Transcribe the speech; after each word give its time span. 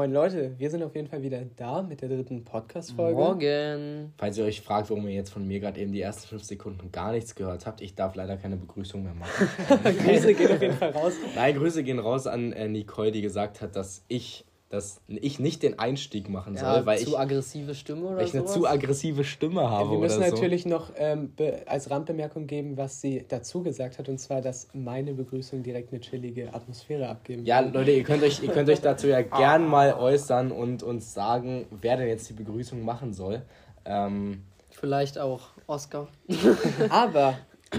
Moin 0.00 0.12
Leute, 0.12 0.54
wir 0.56 0.70
sind 0.70 0.82
auf 0.82 0.94
jeden 0.96 1.08
Fall 1.08 1.22
wieder 1.22 1.42
da 1.56 1.82
mit 1.82 2.00
der 2.00 2.08
dritten 2.08 2.42
Podcast-Folge. 2.42 3.18
Morgen. 3.18 4.14
Falls 4.16 4.38
ihr 4.38 4.46
euch 4.46 4.62
fragt, 4.62 4.88
warum 4.88 5.06
ihr 5.06 5.12
jetzt 5.12 5.28
von 5.28 5.46
mir 5.46 5.60
gerade 5.60 5.78
eben 5.78 5.92
die 5.92 6.00
ersten 6.00 6.26
fünf 6.26 6.42
Sekunden 6.42 6.90
gar 6.90 7.12
nichts 7.12 7.34
gehört 7.34 7.66
habt, 7.66 7.82
ich 7.82 7.96
darf 7.96 8.14
leider 8.14 8.38
keine 8.38 8.56
Begrüßung 8.56 9.02
mehr 9.02 9.12
machen. 9.12 9.46
Grüße 10.06 10.32
gehen 10.32 10.52
auf 10.52 10.62
jeden 10.62 10.78
Fall 10.78 10.92
raus. 10.92 11.12
Nein, 11.34 11.54
Grüße 11.54 11.82
gehen 11.82 11.98
raus 11.98 12.26
an 12.26 12.54
äh, 12.54 12.66
Nicole, 12.66 13.12
die 13.12 13.20
gesagt 13.20 13.60
hat, 13.60 13.76
dass 13.76 14.02
ich, 14.08 14.46
dass 14.70 15.00
ich 15.08 15.40
nicht 15.40 15.64
den 15.64 15.80
Einstieg 15.80 16.28
machen 16.28 16.54
soll, 16.56 16.62
Ja, 16.64 16.86
weil 16.86 16.98
zu 17.00 17.10
ich, 17.10 17.18
aggressive 17.18 17.74
Stimme 17.74 18.06
oder 18.06 18.16
weil 18.18 18.24
ich 18.26 18.32
eine 18.34 18.42
sowas? 18.42 18.54
zu 18.54 18.66
aggressive 18.68 19.24
Stimme 19.24 19.68
habe 19.68 19.90
Wir 19.90 19.98
müssen 19.98 20.18
oder 20.18 20.28
so. 20.28 20.34
natürlich 20.36 20.64
noch 20.64 20.92
ähm, 20.96 21.32
als 21.66 21.90
Randbemerkung 21.90 22.46
geben, 22.46 22.76
was 22.76 23.00
sie 23.00 23.24
dazu 23.28 23.64
gesagt 23.64 23.98
hat, 23.98 24.08
und 24.08 24.18
zwar, 24.18 24.40
dass 24.40 24.68
meine 24.72 25.12
Begrüßung 25.12 25.64
direkt 25.64 25.92
eine 25.92 26.00
chillige 26.00 26.54
Atmosphäre 26.54 27.08
abgeben 27.08 27.44
Ja. 27.44 27.58
Leute, 27.60 27.90
ihr 27.90 28.04
könnt 28.04 28.22
euch, 28.22 28.42
ihr 28.44 28.50
könnt 28.52 28.68
euch 28.70 28.80
dazu 28.80 29.08
ja 29.08 29.22
gern 29.22 29.66
mal 29.66 29.92
äußern 29.94 30.52
und 30.52 30.84
uns 30.84 31.12
sagen, 31.12 31.66
wer 31.72 31.96
denn 31.96 32.06
jetzt 32.08 32.28
die 32.30 32.34
Begrüßung 32.34 32.84
machen 32.84 33.12
soll. 33.12 33.42
Ähm, 33.84 34.44
Vielleicht 34.70 35.18
auch 35.18 35.48
Oscar. 35.66 36.06
Aber 36.90 37.36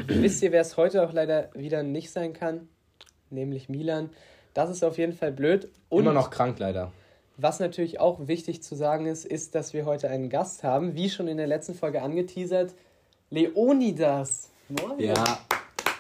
wisst 0.07 0.43
ihr, 0.43 0.51
wer 0.51 0.61
es 0.61 0.75
heute 0.75 1.07
auch 1.07 1.13
leider 1.13 1.49
wieder 1.55 1.83
nicht 1.83 2.11
sein 2.11 2.33
kann? 2.33 2.67
Nämlich 3.29 3.69
Milan. 3.69 4.09
Das 4.53 4.69
ist 4.69 4.83
auf 4.83 4.97
jeden 4.97 5.13
Fall 5.13 5.31
blöd. 5.31 5.69
Und 5.89 6.03
immer 6.03 6.13
noch 6.13 6.29
krank 6.29 6.59
leider. 6.59 6.91
was 7.37 7.59
natürlich 7.59 7.99
auch 7.99 8.27
wichtig 8.27 8.61
zu 8.61 8.75
sagen 8.75 9.05
ist, 9.05 9.25
ist, 9.25 9.55
dass 9.55 9.73
wir 9.73 9.85
heute 9.85 10.09
einen 10.09 10.29
Gast 10.29 10.63
haben, 10.63 10.95
wie 10.95 11.09
schon 11.09 11.27
in 11.27 11.37
der 11.37 11.47
letzten 11.47 11.73
Folge 11.73 12.01
angeteasert. 12.01 12.73
Leonidas. 13.29 14.49
Moin. 14.69 14.99
Ja, 14.99 15.39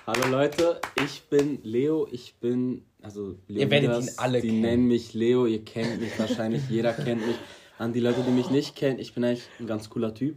hallo 0.05 0.27
Leute, 0.29 0.79
ich 1.03 1.23
bin 1.29 1.59
Leo, 1.63 2.07
ich 2.11 2.35
bin, 2.35 2.85
also 3.01 3.35
Leo, 3.47 3.61
Ihr 3.61 3.71
werdet 3.71 4.03
ihn 4.03 4.09
alle 4.17 4.41
die 4.41 4.49
kennen. 4.49 4.61
nennen 4.61 4.87
mich 4.87 5.13
Leo, 5.13 5.45
ihr 5.45 5.63
kennt 5.65 5.99
mich 6.01 6.17
wahrscheinlich, 6.19 6.69
jeder 6.69 6.93
kennt 6.93 7.25
mich. 7.25 7.35
An 7.79 7.93
die 7.93 7.99
Leute, 7.99 8.21
die 8.21 8.29
mich 8.31 8.49
nicht 8.51 8.75
kennen, 8.75 8.99
ich 8.99 9.15
bin 9.15 9.23
eigentlich 9.23 9.47
ein 9.59 9.65
ganz 9.65 9.89
cooler 9.89 10.13
Typ. 10.13 10.35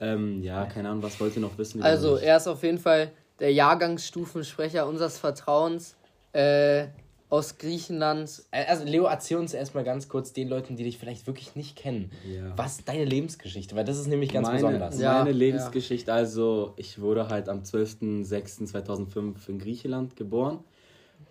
Ähm, 0.00 0.42
ja, 0.42 0.64
keine 0.64 0.88
Ahnung, 0.88 1.02
was 1.02 1.20
wollt 1.20 1.34
ihr 1.36 1.42
noch 1.42 1.58
wissen? 1.58 1.82
Also, 1.82 2.16
er 2.16 2.36
ist 2.38 2.46
auf 2.46 2.62
jeden 2.62 2.78
Fall 2.78 3.10
der 3.40 3.52
Jahrgangsstufensprecher 3.52 4.86
unseres 4.86 5.18
Vertrauens 5.18 5.96
äh, 6.32 6.86
aus 7.30 7.58
Griechenland. 7.58 8.42
Äh, 8.50 8.64
Also 8.66 8.84
Leo, 8.84 9.04
erzähl 9.04 9.36
uns 9.36 9.54
erstmal 9.54 9.84
ganz 9.84 10.08
kurz 10.08 10.32
den 10.32 10.48
Leuten, 10.48 10.76
die 10.76 10.84
dich 10.84 10.98
vielleicht 10.98 11.26
wirklich 11.26 11.54
nicht 11.56 11.76
kennen. 11.76 12.10
Ja. 12.26 12.56
Was 12.56 12.78
ist 12.78 12.88
deine 12.88 13.04
Lebensgeschichte? 13.04 13.76
Weil 13.76 13.84
das 13.84 13.98
ist 13.98 14.06
nämlich 14.06 14.32
ganz 14.32 14.46
meine, 14.46 14.58
besonders. 14.58 14.98
Ja, 15.00 15.18
Meine 15.18 15.32
Lebensgeschichte, 15.32 16.12
also 16.12 16.74
ich 16.76 17.00
wurde 17.00 17.28
halt 17.28 17.48
am 17.48 17.60
12.06.2005 17.62 19.48
in 19.48 19.58
Griechenland 19.58 20.16
geboren. 20.16 20.60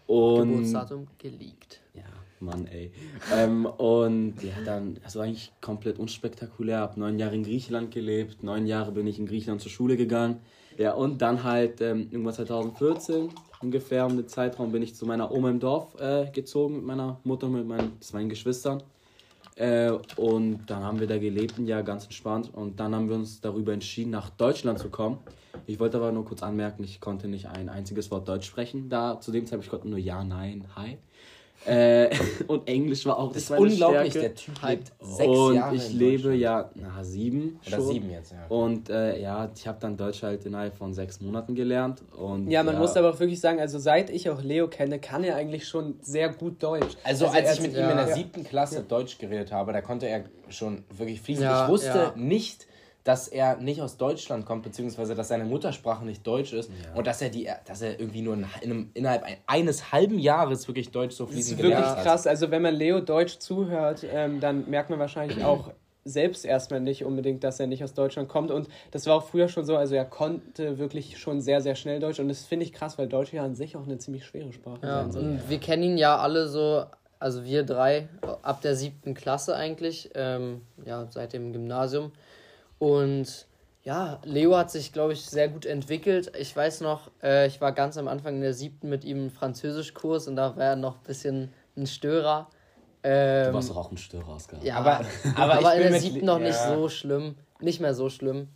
Und 0.06 0.50
Geburtsdatum 0.50 1.08
geleakt. 1.18 1.82
Ja, 1.94 2.04
Mann, 2.40 2.68
ey. 2.68 2.92
ähm, 3.36 3.66
und 3.66 4.36
ja, 4.42 4.54
dann, 4.64 5.00
also 5.04 5.20
eigentlich 5.20 5.52
komplett 5.60 6.00
unspektakulär. 6.00 6.80
Hab 6.80 6.96
neun 6.98 7.20
Jahre 7.20 7.36
in 7.36 7.44
Griechenland 7.44 7.92
gelebt. 7.92 8.44
Neun 8.44 8.68
Jahre 8.68 8.92
bin 8.92 9.06
ich 9.08 9.20
in 9.20 9.26
Griechenland 9.26 9.62
zur 9.62 9.72
Schule 9.72 9.98
gegangen. 9.98 10.40
Ja, 10.78 10.94
und 10.94 11.22
dann 11.22 11.44
halt 11.44 11.82
ähm, 11.82 12.08
irgendwann 12.12 12.36
2014 12.36 13.30
ungefähr 13.62 14.06
um 14.06 14.16
den 14.16 14.28
Zeitraum 14.28 14.72
bin 14.72 14.82
ich 14.82 14.96
zu 14.96 15.06
meiner 15.06 15.32
Oma 15.32 15.50
im 15.50 15.60
Dorf 15.60 16.00
äh, 16.00 16.30
gezogen 16.32 16.78
mit 16.78 16.86
meiner 16.86 17.20
Mutter 17.24 17.48
und 17.48 17.54
mit 17.54 17.68
meinen, 17.68 17.98
meinen 18.14 18.30
Geschwistern. 18.30 18.84
Äh, 19.56 19.92
und 20.18 20.66
dann 20.68 20.84
haben 20.84 21.00
wir 21.00 21.08
da 21.08 21.18
gelebt, 21.18 21.58
ein 21.58 21.66
Jahr 21.66 21.84
ganz 21.84 22.06
entspannt. 22.06 22.54
Und 22.54 22.80
dann 22.80 22.94
haben 22.94 23.10
wir 23.10 23.16
uns 23.16 23.42
darüber 23.42 23.74
entschieden, 23.74 24.12
nach 24.12 24.30
Deutschland 24.30 24.80
zu 24.80 24.90
kommen. 24.90 25.18
Ich 25.66 25.80
wollte 25.80 25.98
aber 25.98 26.12
nur 26.12 26.26
kurz 26.26 26.44
anmerken, 26.44 26.84
ich 26.84 27.02
konnte 27.02 27.28
nicht 27.28 27.48
ein 27.48 27.70
einziges 27.70 28.12
Wort 28.12 28.28
Deutsch 28.28 28.46
sprechen. 28.48 28.90
Da 28.90 29.20
zu 29.20 29.32
dem 29.32 29.46
Zeitpunkt 29.46 29.66
ich 29.66 29.72
konnte 29.72 29.88
nur 29.90 30.00
Ja, 30.00 30.24
Nein, 30.24 30.66
Hi. 30.76 30.98
Äh, 31.66 32.10
und 32.48 32.68
Englisch 32.68 33.06
war 33.06 33.18
auch 33.18 33.34
Das 33.34 33.44
ist 33.44 33.52
unglaublich, 33.52 34.12
Stärke. 34.12 34.20
der 34.20 34.36
Typ 34.36 34.62
lebt 34.68 34.92
sechs 35.02 35.28
und 35.38 35.56
Jahre 35.56 35.76
ich 35.76 35.92
in 35.92 35.98
lebe 36.00 36.34
ja, 36.36 36.70
na, 36.76 37.04
sieben 37.04 37.60
Oder 37.68 37.76
schon. 37.78 37.88
sieben 37.88 38.10
jetzt, 38.10 38.32
ja. 38.32 38.46
Und 38.48 38.90
äh, 38.90 39.20
ja, 39.22 39.50
ich 39.54 39.68
habe 39.68 39.78
dann 39.82 39.98
Deutsch 39.98 40.24
halt 40.24 40.46
innerhalb 40.46 40.78
von 40.78 40.94
sechs 40.94 41.20
Monaten 41.20 41.56
gelernt. 41.56 42.02
Und, 42.16 42.50
Ja, 42.50 42.64
man 42.64 42.78
muss 42.78 42.96
aber 42.96 43.10
auch 43.10 43.20
wirklich 43.20 43.42
sagen, 43.42 43.60
also 43.60 43.80
seit 43.80 44.10
ich 44.10 44.30
auch 44.30 44.42
Leo 44.42 44.68
kenne, 44.68 45.00
kann 45.00 45.24
er 45.24 45.36
eigentlich 45.36 45.68
schon 45.68 45.96
sehr 46.02 46.30
gut 46.30 46.62
Deutsch. 46.64 46.96
Also, 47.04 47.26
als 47.28 47.46
er- 47.48 47.54
ich 47.56 47.62
mit 47.62 47.74
ja. 47.74 47.86
ihm 47.86 47.92
in 47.92 47.98
der 47.98 48.08
Ja. 48.10 48.16
siebten 48.16 48.44
Klasse 48.44 48.84
Deutsch 48.88 49.18
geredet 49.18 49.52
habe, 49.52 49.74
da 49.74 49.82
konnte 49.82 50.08
er 50.08 50.24
schon 50.50 50.84
wirklich 50.96 51.20
fließend. 51.22 51.44
Ja, 51.46 51.66
ich 51.66 51.72
wusste 51.72 51.88
ja. 51.90 52.14
nicht, 52.16 52.66
dass 53.08 53.30
er 53.30 53.56
nicht 53.58 53.82
aus 53.82 53.96
Deutschland 53.96 54.46
kommt, 54.46 54.64
beziehungsweise 54.64 55.16
dass 55.16 55.30
seine 55.30 55.46
Muttersprache 55.46 56.04
nicht 56.06 56.28
Deutsch 56.28 56.52
ist 56.52 56.70
und 56.94 57.08
dass 57.08 57.22
er 57.22 57.30
die, 57.30 57.50
dass 57.66 57.82
er 57.82 57.98
irgendwie 58.00 58.22
nur 58.22 58.34
in 58.34 58.46
einem, 58.62 58.90
innerhalb 58.94 59.24
ein, 59.24 59.38
eines 59.48 59.92
halben 59.94 60.20
Jahres 60.20 60.68
wirklich 60.68 60.92
Deutsch 60.92 61.16
so 61.16 61.24
Das 61.26 61.34
fließend 61.34 61.60
ist 61.60 61.64
wirklich 61.64 61.78
gelernt 61.80 61.98
hat. 62.00 62.04
krass. 62.06 62.28
Also 62.28 62.52
wenn 62.52 62.62
man 62.62 62.76
Leo 62.76 63.00
Deutsch 63.00 63.38
zuhört, 63.40 64.06
ähm, 64.12 64.40
dann 64.42 64.70
merkt 64.70 64.90
man 64.90 65.00
wahrscheinlich 65.00 65.42
auch 65.44 65.72
selbst 66.04 66.46
erstmal 66.46 66.80
nicht 66.82 67.04
unbedingt, 67.06 67.44
dass 67.44 67.60
er 67.60 67.68
nicht 67.68 67.84
aus 67.84 67.94
Deutschland 67.94 68.28
kommt. 68.30 68.52
Und 68.52 68.68
das 68.92 69.06
war 69.08 69.16
auch 69.16 69.24
früher 69.28 69.48
schon 69.48 69.66
so. 69.66 69.78
Also 69.78 69.96
er 69.96 70.06
konnte 70.06 70.78
wirklich 70.78 71.18
schon 71.18 71.40
sehr, 71.42 71.62
sehr 71.62 71.76
schnell 71.76 72.00
Deutsch. 72.00 72.20
Und 72.20 72.28
das 72.30 72.44
finde 72.46 72.66
ich 72.66 72.74
krass, 72.74 72.98
weil 72.98 73.08
Deutsch 73.08 73.32
ja 73.34 73.44
an 73.44 73.56
sich 73.56 73.76
auch 73.78 73.84
eine 73.84 73.98
ziemlich 73.98 74.26
schwere 74.26 74.52
Sprache 74.54 74.80
Ja, 74.86 75.04
sein 75.04 75.12
soll. 75.12 75.22
und 75.24 75.50
wir 75.50 75.60
kennen 75.60 75.84
ihn 75.84 75.98
ja 75.98 76.18
alle 76.18 76.48
so, 76.48 76.84
also 77.20 77.44
wir 77.46 77.64
drei, 77.64 78.08
ab 78.42 78.62
der 78.62 78.76
siebten 78.76 79.14
Klasse 79.16 79.56
eigentlich, 79.56 80.10
ähm, 80.16 80.62
ja, 80.86 81.08
seit 81.10 81.34
dem 81.34 81.52
Gymnasium. 81.54 82.12
Und 82.80 83.48
ja, 83.84 84.20
Leo 84.24 84.56
hat 84.58 84.70
sich, 84.72 84.92
glaube 84.92 85.14
ich, 85.14 85.26
sehr 85.26 85.48
gut 85.48 85.66
entwickelt. 85.66 86.32
Ich 86.38 86.56
weiß 86.56 86.82
noch, 86.82 87.10
äh, 87.24 87.48
ich 87.48 87.62
war 87.62 87.72
ganz 87.72 87.98
am 87.98 88.08
Anfang 88.08 88.36
in 88.36 88.42
der 88.42 88.54
siebten 88.54 88.90
mit 88.90 89.06
ihm 89.06 89.26
im 89.26 89.30
Französischkurs 89.32 90.28
und 90.28 90.36
da 90.36 90.56
war 90.58 90.64
er 90.64 90.76
noch 90.76 90.96
ein 90.98 91.04
bisschen 91.04 91.54
ein 91.78 91.88
Störer. 91.88 92.50
Ähm, 93.04 93.48
Du 93.48 93.54
warst 93.54 93.70
doch 93.70 93.78
auch 93.78 93.92
ein 93.92 93.98
Störer, 93.98 94.28
Oscar. 94.36 94.58
ja, 94.64 94.76
Aber- 94.78 95.02
aber 95.36 95.54
aber, 95.60 95.74
ich 95.74 95.78
bin 95.78 95.86
in 95.88 95.92
der 95.94 96.02
siebten 96.02 96.20
Le- 96.20 96.26
noch 96.26 96.40
nicht 96.40 96.50
ja. 96.60 96.76
so 96.76 96.90
schlimm. 96.90 97.36
Nicht 97.62 97.80
mehr 97.80 97.94
so 97.94 98.10
schlimm. 98.10 98.50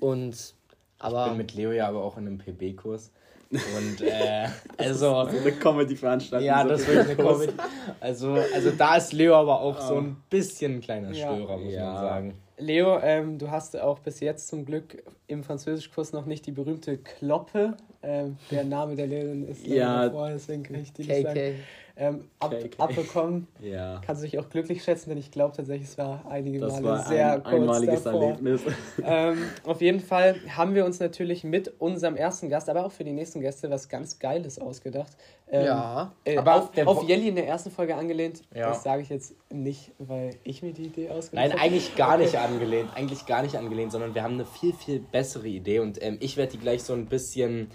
Und, 0.00 0.34
Ich 0.34 0.54
aber. 0.98 1.28
bin 1.28 1.36
mit 1.38 1.54
Leo 1.54 1.70
ja 1.72 1.88
aber 1.88 2.02
auch 2.02 2.16
in 2.18 2.26
einem 2.26 2.38
PB-Kurs. 2.38 3.12
Und 3.50 4.00
äh, 4.00 4.48
also. 4.78 5.14
eine 5.18 5.52
Comedy-Veranstaltung. 5.52 6.44
Ja, 6.46 6.62
so 6.64 6.68
das 6.70 6.86
wird 6.88 7.06
eine. 7.06 7.14
Comedy. 7.16 7.52
Also, 8.00 8.32
also 8.52 8.70
da 8.76 8.96
ist 8.96 9.12
Leo 9.12 9.36
aber 9.36 9.60
auch 9.60 9.80
so 9.80 9.98
ein 9.98 10.16
bisschen 10.28 10.76
ein 10.76 10.80
kleiner 10.80 11.12
Ja. 11.12 11.32
Störer, 11.32 11.56
muss 11.58 11.72
Ja. 11.72 11.84
man 11.92 11.96
sagen. 12.02 12.34
Leo, 12.56 12.98
ähm, 13.00 13.38
du 13.38 13.50
hast 13.50 13.76
auch 13.78 13.98
bis 13.98 14.20
jetzt 14.20 14.48
zum 14.48 14.64
Glück 14.64 15.02
im 15.26 15.42
Französischkurs 15.42 16.12
noch 16.12 16.26
nicht 16.26 16.46
die 16.46 16.52
berühmte 16.52 16.98
Kloppe. 16.98 17.76
Ähm, 18.02 18.36
der 18.50 18.64
Name 18.64 18.94
der 18.94 19.06
Lehrerin 19.08 19.48
ist 19.48 19.66
Ja. 19.66 20.06
davor, 20.06 20.30
deswegen 20.30 20.62
kann 20.62 20.76
ich 20.80 20.92
die 20.92 21.02
nicht 21.02 21.22
sagen. 21.22 21.54
Ähm, 21.96 22.28
ab, 22.40 22.50
KK. 22.60 22.80
abbekommen. 22.82 23.46
Ja, 23.62 24.00
Kannst 24.04 24.22
du 24.22 24.26
dich 24.26 24.38
auch 24.40 24.48
glücklich 24.48 24.82
schätzen, 24.82 25.10
denn 25.10 25.18
ich 25.18 25.30
glaube 25.30 25.54
tatsächlich, 25.56 25.88
es 25.88 25.96
war 25.96 26.24
einige 26.28 26.58
das 26.58 26.72
Male 26.72 26.84
war 26.84 27.04
sehr 27.06 27.32
ein 27.34 27.42
kurz 27.44 27.54
einmaliges 27.54 28.02
davor. 28.02 28.22
Erlebnis. 28.24 28.60
ähm, 29.04 29.38
auf 29.64 29.80
jeden 29.80 30.00
Fall 30.00 30.34
haben 30.56 30.74
wir 30.74 30.84
uns 30.84 30.98
natürlich 30.98 31.44
mit 31.44 31.72
unserem 31.80 32.16
ersten 32.16 32.48
Gast, 32.48 32.68
aber 32.68 32.84
auch 32.84 32.90
für 32.90 33.04
die 33.04 33.12
nächsten 33.12 33.40
Gäste 33.40 33.70
was 33.70 33.88
ganz 33.88 34.18
Geiles 34.18 34.58
ausgedacht. 34.58 35.12
Ähm, 35.48 35.66
Ja. 35.66 36.12
Äh, 36.24 36.36
Aber 36.36 36.54
auf, 36.56 36.70
der 36.72 36.88
auf 36.88 37.08
Jelly 37.08 37.28
in 37.28 37.36
der 37.36 37.46
ersten 37.46 37.70
Folge 37.70 37.94
angelehnt. 37.94 38.42
Ja. 38.52 38.70
Das 38.70 38.82
sage 38.82 39.02
ich 39.02 39.08
jetzt 39.08 39.34
nicht, 39.52 39.92
weil 39.98 40.30
ich 40.42 40.62
mir 40.64 40.72
die 40.72 40.86
Idee 40.86 41.10
ausgedacht 41.10 41.32
Nein, 41.48 41.52
habe. 41.52 41.62
eigentlich 41.62 41.94
gar 41.94 42.14
Okay. 42.14 42.24
nicht 42.24 42.36
angelehnt. 42.38 42.90
Eigentlich 42.96 43.24
gar 43.26 43.42
nicht 43.42 43.56
angelehnt, 43.56 43.92
sondern 43.92 44.16
wir 44.16 44.24
haben 44.24 44.34
eine 44.34 44.46
viel, 44.46 44.72
viel 44.72 44.98
bessere 44.98 45.46
Idee 45.46 45.78
und 45.78 46.02
ähm, 46.02 46.16
ich 46.20 46.36
werde 46.36 46.50
die 46.52 46.58
gleich 46.58 46.82
so 46.82 46.92
ein 46.92 47.06
bisschen, 47.06 47.70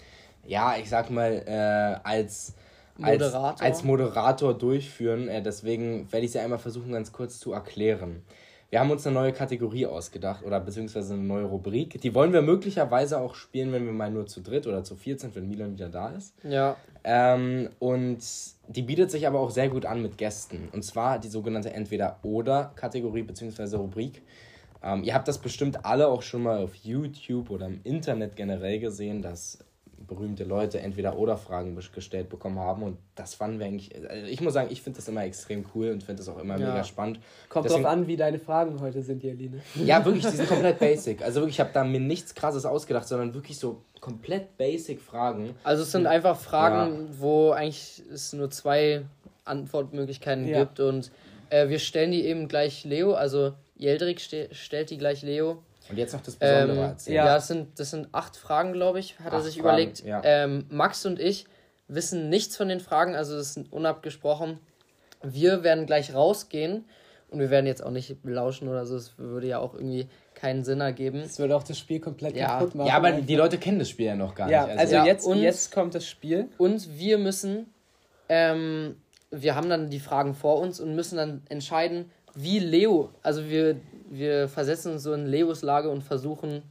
ja, 0.46 0.76
ich 0.78 0.90
sag 0.90 1.10
mal, 1.10 1.42
äh, 1.48 2.06
als 2.06 2.54
Moderator. 3.00 3.62
als 3.62 3.84
Moderator 3.84 4.58
durchführen. 4.58 5.28
Äh, 5.28 5.42
deswegen 5.42 6.12
werde 6.12 6.26
ich 6.26 6.32
sie 6.32 6.40
einmal 6.40 6.60
versuchen, 6.60 6.92
ganz 6.92 7.12
kurz 7.12 7.40
zu 7.40 7.54
erklären. 7.54 8.24
Wir 8.70 8.80
haben 8.80 8.92
uns 8.92 9.06
eine 9.08 9.16
neue 9.16 9.34
Kategorie 9.34 9.88
ausgedacht 9.88 10.46
oder 10.46 10.60
beziehungsweise 10.60 11.16
eine 11.16 11.24
neue 11.24 11.46
Rubrik. 11.46 12.00
Die 12.02 12.14
wollen 12.14 12.34
wir 12.34 12.44
möglicherweise 12.44 13.20
auch 13.20 13.34
spielen, 13.34 13.72
wenn 13.72 13.86
wir 13.86 13.94
mal 13.94 14.12
nur 14.12 14.28
zu 14.28 14.42
dritt 14.42 14.68
oder 14.68 14.84
zu 14.84 14.96
viert 14.96 15.20
sind, 15.20 15.36
wenn 15.36 15.48
Milan 15.48 15.74
wieder 15.74 15.90
da 15.90 16.10
ist. 16.10 16.36
Ja. 16.44 16.76
Ähm, 17.04 17.70
und 17.80 18.20
die 18.68 18.84
bietet 18.84 19.10
sich 19.10 19.26
aber 19.26 19.40
auch 19.40 19.50
sehr 19.50 19.70
gut 19.70 19.88
an 19.88 20.04
mit 20.04 20.20
Gästen. 20.20 20.70
Und 20.72 20.84
zwar 20.84 21.18
die 21.18 21.30
sogenannte 21.30 21.74
Entweder-Oder-Kategorie 21.74 23.24
bzw. 23.24 23.76
Rubrik. 23.78 24.22
Ähm, 24.84 25.04
ihr 25.04 25.16
habt 25.16 25.28
das 25.28 25.40
bestimmt 25.40 25.84
alle 25.84 26.08
auch 26.08 26.22
schon 26.22 26.44
mal 26.44 26.64
auf 26.64 26.76
YouTube 26.76 27.50
oder 27.50 27.66
im 27.66 27.82
Internet 27.84 28.36
generell 28.36 28.80
gesehen, 28.80 29.24
dass 29.24 29.58
berühmte 30.10 30.44
Leute 30.44 30.80
Entweder-Oder-Fragen 30.82 31.78
bes- 31.78 31.94
gestellt 31.94 32.28
bekommen 32.30 32.60
haben. 32.60 32.84
Und 32.84 32.98
das 33.16 33.36
fanden 33.36 33.60
wir 33.60 33.68
eigentlich, 33.68 33.96
also 34.10 34.26
ich 34.28 34.42
muss 34.42 34.54
sagen, 34.54 34.68
ich 34.72 34.82
finde 34.82 34.98
das 34.98 35.08
immer 35.08 35.24
extrem 35.24 35.64
cool 35.74 35.92
und 35.92 36.04
finde 36.04 36.20
das 36.22 36.28
auch 36.30 36.38
immer 36.40 36.58
Ja. 36.60 36.68
mega 36.68 36.84
spannend. 36.84 37.20
Kommt 37.48 37.66
Deswegen- 37.66 37.84
drauf 37.84 37.92
an, 37.94 38.08
wie 38.08 38.18
deine 38.18 38.40
Fragen 38.40 38.80
heute 38.82 39.02
sind, 39.02 39.24
Jeline. 39.24 39.62
Ja, 39.76 40.04
wirklich, 40.04 40.26
die 40.26 40.32
sind 40.36 40.50
komplett 40.50 40.80
basic. 40.80 41.22
Also 41.22 41.40
wirklich, 41.42 41.56
ich 41.56 41.60
habe 41.62 41.72
da 41.74 41.84
mir 41.86 42.00
nichts 42.02 42.36
krasses 42.36 42.66
ausgedacht, 42.66 43.08
sondern 43.08 43.34
wirklich 43.34 43.58
so 43.58 43.82
komplett 44.02 44.58
basic 44.58 45.00
Fragen. 45.02 45.56
Also 45.64 45.84
es 45.84 45.92
sind 45.92 46.08
einfach 46.08 46.38
Fragen, 46.40 47.08
wo 47.20 47.52
eigentlich 47.52 48.02
es 48.12 48.34
nur 48.34 48.50
zwei 48.50 49.04
Antwortmöglichkeiten 49.46 50.48
Ja. 50.48 50.60
gibt 50.64 50.80
und 50.80 51.12
äh, 51.50 51.68
wir 51.70 51.80
stellen 51.80 52.12
die 52.12 52.26
eben 52.26 52.48
gleich 52.48 52.84
Leo, 52.86 53.14
also 53.14 53.54
Jeldrik 53.76 54.20
ste 54.20 54.50
stellt 54.52 54.90
die 54.90 54.98
gleich 54.98 55.22
Leo. 55.22 55.64
Und 55.90 55.98
jetzt 55.98 56.14
noch 56.14 56.22
das 56.22 56.36
Besondere 56.36 56.78
Ähm, 56.78 56.84
erzählen. 56.84 57.16
ja, 57.16 57.26
das, 57.36 57.48
sind, 57.48 57.80
das 57.80 57.90
sind 57.92 58.10
acht 58.12 58.38
Fragen, 58.38 58.74
glaube 58.74 59.00
ich, 59.00 59.20
hat 59.20 59.34
er 59.34 59.40
Acht 59.40 59.46
sich 59.46 59.56
Fragen, 59.56 59.68
überlegt. 59.68 60.04
ja. 60.06 60.22
Ähm, 60.24 60.66
Max 60.70 61.06
und 61.06 61.20
ich 61.20 61.46
wissen 61.88 62.30
nichts 62.30 62.56
von 62.56 62.68
den 62.70 62.80
Fragen, 62.80 63.16
also 63.16 63.36
das 63.36 63.58
ist 63.58 63.72
unabgesprochen. 63.72 64.60
wir 65.24 65.64
werden 65.64 65.86
gleich 65.86 66.14
rausgehen 66.14 66.86
und 67.30 67.40
wir 67.40 67.50
werden 67.50 67.66
jetzt 67.66 67.84
auch 67.84 67.92
nicht 67.92 68.22
belauschen 68.24 68.68
oder 68.70 68.86
so. 68.86 68.96
Es 68.96 69.18
würde 69.18 69.48
ja 69.48 69.60
auch 69.60 69.74
irgendwie 69.74 70.08
keinen 70.34 70.64
Sinn 70.64 70.80
ergeben. 70.80 71.22
Das 71.24 71.38
würde 71.40 71.56
auch 71.58 71.64
das 71.64 71.78
Spiel 71.78 72.00
komplett 72.00 72.38
Ja. 72.38 72.48
kaputt 72.60 72.76
machen. 72.76 72.88
Ja, 72.88 72.96
aber 72.96 73.08
einfach. 73.08 73.26
die 73.26 73.36
Leute 73.36 73.58
kennen 73.58 73.80
das 73.80 73.90
Spiel 73.90 74.06
ja 74.06 74.16
noch 74.16 74.34
gar 74.34 74.50
Ja, 74.50 74.68
nicht. 74.68 74.78
also 74.80 74.96
Ja, 74.96 75.06
jetzt, 75.06 75.26
und- 75.26 75.40
jetzt 75.40 75.72
kommt 75.74 75.94
das 75.96 76.06
Spiel. 76.08 76.48
Und 76.58 76.98
wir 76.98 77.18
müssen, 77.18 77.66
ähm, 78.30 78.96
wir 79.32 79.56
haben 79.56 79.70
dann 79.70 79.90
die 79.90 80.00
Fragen 80.00 80.34
vor 80.36 80.60
uns 80.60 80.80
und 80.80 80.96
müssen 80.96 81.18
dann 81.18 81.42
entscheiden, 81.50 82.10
wie 82.36 82.60
Leo, 82.60 83.10
also 83.24 83.50
wir, 83.50 83.76
wir 84.10 84.48
versetzen 84.48 84.94
uns 84.94 85.04
so 85.04 85.14
in 85.14 85.26
Leos 85.28 85.62
Lage 85.62 85.90
und 85.90 86.04
versuchen 86.04 86.64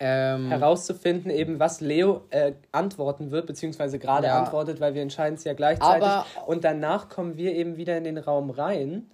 ähm, 0.00 0.48
herauszufinden, 0.48 1.30
eben 1.30 1.60
was 1.60 1.80
Leo 1.80 2.22
äh, 2.30 2.52
antworten 2.72 3.30
wird, 3.30 3.46
beziehungsweise 3.46 3.98
gerade 3.98 4.26
Ja. 4.26 4.40
antwortet, 4.42 4.80
weil 4.80 4.94
wir 4.94 5.02
entscheiden 5.02 5.36
es 5.36 5.44
ja 5.44 5.54
gleichzeitig. 5.54 6.02
Aber- 6.06 6.26
und 6.46 6.64
danach 6.64 7.08
kommen 7.08 7.36
wir 7.36 7.54
eben 7.54 7.76
wieder 7.76 7.96
in 7.96 8.04
den 8.04 8.18
Raum 8.18 8.50
rein. 8.50 9.06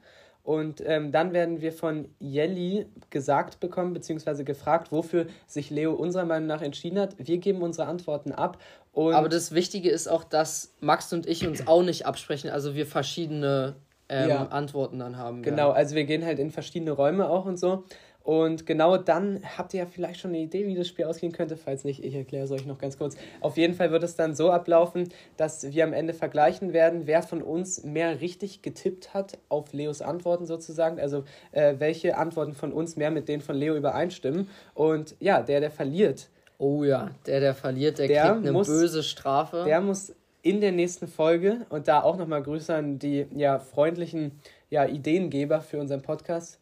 Und 0.43 0.83
ähm, 0.87 1.13
dann 1.13 1.35
werden 1.35 1.61
wir 1.61 1.71
von 1.73 2.09
Jelly 2.19 2.87
gesagt 3.11 3.61
bekommen, 3.61 3.93
beziehungsweise 3.93 4.43
gefragt, 4.43 4.91
wofür 4.91 5.27
sich 5.47 5.69
Leo 5.69 5.93
unserer 5.93 6.25
Meinung 6.25 6.47
nach 6.49 6.63
entschieden 6.63 6.99
hat. 6.99 7.15
Wir 7.19 7.37
geben 7.39 7.61
unsere 7.61 7.87
Antworten 7.87 8.33
ab. 8.33 8.57
Aber 8.95 9.29
das 9.29 9.53
Wichtige 9.53 9.91
ist 9.91 10.09
auch, 10.09 10.25
dass 10.25 10.73
Max 10.81 11.13
und 11.13 11.27
ich 11.27 11.47
uns 11.47 11.67
auch 11.69 11.83
nicht 11.83 12.07
absprechen, 12.07 12.51
also 12.51 12.75
wir 12.75 12.87
verschiedene 12.87 13.77
ähm, 14.11 14.29
Ja. 14.29 14.47
Antworten 14.49 14.99
dann 14.99 15.17
haben. 15.17 15.43
Genau, 15.43 15.69
werden. 15.69 15.77
also 15.77 15.95
wir 15.95 16.05
gehen 16.05 16.25
halt 16.27 16.39
in 16.39 16.51
verschiedene 16.51 16.91
Räume 16.91 17.31
auch 17.31 17.47
und 17.47 17.59
so. 17.59 17.85
Und 18.23 18.67
genau 18.67 18.99
dann 18.99 19.41
habt 19.57 19.73
ihr 19.73 19.81
ja 19.81 19.87
vielleicht 19.87 20.21
schon 20.21 20.33
eine 20.33 20.41
Idee, 20.41 20.67
wie 20.67 20.75
das 20.75 20.87
Spiel 20.87 21.07
ausgehen 21.07 21.33
könnte. 21.33 21.57
Falls 21.57 21.85
nicht, 21.85 22.05
ich 22.05 22.15
erkläre 22.15 22.45
es 22.45 22.51
euch 22.51 22.67
noch 22.67 22.77
ganz 22.77 22.99
kurz. 22.99 23.17
Auf 23.41 23.57
jeden 23.57 23.73
Fall 23.73 23.91
wird 23.93 24.03
es 24.03 24.15
dann 24.15 24.35
so 24.35 24.51
ablaufen, 24.51 25.09
dass 25.39 25.73
wir 25.73 25.85
am 25.85 25.95
Ende 25.95 26.13
vergleichen 26.13 26.75
werden, 26.75 27.07
wer 27.07 27.23
von 27.23 27.41
uns 27.41 27.83
mehr 27.83 28.21
richtig 28.21 28.61
getippt 28.61 29.15
hat 29.15 29.39
auf 29.49 29.73
Leos 29.73 30.03
Antworten 30.03 30.45
sozusagen. 30.45 31.01
Also 31.01 31.25
äh, 31.53 31.77
welche 31.79 32.19
Antworten 32.19 32.53
von 32.53 32.73
uns 32.75 32.97
mehr 32.97 33.11
mit 33.11 33.27
denen 33.27 33.41
von 33.41 33.57
Leo 33.57 33.75
übereinstimmen. 33.75 34.49
Und 34.75 35.17
ja, 35.19 35.43
der, 35.43 35.61
der 35.61 35.71
verliert, 35.71 36.29
Oh 36.59 36.85
ja, 36.85 37.11
der, 37.27 37.41
der 37.41 37.55
verliert, 37.55 37.99
der, 37.99 38.07
Der 38.07 38.23
kriegt 38.23 38.37
eine 38.37 38.53
muss- 38.53 38.69
böse 38.69 39.03
Strafe. 39.03 39.65
der 39.65 39.81
muss 39.81 40.15
in 40.43 40.61
der 40.61 40.73
nächsten 40.73 41.09
Folge, 41.09 41.67
und 41.71 41.89
da 41.89 42.03
auch 42.03 42.17
nochmal 42.17 42.43
Grüße 42.43 42.75
an 42.75 42.99
die 42.99 43.27
ja, 43.35 43.59
freundlichen 43.59 44.41
ja, 44.71 44.87
Ideengeber 44.87 45.61
für 45.61 45.79
unseren 45.79 46.03
Podcast, 46.03 46.60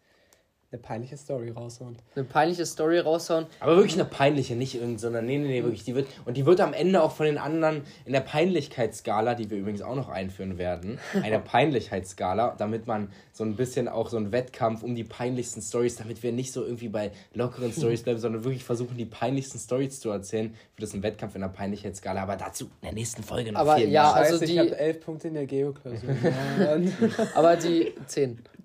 eine 0.70 0.82
peinliche 0.82 1.16
Story 1.16 1.48
raushauen. 1.50 1.96
eine 2.14 2.24
peinliche 2.26 2.66
Story 2.66 2.98
raushauen. 2.98 3.46
Aber 3.60 3.76
wirklich 3.76 3.94
eine 3.94 4.04
peinliche, 4.04 4.54
nicht 4.54 4.74
irgend, 4.74 5.00
sondern 5.00 5.24
nee, 5.24 5.38
nee, 5.38 5.48
nee, 5.48 5.62
wirklich. 5.64 5.82
Die 5.84 5.94
wird, 5.94 6.06
und 6.26 6.36
die 6.36 6.44
wird 6.44 6.60
am 6.60 6.74
Ende 6.74 7.02
auch 7.02 7.12
von 7.12 7.24
den 7.24 7.38
anderen 7.38 7.82
in 8.04 8.12
der 8.12 8.20
Peinlichkeitsskala, 8.20 9.34
die 9.34 9.48
wir 9.50 9.56
übrigens 9.56 9.80
auch 9.80 9.94
noch 9.94 10.10
einführen 10.10 10.58
werden, 10.58 10.98
eine 11.22 11.38
Peinlichkeitsskala, 11.38 12.54
damit 12.58 12.86
man 12.86 13.10
so 13.32 13.44
ein 13.44 13.56
bisschen 13.56 13.88
auch 13.88 14.10
so 14.10 14.18
einen 14.18 14.30
Wettkampf 14.30 14.82
um 14.82 14.94
die 14.94 15.04
peinlichsten 15.04 15.62
Stories, 15.62 15.96
damit 15.96 16.22
wir 16.22 16.32
nicht 16.32 16.52
so 16.52 16.62
irgendwie 16.64 16.88
bei 16.88 17.12
lockeren 17.32 17.72
Stories 17.72 18.02
bleiben, 18.02 18.18
sondern 18.18 18.44
wirklich 18.44 18.64
versuchen, 18.64 18.96
die 18.98 19.06
peinlichsten 19.06 19.58
Stories 19.58 20.00
zu 20.00 20.10
erzählen, 20.10 20.54
wird 20.76 20.86
es 20.88 20.92
ein 20.94 21.02
Wettkampf 21.02 21.34
in 21.34 21.40
der 21.40 21.48
Peinlichkeitsskala. 21.48 22.22
Aber 22.22 22.36
dazu 22.36 22.64
in 22.66 22.70
der 22.82 22.92
nächsten 22.92 23.22
Folge 23.22 23.52
noch 23.52 23.60
Aber 23.60 23.76
viel 23.76 23.88
ja, 23.88 24.02
mehr. 24.02 24.14
also 24.16 24.32
Scheiße, 24.34 24.44
die- 24.44 24.52
ich 24.52 24.58
habe 24.58 24.78
elf 24.78 25.00
Punkte 25.00 25.28
in 25.28 25.34
der 25.34 25.46
Geoklausur. 25.46 26.10
Aber 27.34 27.56
die 27.56 27.94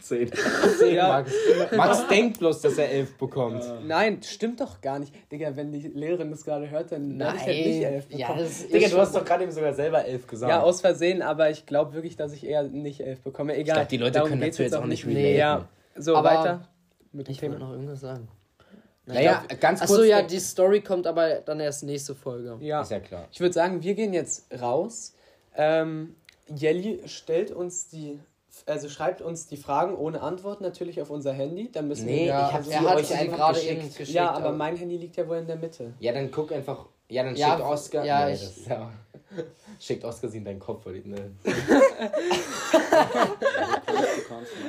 10. 0.04 0.32
Zehn. 0.80 0.96
ja, 0.96 1.08
Max, 1.08 1.32
Max 1.76 2.08
denkt 2.10 2.40
bloß, 2.40 2.62
dass 2.62 2.78
er 2.78 2.90
elf 2.90 3.18
bekommt. 3.18 3.64
nein, 3.88 4.22
stimmt 4.24 4.60
doch 4.62 4.82
gar 4.82 5.00
nicht. 5.00 5.14
Digga, 5.32 5.56
wenn 5.56 5.72
die 5.72 5.88
Lehrerin 5.88 6.30
das 6.32 6.44
gerade 6.44 6.70
hört, 6.70 6.92
dann 6.92 7.18
werde 7.20 7.36
ich 7.38 7.42
halt 7.44 7.66
nicht 7.66 7.84
elf 7.84 8.06
ja, 8.10 8.28
bekommen. 8.28 8.40
das 8.40 8.50
ist 8.60 8.74
Digga, 8.74 8.88
du 8.90 8.98
hast 8.98 9.16
doch 9.16 9.26
gerade 9.26 9.44
eben 9.44 9.52
sogar 9.52 9.74
selber 9.74 10.06
elf 10.06 10.28
gesagt. 10.28 10.50
Ja, 10.50 10.62
aus 10.62 10.82
Versehen, 10.82 11.22
aber 11.22 11.50
ich 11.50 11.66
glaube 11.66 11.94
wirklich, 11.94 12.16
dass 12.16 12.34
ich 12.34 12.46
eher 12.46 12.64
nicht 12.64 13.00
elf 13.02 13.22
bekomme. 13.22 13.56
Egal. 13.56 13.78
glaub, 13.78 13.90
die 13.90 13.98
Leute 13.98 14.12
darum 14.14 14.30
können 14.30 14.42
dazu 14.42 14.62
jetzt 14.64 14.76
auch 14.76 14.86
nicht 14.86 15.06
Nee, 15.06 15.14
relaten. 15.36 15.38
ja. 15.38 15.68
So, 15.96 16.16
Aber 16.16 16.30
weiter 16.30 16.68
mit 17.12 17.28
dem 17.28 17.32
Ich 17.32 17.38
Thema. 17.40 17.60
noch 17.60 17.72
irgendwas 17.72 18.02
sagen. 18.02 18.28
naja, 19.06 19.44
ganz 19.60 19.80
kurz. 19.80 19.92
Achso, 19.92 20.04
ja, 20.04 20.22
die 20.22 20.40
Story 20.40 20.82
kommt 20.82 21.06
aber 21.08 21.36
dann 21.36 21.60
erst 21.60 21.84
nächste 21.84 22.16
Folge. 22.16 22.58
Ja. 22.62 22.82
Ist 22.82 22.92
ja 22.92 23.00
klar. 23.00 23.28
Ich 23.32 23.40
würde 23.40 23.54
sagen, 23.54 23.84
wir 23.84 23.94
gehen 23.94 24.14
jetzt 24.14 24.46
raus. 24.62 25.14
Ähm, 25.56 26.16
Jelly 26.54 27.02
stellt 27.06 27.52
uns 27.52 27.88
die, 27.90 28.20
also 28.68 28.88
schreibt 28.90 29.22
uns 29.22 29.48
die 29.48 29.58
Fragen 29.58 29.96
ohne 29.96 30.22
Antwort 30.22 30.62
natürlich 30.62 31.02
auf 31.02 31.10
unser 31.10 31.34
Handy. 31.34 31.72
Dann 31.72 31.88
müssen 31.88 32.06
Nee, 32.06 32.20
wir 32.22 32.26
Ja, 32.28 32.48
ich 32.48 32.54
hab's 32.54 32.68
er 32.68 32.80
sie 32.82 32.88
hat 32.88 32.96
euch 32.98 33.08
sie 33.08 33.14
einfach 33.16 33.38
gerade 33.38 33.60
geschickt. 33.60 33.80
eben 33.80 33.88
geschickt. 33.90 34.10
Ja, 34.10 34.32
aber 34.32 34.52
mein 34.52 34.76
Handy 34.78 34.98
liegt 34.98 35.16
ja 35.18 35.28
wohl 35.28 35.38
in 35.38 35.48
der 35.48 35.56
Mitte. 35.56 35.94
Ja, 36.00 36.14
dann 36.14 36.30
guck 36.32 36.52
einfach. 36.52 36.86
Ja, 37.10 37.24
dann 37.24 37.36
Ja, 37.36 37.56
schickt 37.56 37.62
Oscar. 37.68 38.06
ja, 38.06 38.26
nee, 38.28 38.34
ich- 38.34 38.42
das 38.42 38.66
ja, 38.68 38.92
schickt 39.80 40.06
Oscar 40.06 40.30
sie 40.30 40.38
in 40.38 40.46
deinen 40.46 40.60
Kopf. 40.60 40.86
Weil 40.86 41.02
die, 41.02 41.10
ne. 41.10 41.32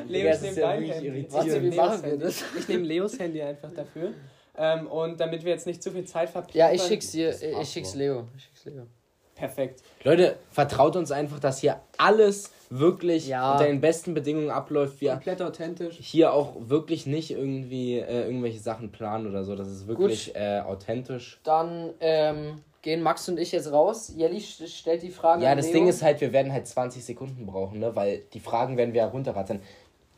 Leo, 0.08 0.28
ich 0.28 0.34
ist 0.34 0.42
nehme 0.42 0.60
ja 0.60 0.66
dein 0.72 0.82
Handy. 0.84 1.26
Warte, 1.30 1.62
wie 1.62 1.66
Leos 1.68 1.76
machen 1.76 2.02
wir 2.02 2.10
Handy. 2.10 2.24
das? 2.24 2.44
Ich 2.58 2.68
nehme 2.68 2.84
Leos 2.84 3.18
Handy 3.18 3.42
einfach 3.42 3.70
dafür. 3.72 4.12
Ähm, 4.56 4.86
und 4.86 5.18
damit 5.18 5.44
wir 5.44 5.52
jetzt 5.52 5.66
nicht 5.66 5.82
zu 5.82 5.90
viel 5.90 6.04
Zeit 6.04 6.30
verplanen. 6.30 6.56
Ja, 6.58 6.72
ich 6.72 6.82
schick's 6.82 7.10
dir, 7.10 7.30
ich 7.60 7.68
schick's. 7.68 7.94
Leo. 7.94 8.28
Ich 8.36 8.44
schick's 8.44 8.64
Leo. 8.66 8.86
Perfekt. 9.34 9.82
Leute, 10.04 10.36
vertraut 10.50 10.94
uns 10.96 11.10
einfach, 11.10 11.40
dass 11.40 11.58
hier 11.58 11.80
alles 11.98 12.52
wirklich 12.70 13.26
Ja. 13.28 13.52
unter 13.52 13.64
den 13.66 13.80
besten 13.80 14.14
Bedingungen 14.14 14.50
abläuft. 14.50 15.00
Wir 15.00 15.12
Komplett 15.12 15.42
authentisch. 15.42 15.96
hier 16.00 16.32
auch 16.32 16.54
wirklich 16.58 17.06
nicht 17.06 17.30
irgendwie 17.32 17.98
äh, 17.98 18.24
irgendwelche 18.26 18.60
Sachen 18.60 18.92
planen 18.92 19.26
oder 19.28 19.44
so. 19.44 19.56
Das 19.56 19.68
ist 19.68 19.86
wirklich 19.86 20.34
äh, 20.36 20.60
authentisch. 20.60 21.40
Dann 21.44 21.90
ähm, 22.00 22.60
gehen 22.82 23.02
Max 23.02 23.28
und 23.28 23.38
ich 23.38 23.52
jetzt 23.52 23.70
raus. 23.72 24.12
Jelly 24.16 24.38
st- 24.38 24.68
stellt 24.68 25.02
die 25.02 25.10
Fragen 25.10 25.42
Ja, 25.42 25.50
an 25.50 25.56
das 25.56 25.66
Leo. 25.66 25.74
Ding 25.74 25.88
ist 25.88 26.02
halt, 26.02 26.20
wir 26.20 26.32
werden 26.32 26.52
halt 26.52 26.66
20 26.68 27.04
Sekunden 27.04 27.44
brauchen, 27.46 27.80
ne? 27.80 27.94
Weil 27.96 28.22
die 28.32 28.40
Fragen 28.40 28.76
werden 28.76 28.94
wir 28.94 29.02
ja 29.02 29.08
runterrattern. 29.08 29.60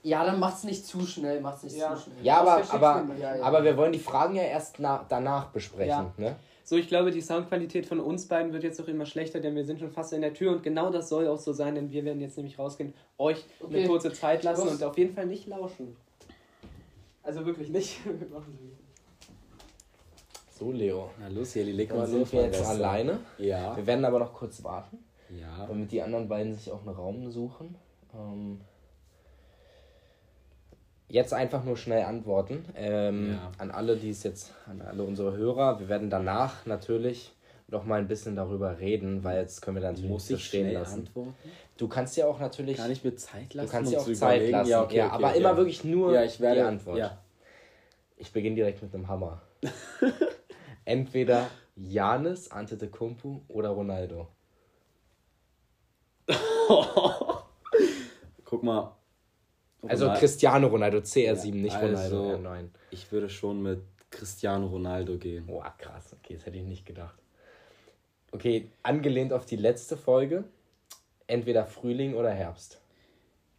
Ja, 0.02 0.24
dann 0.24 0.38
macht's 0.38 0.62
nicht 0.64 0.86
zu 0.86 1.04
schnell, 1.04 1.40
macht's 1.40 1.62
nicht 1.64 1.76
Ja. 1.76 1.94
zu 1.94 2.02
schnell. 2.02 2.16
Ja, 2.22 2.40
aber, 2.40 2.62
aber? 2.70 3.04
Ja, 3.20 3.42
aber 3.42 3.64
wir 3.64 3.76
wollen 3.76 3.92
die 3.92 3.98
Fragen 3.98 4.34
ja 4.36 4.42
erst 4.42 4.76
na, 4.78 5.04
danach 5.08 5.46
besprechen. 5.46 5.88
Ja. 5.88 6.12
Ne? 6.16 6.36
So, 6.68 6.74
ich 6.76 6.88
glaube, 6.88 7.12
die 7.12 7.20
Soundqualität 7.20 7.86
von 7.86 8.00
uns 8.00 8.26
beiden 8.26 8.52
wird 8.52 8.64
jetzt 8.64 8.80
auch 8.82 8.88
immer 8.88 9.06
schlechter, 9.06 9.38
denn 9.38 9.54
wir 9.54 9.64
sind 9.64 9.78
schon 9.78 9.92
fast 9.92 10.12
in 10.12 10.20
der 10.20 10.34
Tür 10.34 10.50
und 10.50 10.64
genau 10.64 10.90
das 10.90 11.08
soll 11.08 11.28
auch 11.28 11.38
so 11.38 11.52
sein, 11.52 11.76
denn 11.76 11.92
wir 11.92 12.04
werden 12.04 12.20
jetzt 12.20 12.36
nämlich 12.36 12.58
rausgehen, 12.58 12.92
euch 13.18 13.44
eine 13.60 13.68
Okay. 13.68 13.86
kurze 13.86 14.12
Zeit 14.12 14.42
lassen 14.42 14.66
und 14.66 14.82
auf 14.82 14.98
jeden 14.98 15.14
Fall 15.14 15.26
nicht 15.26 15.46
lauschen. 15.46 15.96
Also 17.22 17.46
wirklich 17.46 17.68
nicht. 17.68 18.00
Wir 18.04 18.28
machen 18.28 18.58
So, 20.50 20.72
Leo. 20.72 21.10
Na 21.20 21.28
los, 21.28 21.54
Jelly, 21.54 21.70
leg 21.70 21.90
mal 21.90 21.98
Dann 22.00 22.10
sind 22.10 22.32
wir 22.32 22.42
jetzt 22.42 22.64
alleine. 22.64 23.20
Ja. 23.38 23.76
Wir 23.76 23.86
werden 23.86 24.04
aber 24.04 24.18
noch 24.18 24.34
kurz 24.34 24.64
warten, 24.64 24.98
Ja. 25.30 25.66
damit 25.68 25.92
die 25.92 26.02
anderen 26.02 26.26
beiden 26.28 26.52
sich 26.52 26.72
auch 26.72 26.80
einen 26.84 26.96
Raum 26.96 27.30
suchen. 27.30 27.76
Ähm, 28.12 28.60
jetzt 31.08 31.32
einfach 31.32 31.64
nur 31.64 31.76
schnell 31.76 32.04
antworten. 32.04 32.64
Ähm, 32.74 33.32
Ja. 33.32 33.52
An 33.58 33.70
alle, 33.70 33.96
die 33.96 34.10
es 34.10 34.22
jetzt, 34.22 34.52
an 34.66 34.80
alle 34.82 35.02
unsere 35.04 35.36
Hörer. 35.36 35.80
Wir 35.80 35.88
werden 35.88 36.10
danach 36.10 36.66
natürlich 36.66 37.32
noch 37.68 37.84
mal 37.84 37.98
ein 37.98 38.06
bisschen 38.08 38.36
darüber 38.36 38.78
reden, 38.78 39.24
weil 39.24 39.38
jetzt 39.40 39.60
können 39.60 39.76
wir 39.76 39.82
dann 39.82 40.00
Muss 40.06 40.30
ich 40.30 40.44
stehen 40.44 40.72
lassen. 40.72 41.00
antworten? 41.00 41.34
Du 41.76 41.88
kannst 41.88 42.16
ja 42.16 42.26
auch 42.26 42.38
natürlich. 42.38 42.76
Kann 42.76 42.90
ich 42.90 43.02
mir 43.04 43.16
Zeit 43.16 43.54
lassen? 43.54 43.66
Du 43.66 43.72
kannst 43.72 43.92
dir 43.92 44.00
auch 44.00 44.04
Zeit 44.04 44.16
überlegen? 44.36 44.52
lassen. 44.52 44.70
Ja, 44.70 44.82
okay, 44.82 45.02
okay, 45.02 45.10
aber 45.10 45.28
okay. 45.30 45.38
immer 45.38 45.56
wirklich 45.56 45.82
nur 45.84 46.12
ja, 46.14 46.22
ich 46.24 46.38
werde, 46.40 46.60
die 46.60 46.66
Antwort. 46.66 46.98
Ja. 46.98 47.18
Ich 48.16 48.32
beginne 48.32 48.56
direkt 48.56 48.82
mit 48.82 48.94
einem 48.94 49.08
Hammer. 49.08 49.42
Entweder 50.84 51.48
Janis 51.74 52.50
Antetokounmpo 52.50 53.42
oder 53.48 53.70
Ronaldo. 53.70 54.28
Guck 58.44 58.62
mal. 58.62 58.95
Also 59.82 60.06
Ronal- 60.06 60.18
Cristiano 60.18 60.66
Ronaldo, 60.68 60.98
CR7, 60.98 61.46
Ja, 61.48 61.62
nicht 61.62 61.76
also- 61.76 62.32
Ronaldo 62.32 62.48
R9. 62.48 62.68
Ich 62.90 63.10
würde 63.12 63.28
schon 63.28 63.62
mit 63.62 63.80
Cristiano 64.10 64.66
Ronaldo 64.66 65.18
gehen. 65.18 65.46
Boah, 65.46 65.74
krass. 65.78 66.14
Okay, 66.18 66.34
das 66.34 66.46
hätte 66.46 66.56
ich 66.58 66.64
nicht 66.64 66.86
gedacht. 66.86 67.18
Okay, 68.32 68.70
angelehnt 68.82 69.32
auf 69.32 69.46
die 69.46 69.56
letzte 69.56 69.96
Folge. 69.96 70.44
Entweder 71.26 71.66
Frühling 71.66 72.14
oder 72.14 72.30
Herbst. 72.30 72.80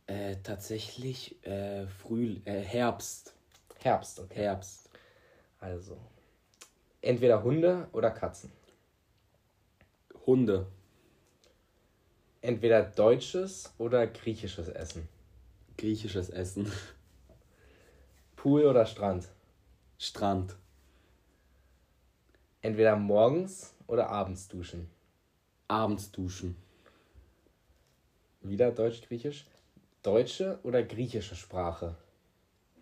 Äh, 0.07 0.38
tatsächlich 0.43 1.43
äh, 1.45 1.86
Früh, 1.88 2.38
äh, 2.45 2.62
Herbst. 2.62 3.33
Herbst, 3.81 4.19
okay. 4.19 4.36
Herbst. 4.43 4.89
Also. 5.59 5.97
Entweder 7.01 7.43
Hunde 7.43 7.88
oder 7.91 8.09
Katzen. 8.12 8.51
Hunde. 10.25 10.67
Entweder 12.41 12.83
deutsches 12.83 13.74
oder 13.77 14.07
griechisches 14.07 14.69
Essen. 14.69 15.07
Griechisches 15.77 16.29
Essen. 16.29 16.72
Pool 18.36 18.65
oder 18.65 18.86
Strand. 18.86 19.27
Strand. 20.00 20.55
Entweder 22.62 22.96
morgens 22.96 23.74
oder 23.88 24.10
abends 24.10 24.48
duschen. 24.48 24.89
Abends 25.67 26.12
duschen. 26.12 26.55
Wieder 28.41 28.72
Deutsch-Griechisch. 28.72 29.46
Deutsche 30.03 30.60
oder 30.63 30.84
griechische 30.84 31.36
Sprache? 31.36 31.96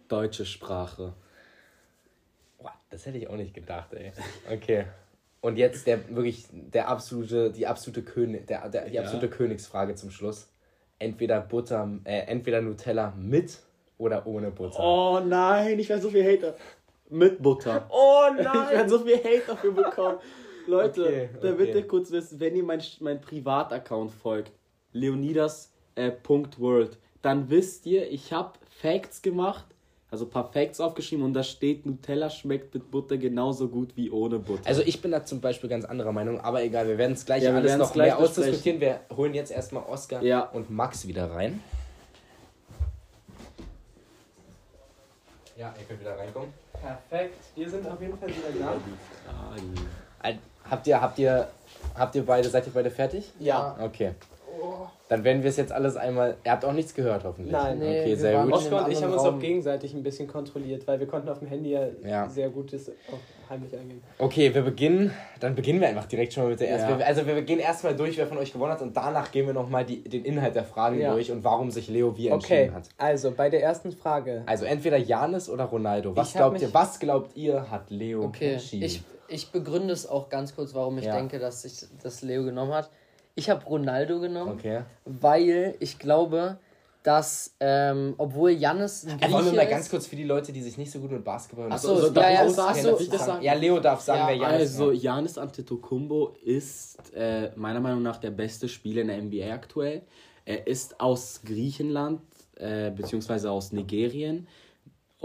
Deutsche 0.07 0.45
Sprache. 0.45 1.13
Boah, 2.59 2.73
das 2.89 3.05
hätte 3.05 3.17
ich 3.17 3.27
auch 3.27 3.35
nicht 3.35 3.53
gedacht, 3.53 3.93
ey. 3.93 4.11
Okay. 4.51 4.85
Und 5.41 5.57
jetzt 5.57 5.87
der 5.87 6.15
wirklich 6.15 6.45
der 6.51 6.87
absolute, 6.87 7.51
die 7.51 7.67
absolute 7.67 8.03
König, 8.03 8.47
der, 8.47 8.67
der, 8.69 8.89
die 8.89 8.95
Ja. 8.95 9.01
absolute 9.03 9.29
Königsfrage 9.29 9.95
zum 9.95 10.11
Schluss. 10.11 10.47
Entweder 10.99 11.41
Butter, 11.41 11.89
äh, 12.03 12.19
entweder 12.27 12.61
Nutella 12.61 13.13
mit 13.17 13.59
oder 13.97 14.25
ohne 14.27 14.51
Butter. 14.51 14.79
Oh 14.79 15.19
nein, 15.25 15.79
ich 15.79 15.89
werde 15.89 16.01
so 16.01 16.09
viel 16.09 16.23
Hater. 16.23 16.55
Mit 17.09 17.41
Butter. 17.41 17.87
Oh 17.89 18.25
Ich 18.37 18.45
werde 18.45 18.89
so 18.89 18.99
viel 18.99 19.17
Hate 19.17 19.43
dafür 19.47 19.71
bekommen. 19.71 20.17
Leute, 20.67 21.03
Okay, 21.03 21.29
da 21.41 21.53
okay. 21.53 21.65
bitte 21.65 21.83
kurz 21.83 22.11
wissen, 22.11 22.39
wenn 22.39 22.55
ihr 22.55 22.63
mein, 22.63 22.81
mein 22.99 23.21
Privataccount 23.21 24.11
folgt, 24.11 24.51
leonidas.world, 24.93 26.57
äh, 26.57 26.59
World, 26.59 26.97
dann 27.21 27.49
wisst 27.49 27.85
ihr, 27.85 28.09
ich 28.11 28.33
habe 28.33 28.53
Facts 28.69 29.21
gemacht, 29.21 29.65
also 30.11 30.25
ein 30.25 30.29
paar 30.29 30.51
Facts 30.51 30.79
aufgeschrieben 30.79 31.25
und 31.25 31.33
da 31.33 31.43
steht, 31.43 31.85
Nutella 31.85 32.29
schmeckt 32.29 32.73
mit 32.73 32.89
Butter 32.91 33.17
genauso 33.17 33.67
gut 33.67 33.95
wie 33.97 34.09
ohne 34.11 34.39
Butter. 34.39 34.61
Also 34.65 34.81
ich 34.81 35.01
bin 35.01 35.11
da 35.11 35.25
zum 35.25 35.41
Beispiel 35.41 35.69
ganz 35.69 35.83
anderer 35.85 36.11
Meinung, 36.11 36.39
aber 36.39 36.63
egal, 36.63 36.87
wir 36.87 36.97
werden 36.97 37.13
es 37.13 37.25
gleich 37.25 37.43
Ja, 37.43 37.51
wir 37.51 37.57
alles 37.57 37.77
noch 37.77 37.91
gleich 37.91 38.11
mehr 38.13 38.17
besprechen. 38.21 38.43
ausdiskutieren. 38.43 38.81
Wir 38.81 38.99
holen 39.15 39.33
jetzt 39.33 39.51
erstmal 39.51 39.83
Oscar 39.83 40.21
Ja. 40.21 40.41
und 40.41 40.69
Max 40.69 41.07
wieder 41.07 41.31
rein. 41.31 41.61
Ja, 45.57 45.73
ihr 45.79 45.85
könnt 45.85 46.01
wieder 46.01 46.17
reinkommen. 46.17 46.49
Perfekt. 46.73 47.35
Wir 47.55 47.69
sind 47.69 47.87
auf 47.87 47.99
jeden 48.01 48.17
Fall 48.17 48.27
wieder 48.29 48.51
da. 48.59 50.33
Habt 50.69 50.87
ihr, 50.87 50.99
habt 51.01 51.19
ihr, 51.19 51.47
habt 51.95 52.15
ihr 52.15 52.25
beide, 52.25 52.49
seid 52.49 52.65
ihr 52.67 52.73
beide 52.73 52.89
fertig? 52.91 53.31
Ja. 53.39 53.77
Okay. 53.79 54.11
Dann 55.07 55.23
werden 55.23 55.43
wir 55.43 55.49
es 55.51 55.57
jetzt 55.57 55.71
alles 55.71 55.97
einmal. 55.97 56.35
Ihr 56.43 56.51
habt 56.51 56.65
auch 56.65 56.73
nichts 56.73 56.93
gehört, 56.95 57.23
hoffentlich. 57.25 57.51
Nein. 57.51 57.77
Nee, 57.77 57.99
okay, 58.01 58.07
wir 58.09 58.17
sehr 58.17 58.33
waren 58.37 58.45
gut. 58.49 58.55
Oskar 58.59 58.85
und 58.85 58.91
ich 58.91 59.03
haben 59.03 59.13
uns 59.13 59.21
auch 59.21 59.39
gegenseitig 59.39 59.93
ein 59.93 60.01
bisschen 60.01 60.27
kontrolliert, 60.27 60.87
weil 60.87 60.99
wir 60.99 61.05
konnten 61.07 61.29
auf 61.29 61.39
dem 61.39 61.47
Handy 61.47 61.71
ja, 61.71 61.87
Ja. 62.03 62.27
sehr 62.27 62.49
gutes 62.49 62.89
auch 62.89 63.49
heimlich 63.49 63.71
eingeben. 63.77 64.01
Okay, 64.17 64.53
wir 64.55 64.63
beginnen. 64.63 65.11
Dann 65.39 65.53
beginnen 65.53 65.79
wir 65.79 65.87
einfach 65.89 66.05
direkt 66.05 66.33
schon 66.33 66.43
mal 66.43 66.49
mit 66.49 66.59
der 66.59 66.69
ersten. 66.69 66.89
Ja. 66.89 66.97
Wir- 66.97 67.05
Also 67.05 67.27
wir 67.27 67.39
gehen 67.43 67.59
erstmal 67.59 67.95
durch, 67.95 68.17
wer 68.17 68.25
von 68.25 68.39
euch 68.39 68.51
gewonnen 68.51 68.71
hat 68.71 68.81
und 68.81 68.97
danach 68.97 69.31
gehen 69.31 69.45
wir 69.45 69.53
nochmal 69.53 69.85
den 69.85 70.25
Inhalt 70.25 70.55
der 70.55 70.63
Fragen 70.63 70.99
Ja. 70.99 71.13
durch 71.13 71.31
und 71.31 71.43
warum 71.43 71.69
sich 71.69 71.87
Leo 71.87 72.17
wie 72.17 72.31
Okay, 72.31 72.63
entschieden 72.63 72.73
hat. 72.75 72.89
also 72.97 73.29
bei 73.31 73.49
der 73.51 73.61
ersten 73.61 73.91
Frage. 73.91 74.41
Also 74.47 74.65
entweder 74.65 74.97
Janis 74.97 75.49
oder 75.49 75.65
Ronaldo. 75.65 76.15
Was 76.15 76.33
glaubt 76.33 76.59
ihr, 76.61 76.73
was 76.73 76.99
glaubt 76.99 77.35
ihr, 77.37 77.69
hat 77.69 77.91
Leo 77.91 78.23
Okay, 78.25 78.53
entschieden? 78.53 78.83
ich, 78.85 79.03
ich 79.27 79.51
begründe 79.51 79.93
es 79.93 80.07
auch 80.09 80.29
ganz 80.29 80.55
kurz, 80.55 80.73
warum 80.73 80.97
ich 80.97 81.05
Ja. 81.05 81.15
denke, 81.15 81.37
dass 81.37 81.63
ich 81.65 81.85
das 82.01 82.23
Leo 82.23 82.43
genommen 82.43 82.73
hat. 82.73 82.89
Ich 83.35 83.49
habe 83.49 83.65
Ronaldo 83.65 84.19
genommen, 84.19 84.53
okay. 84.53 84.83
weil 85.03 85.75
ich 85.79 85.99
glaube, 85.99 86.57
dass, 87.05 87.53
ähm, 87.59 88.15
obwohl 88.17 88.49
Jannis 88.51 89.05
ein 89.05 89.19
Grieche 89.19 89.53
mal 89.53 89.67
ganz 89.67 89.85
ist, 89.85 89.91
kurz 89.91 90.07
für 90.07 90.15
die 90.15 90.23
Leute, 90.23 90.51
die 90.51 90.61
sich 90.61 90.77
nicht 90.77 90.91
so 90.91 90.99
gut 90.99 91.11
mit 91.11 91.23
Basketball 91.23 91.71
und 91.71 91.79
so 91.79 91.95
so, 91.95 92.07
so, 92.07 92.13
ja, 92.19 92.31
ich 92.31 92.39
ja, 92.39 92.49
so, 92.49 92.55
Darf 92.55 92.99
ich 93.01 93.09
das 93.09 93.25
sagen? 93.25 93.43
Ja, 93.43 93.53
Leo 93.53 93.79
darf 93.79 94.01
sagen, 94.01 94.21
Ja, 94.21 94.27
wer 94.27 94.35
Janis 94.35 94.71
Also, 94.71 94.89
ist. 94.89 95.03
Janis 95.03 95.37
Antetokounmpo 95.37 96.35
ist 96.43 96.97
äh, 97.13 97.51
meiner 97.55 97.79
Meinung 97.79 98.01
nach 98.01 98.17
der 98.17 98.31
beste 98.31 98.67
Spieler 98.67 99.03
in 99.03 99.09
der 99.09 99.21
NBA 99.21 99.53
aktuell. 99.53 100.01
Er 100.45 100.65
ist 100.65 100.99
aus 100.99 101.41
Griechenland, 101.45 102.21
äh, 102.55 102.89
beziehungsweise 102.89 103.51
aus 103.51 103.71
Nigerien. 103.71 104.47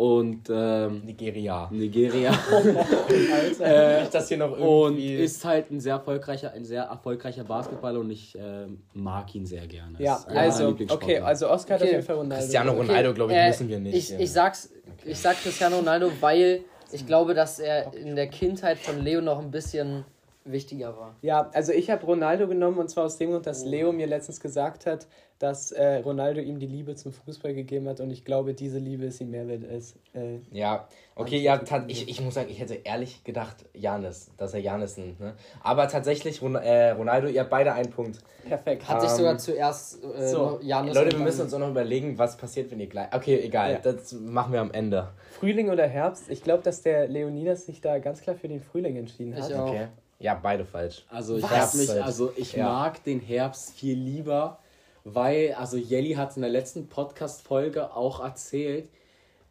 Und 0.00 0.48
ähm, 0.48 1.02
Nigeria. 1.04 1.68
Nigeria. 1.70 2.32
Äh, 3.60 4.04
ist 4.04 4.14
das 4.14 4.28
hier 4.28 4.38
noch 4.38 4.52
und 4.52 4.94
irgendwie... 4.94 5.16
ist 5.16 5.44
halt 5.44 5.70
ein 5.70 5.80
sehr 5.80 5.94
erfolgreicher, 5.94 6.52
ein 6.52 6.64
sehr 6.64 6.84
erfolgreicher 6.84 7.44
Basketballer 7.44 8.00
und 8.00 8.10
ich 8.10 8.34
ähm, 8.40 8.82
mag 8.94 9.34
ihn 9.34 9.44
sehr 9.44 9.66
gerne. 9.66 9.96
Ja, 9.98 10.24
also, 10.28 10.74
okay, 10.88 11.18
also 11.18 11.50
Oscar 11.50 11.74
hat 11.74 11.82
auf 11.82 11.88
Okay. 11.88 11.96
jeden 11.96 12.06
Fall 12.06 12.16
Ronaldo. 12.16 12.42
Cristiano. 12.42 12.72
Ronaldo, 12.72 13.12
glaube 13.12 13.32
ich, 13.32 13.38
äh, 13.38 13.48
müssen 13.48 13.68
wir 13.68 13.80
nicht. 13.80 13.94
Ich, 13.94 14.08
ja. 14.10 14.18
ich, 14.18 14.32
sag's, 14.32 14.72
ich 15.04 15.18
sag 15.18 15.36
Cristiano 15.42 15.76
Ronaldo, 15.76 16.10
weil 16.20 16.62
ich 16.92 17.06
glaube, 17.06 17.34
dass 17.34 17.58
er 17.58 17.92
in 17.92 18.16
der 18.16 18.28
Kindheit 18.28 18.78
von 18.78 19.02
Leo 19.02 19.20
noch 19.20 19.40
ein 19.40 19.50
bisschen 19.50 20.06
wichtiger 20.44 20.96
war. 20.96 21.14
Ja, 21.22 21.50
also 21.52 21.72
ich 21.72 21.90
habe 21.90 22.04
Ronaldo 22.06 22.48
genommen 22.48 22.78
und 22.78 22.88
zwar 22.88 23.04
aus 23.04 23.18
dem 23.18 23.30
Grund, 23.30 23.46
dass 23.46 23.64
Leo 23.64 23.92
mir 23.92 24.06
letztens 24.06 24.40
gesagt 24.40 24.86
hat, 24.86 25.06
dass 25.38 25.72
äh, 25.72 25.96
Ronaldo 25.96 26.40
ihm 26.40 26.58
die 26.58 26.66
Liebe 26.66 26.94
zum 26.96 27.12
Fußball 27.12 27.54
gegeben 27.54 27.88
hat 27.88 28.00
und 28.00 28.10
ich 28.10 28.24
glaube, 28.26 28.52
diese 28.52 28.78
Liebe 28.78 29.06
ist 29.06 29.20
ihm 29.22 29.30
mehr 29.30 29.48
wert 29.48 29.64
als. 29.70 29.94
Äh, 30.12 30.38
Ja, 30.52 30.86
okay, 31.14 31.38
ja, 31.38 31.58
ich, 31.88 32.08
ich 32.08 32.20
muss 32.20 32.34
sagen, 32.34 32.48
ich 32.50 32.60
hätte 32.60 32.74
ehrlich 32.74 33.24
gedacht, 33.24 33.64
Janis, 33.72 34.30
dass 34.36 34.52
er 34.52 34.60
Janis 34.60 34.96
nimmt. 34.98 35.18
Ne? 35.20 35.34
Aber 35.62 35.88
tatsächlich, 35.88 36.42
Ron 36.42 36.56
äh, 36.56 36.90
Ronaldo, 36.90 37.28
ihr 37.28 37.40
habt 37.40 37.50
beide 37.50 37.72
einen 37.72 37.90
Punkt. 37.90 38.18
perfekt. 38.46 38.86
Hat 38.86 39.00
sich 39.00 39.10
Ähm, 39.10 39.16
sogar 39.16 39.38
zuerst 39.38 40.04
äh, 40.04 40.28
so, 40.28 40.58
Janus 40.62 40.94
Leute, 40.94 41.16
wir 41.16 41.24
müssen 41.24 41.42
uns 41.42 41.54
auch 41.54 41.58
noch 41.58 41.70
überlegen, 41.70 42.18
was 42.18 42.36
passiert, 42.36 42.70
wenn 42.70 42.80
ihr 42.80 42.88
gleich. 42.88 43.08
Okay, 43.14 43.40
egal, 43.40 43.72
Ja. 43.72 43.78
das 43.78 44.12
machen 44.12 44.52
wir 44.52 44.60
am 44.60 44.72
Ende. 44.72 45.08
Frühling 45.38 45.70
oder 45.70 45.86
Herbst? 45.86 46.28
Ich 46.30 46.42
glaube, 46.42 46.62
dass 46.62 46.82
der 46.82 47.08
Leonidas 47.08 47.64
sich 47.64 47.80
da 47.80 47.98
ganz 47.98 48.20
klar 48.20 48.36
für 48.36 48.48
den 48.48 48.60
Frühling 48.60 48.96
entschieden 48.96 49.34
hat. 49.34 49.48
Ich 49.48 49.54
auch. 49.56 49.68
Okay. 49.68 49.86
Ja, 50.20 50.34
beide 50.34 50.64
falsch. 50.66 51.04
Also 51.08 51.38
ich 51.38 51.44
hab 51.50 51.74
mich, 51.74 51.90
also 51.90 52.32
ich 52.36 52.52
Ja. 52.52 52.66
mag 52.68 53.02
den 53.04 53.20
Herbst 53.20 53.72
viel 53.72 53.96
lieber, 53.98 54.58
weil, 55.04 55.54
also 55.54 55.76
Jelly 55.78 56.12
hat 56.12 56.36
in 56.36 56.42
der 56.42 56.50
letzten 56.50 56.88
Podcast-Folge 56.88 57.96
auch 57.96 58.20
erzählt, 58.20 58.88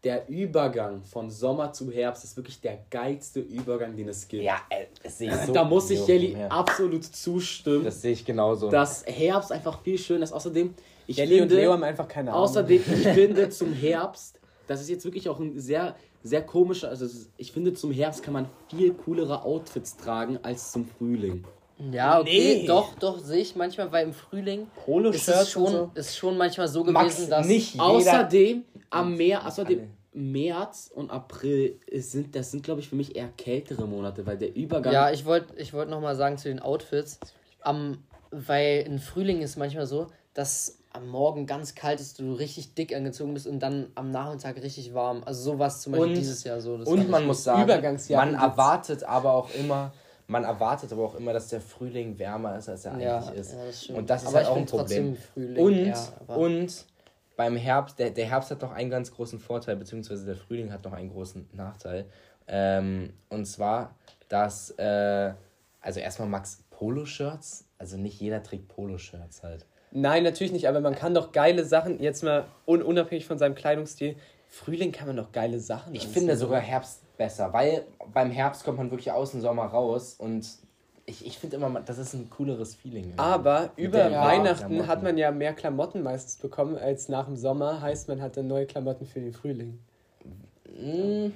der 0.04 0.30
Übergang 0.30 1.04
von 1.04 1.30
Sommer 1.30 1.74
zu 1.74 1.92
Herbst 1.92 2.24
ist 2.24 2.38
wirklich 2.38 2.62
der 2.62 2.78
geilste 2.90 3.40
Übergang, 3.42 3.98
den 3.98 4.08
es 4.08 4.28
gibt. 4.28 4.44
Ja, 4.44 4.62
äh, 4.70 4.86
das 5.04 5.18
sehe 5.18 5.30
ich 5.30 5.36
so. 5.46 5.52
da 5.52 5.64
muss 5.66 5.90
ich 5.90 6.08
Jelly 6.08 6.34
ja. 6.40 6.48
absolut 6.48 7.04
zustimmen, 7.04 7.84
Das 7.84 8.02
sehe 8.02 8.14
ich 8.14 8.24
genauso. 8.24 8.70
dass 8.70 9.04
Herbst 9.06 9.52
einfach 9.52 9.82
viel 9.82 9.98
schöner 9.98 10.24
ist. 10.24 10.32
Außerdem, 10.32 10.74
ich 11.08 11.18
Jelly 11.18 11.42
und 11.42 11.50
finde, 11.50 11.56
Leo 11.56 11.74
haben 11.74 11.84
einfach 11.84 12.08
keine 12.08 12.30
Ahnung. 12.32 12.44
Außerdem, 12.44 12.78
ich 12.82 13.08
finde 13.14 13.50
zum 13.50 13.74
Herbst, 13.74 14.40
das 14.68 14.80
ist 14.82 14.90
jetzt 14.90 15.04
wirklich 15.04 15.28
auch 15.28 15.40
ein 15.40 15.60
sehr, 15.60 15.96
sehr 16.24 16.42
komischer, 16.42 16.90
also 16.90 17.06
es 17.06 17.14
ist- 17.14 17.32
ich 17.38 17.52
finde 17.52 17.74
zum 17.74 17.92
Herbst 17.92 18.24
kann 18.24 18.34
man 18.34 18.48
viel 18.70 18.94
coolere 18.94 19.44
Outfits 19.44 19.96
tragen 19.98 20.38
als 20.44 20.72
zum 20.72 20.86
Frühling. 20.88 21.46
Ja, 21.92 22.20
okay, 22.20 22.60
Nee. 22.62 22.68
doch, 22.68 22.94
doch, 22.96 23.20
sehe 23.20 23.38
ich 23.42 23.56
manchmal, 23.56 23.90
weil 23.92 24.06
im 24.08 24.14
Frühling 24.14 24.64
ist 24.64 24.84
Poloshirts 24.86 25.28
es 25.44 25.50
schon, 25.52 25.72
so. 25.72 25.92
ist 25.96 26.18
schon 26.18 26.36
manchmal 26.38 26.68
so 26.68 26.84
Max, 26.84 27.16
gewesen, 27.16 27.30
dass. 27.30 27.48
nicht 27.48 27.74
jeder. 27.74 27.86
Außerdem 27.86 28.64
am 28.90 29.16
Meer, 29.16 29.48
außerdem 29.48 29.90
März 30.12 30.92
und 30.94 31.10
April 31.12 31.80
ist- 31.88 32.12
sind, 32.12 32.36
das 32.36 32.52
sind 32.52 32.64
glaube 32.64 32.82
ich 32.82 32.90
für 32.90 32.96
mich 32.98 33.16
eher 33.16 33.30
kältere 33.38 33.88
Monate, 33.88 34.26
weil 34.26 34.38
der 34.38 34.54
Übergang. 34.56 34.92
Ja, 34.92 35.12
ich 35.12 35.24
wollte 35.26 35.56
ich 35.58 35.74
wollt 35.74 35.90
nochmal 35.90 36.16
sagen 36.18 36.38
zu 36.38 36.50
den 36.50 36.60
Outfits. 36.60 37.20
Am, 37.62 38.00
weil 38.32 38.82
im 38.86 39.00
Frühling 39.00 39.42
ist 39.42 39.56
manchmal 39.56 39.86
so, 39.88 40.08
dass 40.34 40.79
am 40.92 41.08
Morgen 41.08 41.46
ganz 41.46 41.76
kalt 41.76 42.00
ist, 42.00 42.20
du 42.20 42.34
richtig 42.34 42.74
dick 42.74 42.96
angezogen 42.96 43.34
bist 43.34 43.46
und 43.48 43.60
dann 43.60 43.92
am 43.96 44.12
Nachmittag 44.12 44.58
richtig 44.58 44.94
warm. 44.94 45.24
Also 45.24 45.52
so 45.52 45.60
war 45.60 45.68
es 45.68 45.82
zum 45.82 45.92
Beispiel 45.92 46.10
Und- 46.10 46.16
dieses 46.16 46.44
Jahr 46.44 46.62
so. 46.62 46.78
Das 46.78 46.88
Und 46.88 47.10
man 47.10 47.26
muss 47.28 47.44
sagen, 47.44 48.00
man 48.12 48.34
erwartet 48.34 49.04
aber 49.04 49.34
auch 49.34 49.54
immer, 49.54 49.94
man 50.28 50.44
erwartet 50.44 50.92
aber 50.92 51.04
auch 51.04 51.16
immer, 51.16 51.34
dass 51.34 51.50
der 51.50 51.62
Frühling 51.62 52.18
wärmer 52.18 52.58
ist, 52.58 52.70
als 52.70 52.86
er 52.86 53.00
ja, 53.00 53.18
eigentlich 53.18 53.40
ist. 53.40 53.54
Ja, 53.54 53.66
das. 53.66 53.86
Und 53.88 54.10
das 54.10 54.22
ist 54.24 54.28
aber 54.30 54.38
halt 54.38 54.48
auch 54.48 54.58
ein 54.58 54.66
Problem. 54.66 55.16
Frühling, 55.16 55.58
Und, 55.64 55.86
ja, 55.86 56.36
und 56.36 56.86
beim 57.36 57.56
Herbst, 57.56 58.00
der, 58.00 58.10
der 58.10 58.26
Herbst 58.26 58.52
hat 58.52 58.62
noch 58.62 58.72
einen 58.72 58.90
ganz 58.90 59.12
großen 59.12 59.40
Vorteil, 59.40 59.76
beziehungsweise 59.76 60.26
der 60.26 60.36
Frühling 60.36 60.74
hat 60.74 60.84
noch 60.84 60.94
einen 60.94 61.10
großen 61.10 61.50
Nachteil. 61.54 62.06
Ähm, 62.48 63.14
und 63.30 63.46
zwar, 63.46 63.96
dass, 64.28 64.72
äh, 64.72 65.34
also 65.82 66.00
erstmal 66.00 66.28
Max 66.28 66.64
Poloshirts, 66.72 67.66
also 67.78 67.98
nicht 67.98 68.20
jeder 68.20 68.42
trägt 68.44 68.68
Poloshirts 68.68 69.44
halt. 69.44 69.66
Nein, 69.92 70.24
natürlich 70.24 70.52
nicht, 70.54 70.68
aber 70.68 70.82
man 70.82 70.96
kann 70.96 71.14
doch 71.14 71.32
geile 71.32 71.66
Sachen, 71.66 72.00
jetzt 72.02 72.24
mal 72.24 72.46
un 72.66 72.82
unabhängig 72.82 73.26
von 73.26 73.38
seinem 73.38 73.56
Kleidungsstil, 73.56 74.16
Frühling 74.48 74.92
kann 74.92 75.08
man 75.08 75.18
doch 75.18 75.32
geile 75.32 75.60
Sachen 75.60 75.94
Ich 75.94 76.02
anziehen. 76.02 76.14
finde 76.22 76.38
sogar 76.38 76.60
Herbst 76.60 77.02
besser, 77.18 77.54
weil 77.54 77.84
beim 78.14 78.32
Herbst 78.32 78.64
kommt 78.64 78.78
man 78.78 78.90
wirklich 78.92 79.12
aus 79.12 79.32
dem 79.32 79.42
Sommer 79.42 79.66
raus 79.66 80.16
und 80.18 80.48
ich, 81.06 81.26
ich 81.26 81.40
finde 81.40 81.56
immer, 81.56 81.82
das 81.82 81.98
ist 81.98 82.14
ein 82.14 82.30
cooleres 82.30 82.76
Feeling. 82.76 83.06
irgendwie. 83.06 83.20
Aber 83.20 83.72
über 83.78 84.04
den 84.04 84.14
Weihnachten 84.14 84.68
Klamotten. 84.68 84.88
hat 84.88 85.02
man 85.04 85.18
ja 85.18 85.32
mehr 85.32 85.54
Klamotten 85.54 86.04
meistens 86.04 86.38
bekommen 86.38 86.78
als 86.78 87.10
nach 87.10 87.26
dem 87.26 87.36
Sommer. 87.36 87.82
Heißt, 87.82 88.08
man 88.08 88.22
hatte 88.22 88.44
neue 88.44 88.68
Klamotten 88.68 89.08
für 89.08 89.20
den 89.20 89.34
Frühling. 89.34 89.80
Mm, 90.80 91.32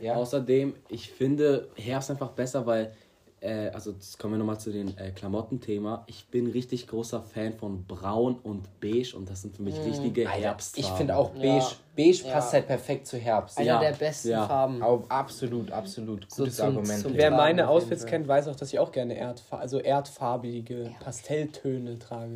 ja. 0.00 0.14
Außerdem, 0.14 0.74
ich 0.88 1.10
finde 1.10 1.68
Herbst 1.74 2.10
einfach 2.12 2.30
besser, 2.30 2.64
weil, 2.64 2.92
äh, 3.42 3.68
also 3.74 3.90
jetzt 3.90 4.18
kommen 4.18 4.34
wir 4.34 4.38
nochmal 4.38 4.58
zu 4.60 4.70
den 4.70 4.96
äh, 4.96 5.10
Klamottenthema. 5.10 6.04
Ich 6.06 6.28
bin 6.28 6.46
richtig 6.50 6.86
großer 6.86 7.20
Fan 7.22 7.52
von 7.52 7.84
Braun 7.84 8.36
und 8.42 8.80
Beige 8.80 9.14
und 9.16 9.28
das 9.28 9.42
sind 9.42 9.56
für 9.56 9.62
mich 9.62 9.76
richtige 9.84 10.28
Alter, 10.28 10.40
Herbstfarben. 10.40 10.90
ich 10.92 10.96
finde 10.96 11.16
auch 11.16 11.30
beige, 11.30 11.46
Ja. 11.48 11.66
beige 11.96 12.22
Ja. 12.24 12.32
passt 12.32 12.52
halt 12.52 12.66
perfekt 12.66 13.06
zu 13.06 13.18
Herbst. 13.18 13.58
Einer 13.58 13.66
Ja, 13.66 13.80
der 13.80 13.92
besten 13.92 14.28
ja. 14.30 14.46
Farben. 14.46 14.82
Auch 14.82 15.08
absolut, 15.10 15.70
absolut. 15.72 16.30
So 16.30 16.44
Gutes 16.44 16.56
zum- 16.56 16.66
Argument. 16.66 17.00
zum-. 17.00 17.14
Wer 17.14 17.30
meine 17.30 17.68
Outfits 17.68 18.06
kennt, 18.06 18.28
weiß 18.28 18.48
auch, 18.48 18.56
dass 18.56 18.72
ich 18.72 18.78
auch 18.78 18.92
gerne 18.92 19.14
erdfa 19.16 19.58
also 19.58 19.78
erdfarbige 19.78 20.92
Pastelltöne 21.00 21.98
trage. 21.98 22.34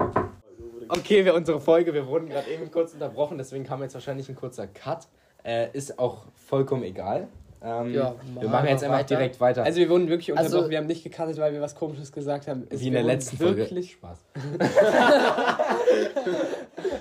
Okay, 0.89 1.25
wir, 1.25 1.35
unsere 1.35 1.61
Folge, 1.61 1.95
wir 1.95 2.07
wurden 2.07 2.29
gerade 2.29 2.49
eben 2.51 2.71
kurz 2.71 2.93
unterbrochen, 2.95 3.39
deswegen 3.39 3.65
kam 3.65 3.83
jetzt 3.83 3.95
wahrscheinlich 3.95 4.29
ein 4.29 4.37
kurzer 4.37 4.67
Cut. 4.67 5.07
Äh, 5.45 5.69
ist 5.73 5.99
auch 5.99 6.27
vollkommen 6.35 6.83
egal. 6.83 7.29
Ähm, 7.67 7.93
Ja, 7.95 8.15
wir 8.41 8.49
machen 8.49 8.69
jetzt 8.69 8.85
einfach 8.85 8.99
weiter. 8.99 9.17
direkt 9.17 9.41
weiter. 9.41 9.65
Also 9.65 9.79
wir 9.81 9.89
wurden 9.89 10.09
wirklich 10.09 10.31
unterbrochen, 10.31 10.57
Also- 10.59 10.71
wir 10.71 10.79
haben 10.79 10.87
nicht 10.87 11.03
gekartet, 11.03 11.37
weil 11.39 11.53
wir 11.53 11.61
was 11.61 11.75
komisches 11.75 12.13
gesagt 12.13 12.47
haben. 12.47 12.65
Es 12.71 12.81
Wie 12.81 12.87
in 12.87 12.93
der 12.93 13.03
letzten 13.03 13.37
Folge. 13.39 13.57
wirklich 13.57 13.93
Spaß. 13.93 14.19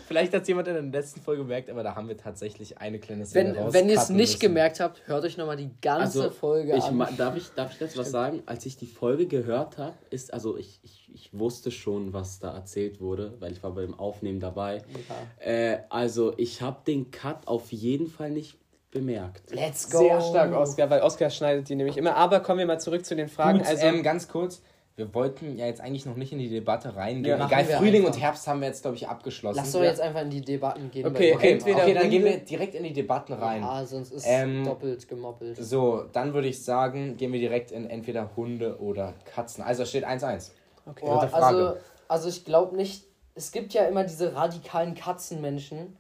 Vielleicht 0.08 0.34
hat 0.34 0.42
es 0.44 0.48
jemand 0.48 0.68
in 0.68 0.74
der 0.92 1.02
letzten 1.02 1.22
Folge 1.22 1.44
gemerkt, 1.44 1.70
aber 1.70 1.84
da 1.84 1.96
haben 1.96 2.08
wir 2.08 2.18
tatsächlich 2.18 2.78
eine 2.78 3.00
kleine 3.00 3.26
Szene 3.26 3.56
Wenn, 3.56 3.74
wenn 3.74 3.90
ihr 3.90 3.98
es 3.98 4.10
nicht 4.10 4.20
müssen. 4.34 4.40
gemerkt 4.40 4.80
habt, 4.80 5.02
hört 5.08 5.24
euch 5.24 5.38
nochmal 5.38 5.58
die 5.58 5.70
ganze 5.82 6.20
Also, 6.24 6.30
Folge 6.32 6.76
ich, 6.76 6.84
an. 6.84 6.98
darf, 7.18 7.36
ich, 7.36 7.50
darf 7.56 7.72
ich 7.74 7.80
dazu 7.80 8.00
was 8.00 8.12
sagen? 8.12 8.42
Als 8.46 8.66
ich 8.66 8.78
die 8.78 8.86
Folge 8.88 9.28
gehört 9.28 9.78
habe, 9.78 9.96
ist, 10.10 10.34
also 10.34 10.58
ich, 10.58 10.80
ich, 10.84 11.10
ich 11.14 11.30
wusste 11.38 11.72
schon, 11.72 12.14
was 12.14 12.40
da 12.40 12.54
erzählt 12.56 13.02
wurde, 13.02 13.34
weil 13.40 13.52
ich 13.52 13.62
war 13.64 13.72
beim 13.72 13.94
Aufnehmen 13.98 14.40
dabei. 14.40 14.82
Äh, 15.40 15.78
also 15.90 16.34
ich 16.38 16.62
habe 16.62 16.78
den 16.86 17.12
Cut 17.12 17.48
auf 17.48 17.72
jeden 17.72 18.08
Fall 18.08 18.32
nicht 18.32 18.58
bemerkt. 18.96 19.52
Let's 19.52 19.90
go. 19.92 20.00
sehr 20.00 20.22
stark 20.22 20.54
Oscar, 20.54 20.90
weil 20.90 21.02
Oscar 21.02 21.30
schneidet 21.30 21.68
die 21.70 21.76
nämlich 21.76 21.98
immer. 21.98 22.16
Aber 22.16 22.40
kommen 22.40 22.60
wir 22.60 22.66
mal 22.66 22.80
zurück 22.80 23.06
zu 23.06 23.16
den 23.16 23.28
Fragen. 23.28 23.60
Gut, 23.60 23.68
also 23.68 23.86
ähm, 23.86 24.02
ganz 24.02 24.28
kurz. 24.28 24.62
Wir 24.96 25.14
wollten 25.14 25.58
ja 25.58 25.66
jetzt 25.66 25.82
eigentlich 25.82 26.06
noch 26.06 26.16
nicht 26.16 26.32
in 26.32 26.40
die 26.40 26.48
Debatte 26.48 26.96
reingehen. 26.96 27.38
Ja, 27.38 27.46
Egal, 27.48 27.66
Frühling 27.66 28.04
einfach. 28.06 28.16
und 28.16 28.22
Herbst 28.22 28.48
haben 28.48 28.62
wir 28.62 28.70
jetzt, 28.70 28.82
glaube 28.82 28.96
ich, 28.96 29.10
abgeschlossen. 29.10 29.58
Lass 29.58 29.74
doch 29.74 29.84
jetzt 29.84 30.00
einfach 30.00 30.22
in 30.22 30.30
die 30.30 30.40
Debatten 30.40 30.90
gehen. 30.90 31.06
Okay, 31.06 31.34
Okay, 31.36 31.52
Entweder 31.52 31.84
okay, 31.84 31.94
dann 31.96 32.10
gehen 32.10 32.24
wir 32.24 32.38
direkt 32.38 32.76
in 32.76 32.84
die 32.86 32.94
Debatten 32.94 33.34
rein. 33.34 33.62
Ja, 33.62 33.86
sonst 33.86 34.14
ist 34.14 34.24
Ähm, 34.26 34.64
doppelt 34.64 35.06
gemoppelt. 35.10 35.58
So, 35.58 36.06
dann 36.14 36.34
würde 36.34 36.48
ich 36.48 36.64
sagen, 36.64 37.18
gehen 37.18 37.34
wir 37.34 37.42
direkt 37.42 37.72
in 37.72 37.90
entweder 37.90 38.30
Hunde 38.38 38.80
oder 38.80 39.14
Katzen. 39.26 39.66
Also 39.66 39.84
es 39.84 39.90
steht 39.90 40.08
1-1. 40.08 40.52
okay. 40.86 41.06
Boah, 41.06 41.30
also, 41.34 41.74
also 42.08 42.30
ich 42.30 42.46
glaube 42.46 42.78
nicht, 42.78 43.04
es 43.34 43.52
gibt 43.52 43.74
ja 43.74 43.84
immer 43.84 44.06
diese 44.06 44.34
radikalen 44.34 44.96
Katzenmenschen. 44.96 45.98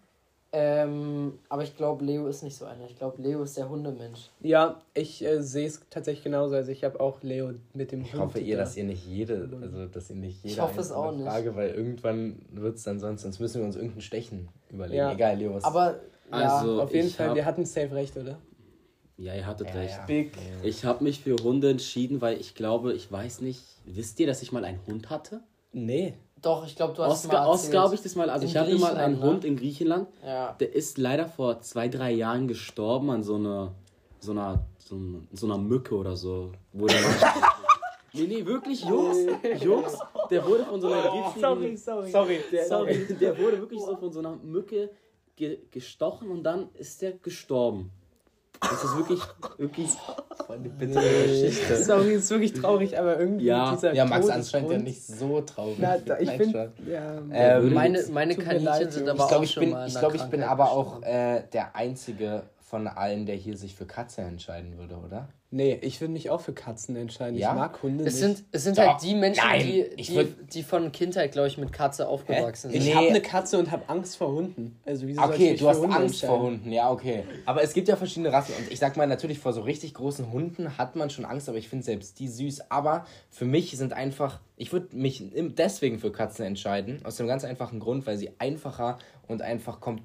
Ähm, 0.57 1.33
aber 1.49 1.63
ich 1.63 1.75
glaube, 1.75 2.05
Leo 2.05 2.27
ist 2.27 2.41
nicht 2.41 2.55
so 2.55 2.63
einer. 2.63 2.85
Ich 2.85 2.97
glaube, 2.97 3.21
Leo 3.21 3.43
ist 3.43 3.57
der 3.57 3.67
Hundemensch. 3.67 4.29
Ja, 4.39 4.81
ich 4.93 5.21
äh, 5.21 5.41
sehe 5.43 5.67
es 5.67 5.81
tatsächlich 5.89 6.23
genauso. 6.23 6.55
Also 6.55 6.71
ich 6.71 6.85
habe 6.85 6.97
auch 7.01 7.21
Leo 7.23 7.51
mit 7.73 7.91
dem 7.91 8.03
Ich 8.03 8.13
hoffe 8.13 8.39
ihr, 8.39 8.55
da. 8.55 8.63
dass 8.63 8.77
ihr 8.77 8.85
nicht 8.85 9.05
jede, 9.05 9.49
also 9.61 9.85
dass 9.87 10.09
ihr 10.09 10.15
nicht 10.15 10.41
jede 10.43 10.53
Ich 10.55 10.61
hoffe 10.61 10.79
es 10.79 10.93
auch 10.93 11.11
nicht. 11.11 11.25
Frage, 11.27 11.57
weil 11.57 11.71
irgendwann 11.71 12.39
wird 12.53 12.77
es 12.77 12.83
dann 12.83 13.01
sonst, 13.01 13.23
sonst 13.23 13.39
müssen 13.41 13.59
wir 13.59 13.65
uns 13.65 13.75
irgendeinen 13.75 13.99
Stechen 14.01 14.47
überlegen. 14.69 14.97
Ja. 14.97 15.11
Egal, 15.11 15.37
Leo, 15.37 15.55
was 15.55 15.65
Aber 15.65 15.99
ja, 16.31 16.57
Also 16.57 16.81
Auf 16.83 16.93
jeden 16.93 17.07
ich 17.07 17.17
Fall, 17.17 17.27
hab, 17.29 17.35
wir 17.35 17.43
hatten 17.45 17.65
safe 17.65 17.93
recht, 17.93 18.15
oder? 18.15 18.37
Ja, 19.17 19.35
ihr 19.35 19.45
hattet 19.45 19.67
Ja, 19.67 19.75
recht. 19.75 19.97
ja. 19.97 20.05
Big. 20.05 20.31
Ich 20.63 20.85
habe 20.85 21.03
mich 21.03 21.19
für 21.19 21.35
Hunde 21.43 21.69
entschieden, 21.69 22.21
weil 22.21 22.39
ich 22.39 22.55
glaube, 22.55 22.93
ich 22.93 23.11
weiß 23.11 23.41
nicht, 23.41 23.61
wisst 23.85 24.19
ihr, 24.21 24.27
dass 24.27 24.41
ich 24.41 24.53
mal 24.53 24.63
einen 24.63 24.79
Hund 24.87 25.09
hatte? 25.09 25.41
Nee. 25.73 26.13
Doch, 26.41 26.65
ich 26.67 26.75
glaube, 26.75 26.93
du 26.93 27.03
hast 27.03 27.25
Oscar, 27.25 27.41
mal 27.41 27.47
Oscar 27.47 27.65
erzählt. 27.65 27.83
habe 27.83 27.95
ich 27.95 28.01
das 28.01 28.15
mal, 28.15 28.29
also 28.29 28.43
In 28.43 28.49
ich 28.51 28.57
hatte 28.57 28.77
mal 28.77 28.95
einen 28.97 29.19
ne? 29.19 29.25
Hund 29.25 29.45
in 29.45 29.55
Griechenland, 29.57 30.07
Ja. 30.23 30.53
der 30.53 30.73
ist 30.73 30.97
leider 30.97 31.27
vor 31.27 31.61
zwei, 31.61 31.87
drei 31.87 32.11
Jahren 32.11 32.47
gestorben 32.47 33.09
an 33.09 33.23
so 33.23 33.35
einer, 33.35 33.73
so 34.19 34.31
einer, 34.31 34.65
so 34.77 34.95
einer, 34.95 35.21
so 35.33 35.45
einer 35.47 35.57
Mücke 35.57 35.95
oder 35.95 36.15
so. 36.15 36.51
Wo 36.73 36.85
der 36.87 36.99
nee, 38.13 38.27
nee, 38.27 38.45
wirklich, 38.45 38.83
Jungs, 38.83 39.17
Jungs, 39.61 39.97
der 40.29 40.45
wurde 40.45 40.65
von 40.65 40.79
so 40.81 40.87
einer 40.87 41.01
giftigen, 41.11 41.77
sorry. 41.77 42.11
Sorry, 42.11 42.39
der, 42.51 42.65
sorry. 42.67 43.15
der 43.19 43.37
wurde 43.37 43.59
wirklich 43.59 43.81
so 43.81 43.95
von 43.95 44.11
so 44.11 44.19
einer 44.19 44.35
Mücke 44.35 44.89
ge 45.35 45.59
gestochen 45.71 46.29
und 46.31 46.43
dann 46.43 46.69
ist 46.73 47.01
der 47.01 47.13
gestorben. 47.13 47.91
Das 48.69 48.83
ist 48.83 48.97
wirklich, 48.97 49.21
wirklich, 49.57 49.89
eine 50.49 50.69
bittere 50.69 51.03
Geschichte. 51.23 51.83
Sorry, 51.83 52.13
ist 52.13 52.29
wirklich 52.29 52.53
traurig, 52.53 52.97
aber 52.97 53.19
irgendwie 53.19 53.45
Ja. 53.45 53.73
dieser 53.73 53.93
Ja, 53.93 54.05
Max 54.05 54.29
anscheinend 54.29 54.71
ja 54.71 54.77
nicht 54.77 55.05
so 55.05 55.41
traurig. 55.41 55.75
Na, 55.79 55.97
da, 55.97 56.17
ich 56.19 56.29
Spaß. 56.29 56.69
ja, 56.87 57.17
Ähm, 57.31 57.63
würde 57.63 57.75
Meine, 57.75 58.03
meine 58.11 58.35
Kaninchen 58.35 58.63
leid, 58.65 58.93
sind 58.93 59.09
aber 59.09 59.23
ich 59.23 59.27
glaube, 59.27 59.35
auch 59.39 59.43
ich 59.43 59.51
schon 59.51 59.61
bin, 59.61 59.69
ich, 59.69 59.75
einer 59.75 59.99
glaub, 59.99 60.15
ich 60.15 60.23
bin 60.23 60.43
aber 60.43 60.71
auch 60.71 61.01
äh, 61.03 61.43
der 61.53 61.75
Einzige 61.75 62.43
von 62.67 62.87
allen, 62.87 63.27
der 63.27 63.35
hier 63.35 63.55
sich 63.57 63.75
für 63.75 63.85
Katze 63.85 64.21
entscheiden 64.21 64.77
würde, 64.77 64.95
oder? 64.97 65.29
nee, 65.51 65.79
ich 65.83 66.01
würde 66.01 66.11
mich 66.11 66.29
auch 66.31 66.41
für 66.41 66.51
Katzen 66.51 66.97
entscheiden. 66.97 67.37
Ja? 67.37 67.51
Ich 67.51 67.55
mag 67.55 67.81
Hunde 67.81 68.03
Es 68.03 68.15
nicht. 68.15 68.21
sind, 68.37 68.43
es 68.51 68.63
sind 68.65 68.77
Doch. 68.77 68.87
halt 68.87 69.03
die 69.03 69.15
Menschen, 69.15 69.41
Nein, 69.47 69.61
die, 69.61 69.81
ich 69.95 70.07
die, 70.07 70.17
würd- 70.17 70.33
die 70.51 70.63
von 70.63 70.91
Kindheit, 70.91 71.31
glaube 71.31 71.47
ich, 71.47 71.57
mit 71.57 71.71
Katze 71.71 72.09
aufgewachsen 72.09 72.71
ich 72.73 72.81
sind. 72.83 72.89
Nee. 72.91 72.95
habe 72.95 73.07
eine 73.07 73.21
Katze 73.21 73.57
und 73.57 73.71
habe 73.71 73.87
Angst 73.87 74.17
vor 74.17 74.33
Hunden. 74.33 74.77
Also 74.85 75.07
wieso 75.07 75.21
soll 75.21 75.29
ich 75.29 75.35
Okay, 75.35 75.51
mich 75.51 75.59
du 75.59 75.65
für 75.65 75.69
hast 75.69 75.79
Hunde 75.79 75.95
Angst 75.95 76.25
vor? 76.25 76.39
Hunden, 76.41 76.71
ja, 76.73 76.91
okay. 76.91 77.23
Aber 77.45 77.63
es 77.63 77.71
gibt 77.73 77.87
ja 77.87 77.95
verschiedene 77.95 78.33
Rassen 78.33 78.53
und 78.57 78.69
ich 78.69 78.79
sag 78.79 78.97
mal, 78.97 79.07
natürlich 79.07 79.39
vor 79.39 79.53
so 79.53 79.61
richtig 79.61 79.93
großen 79.93 80.29
Hunden 80.33 80.77
hat 80.77 80.97
man 80.97 81.09
schon 81.09 81.23
Angst, 81.23 81.47
aber 81.47 81.57
ich 81.57 81.69
finde 81.69 81.85
selbst 81.85 82.19
die 82.19 82.27
süß. 82.27 82.69
Aber 82.69 83.05
für 83.29 83.45
mich 83.45 83.77
sind 83.77 83.93
einfach, 83.93 84.41
ich 84.57 84.73
würde 84.73 84.93
mich 84.93 85.23
deswegen 85.33 85.99
für 85.99 86.11
Katzen 86.11 86.43
entscheiden, 86.43 86.99
aus 87.05 87.15
dem 87.15 87.27
ganz 87.27 87.45
einfachen 87.45 87.79
Grund, 87.79 88.05
weil 88.07 88.17
sie 88.17 88.31
einfacher 88.39 88.97
und 89.29 89.41
einfach 89.41 89.79
kom 89.79 90.01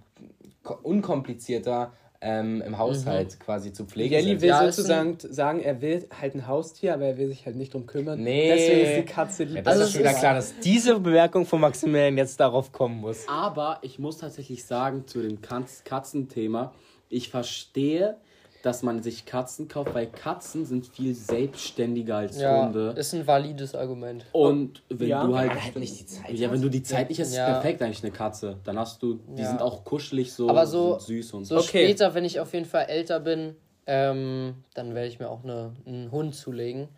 ko- 0.62 0.78
unkomplizierter 0.80 1.92
ähm, 2.22 2.61
im 2.66 2.76
Haushalt 2.76 3.40
quasi 3.40 3.72
zu 3.72 3.87
pflegen 3.87 4.22
sind. 4.22 4.42
will 4.42 4.48
Ja, 4.50 4.61
ist 4.62 4.76
sozusagen 4.76 5.16
sagen, 5.20 5.61
er 5.61 5.80
will 5.80 6.06
halt 6.20 6.35
ein 6.35 6.46
Haustier, 6.46 6.92
aber 6.94 7.06
er 7.06 7.16
will 7.18 7.28
sich 7.28 7.46
halt 7.46 7.56
nicht 7.56 7.72
drum 7.72 7.87
kümmern. 7.87 8.22
Nee. 8.22 8.48
Deswegen 8.48 8.80
ist 8.80 8.96
die 9.09 9.12
Katze 9.12 9.46
die 9.46 9.54
Ja, 9.54 9.62
Also 9.64 9.70
das 9.70 9.78
ist 9.80 9.87
es 9.87 9.92
schon 9.92 10.00
wieder 10.00 10.11
ist- 10.12 10.18
klar, 10.18 10.35
dass 10.35 10.59
diese 10.61 11.00
Bemerkung 11.00 11.46
von 11.46 11.61
Maximilian 11.61 12.18
jetzt 12.18 12.38
darauf 12.38 12.72
kommen 12.72 13.00
muss. 13.00 13.26
aber 13.28 13.78
ich 13.83 13.98
muss 13.98 14.18
tatsächlich 14.18 14.64
sagen, 14.64 15.06
zu 15.06 15.22
dem 15.22 15.40
Katz 15.40 15.83
Katzenthema, 15.85 16.74
ich 17.09 17.30
verstehe, 17.30 18.16
dass 18.62 18.83
man 18.83 19.03
sich 19.03 19.25
Katzen 19.25 19.68
kauft, 19.68 19.94
weil 19.94 20.07
Katzen 20.07 20.64
sind 20.66 20.87
viel 20.87 21.14
selbstständiger 21.14 22.16
als 22.18 22.40
Ja, 22.40 22.66
Hunde. 22.66 22.94
ist 22.96 23.14
ein 23.14 23.27
valides 23.27 23.75
Argument. 23.75 24.27
Und 24.33 24.83
wenn 24.90 25.09
Ja. 25.09 25.25
du 25.27 25.35
halt, 25.37 25.51
Aber 25.53 25.62
halt 25.64 25.77
nicht 25.77 26.01
die 26.01 26.07
Zeit 26.07 26.31
Ja, 26.38 26.53
wenn 26.53 26.61
du 26.61 26.68
die 26.68 26.83
Zeit 26.83 27.09
nicht 27.09 27.20
hast, 27.20 27.29
ist 27.29 27.37
Ja. 27.37 27.46
perfekt 27.55 27.81
eigentlich 27.83 28.03
eine 28.03 28.12
Katze. 28.12 28.59
Dann 28.64 28.79
hast 28.79 29.03
du, 29.03 29.20
die 29.37 29.42
Ja. 29.42 29.49
sind 29.49 29.62
auch 29.62 29.85
kuschelig 29.85 30.33
so, 30.33 30.49
Aber 30.49 30.66
so- 30.66 30.99
süß 30.99 31.33
und 31.35 31.44
So 31.46 31.57
Okay. 31.57 31.85
später, 31.87 32.14
wenn 32.14 32.25
ich 32.25 32.38
auf 32.38 32.53
jeden 32.53 32.66
Fall 32.66 32.85
älter 32.88 33.18
bin, 33.20 33.57
ähm, 33.87 34.55
dann 34.75 34.94
werde 34.94 35.09
ich 35.09 35.18
mir 35.18 35.31
auch 35.31 35.42
eine, 35.42 35.73
einen 35.87 36.11
Hund 36.12 36.35
zulegen. 36.35 36.88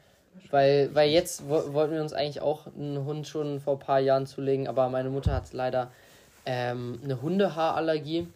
Weil, 0.51 0.91
weil 0.95 1.11
jetzt 1.11 1.49
wo, 1.49 1.73
wollten 1.75 1.95
wir 1.95 2.01
uns 2.03 2.13
eigentlich 2.13 2.41
auch 2.43 2.67
einen 2.67 3.05
Hund 3.05 3.27
schon 3.27 3.61
vor 3.61 3.75
ein 3.75 3.79
paar 3.79 4.01
Jahren 4.01 4.27
zulegen, 4.27 4.67
aber 4.67 4.89
meine 4.89 5.11
Mutter 5.11 5.33
hat 5.33 5.53
leider 5.53 5.91
ähm, 6.45 6.99
eine 7.05 7.23
Hundehaarallergie. 7.23 8.27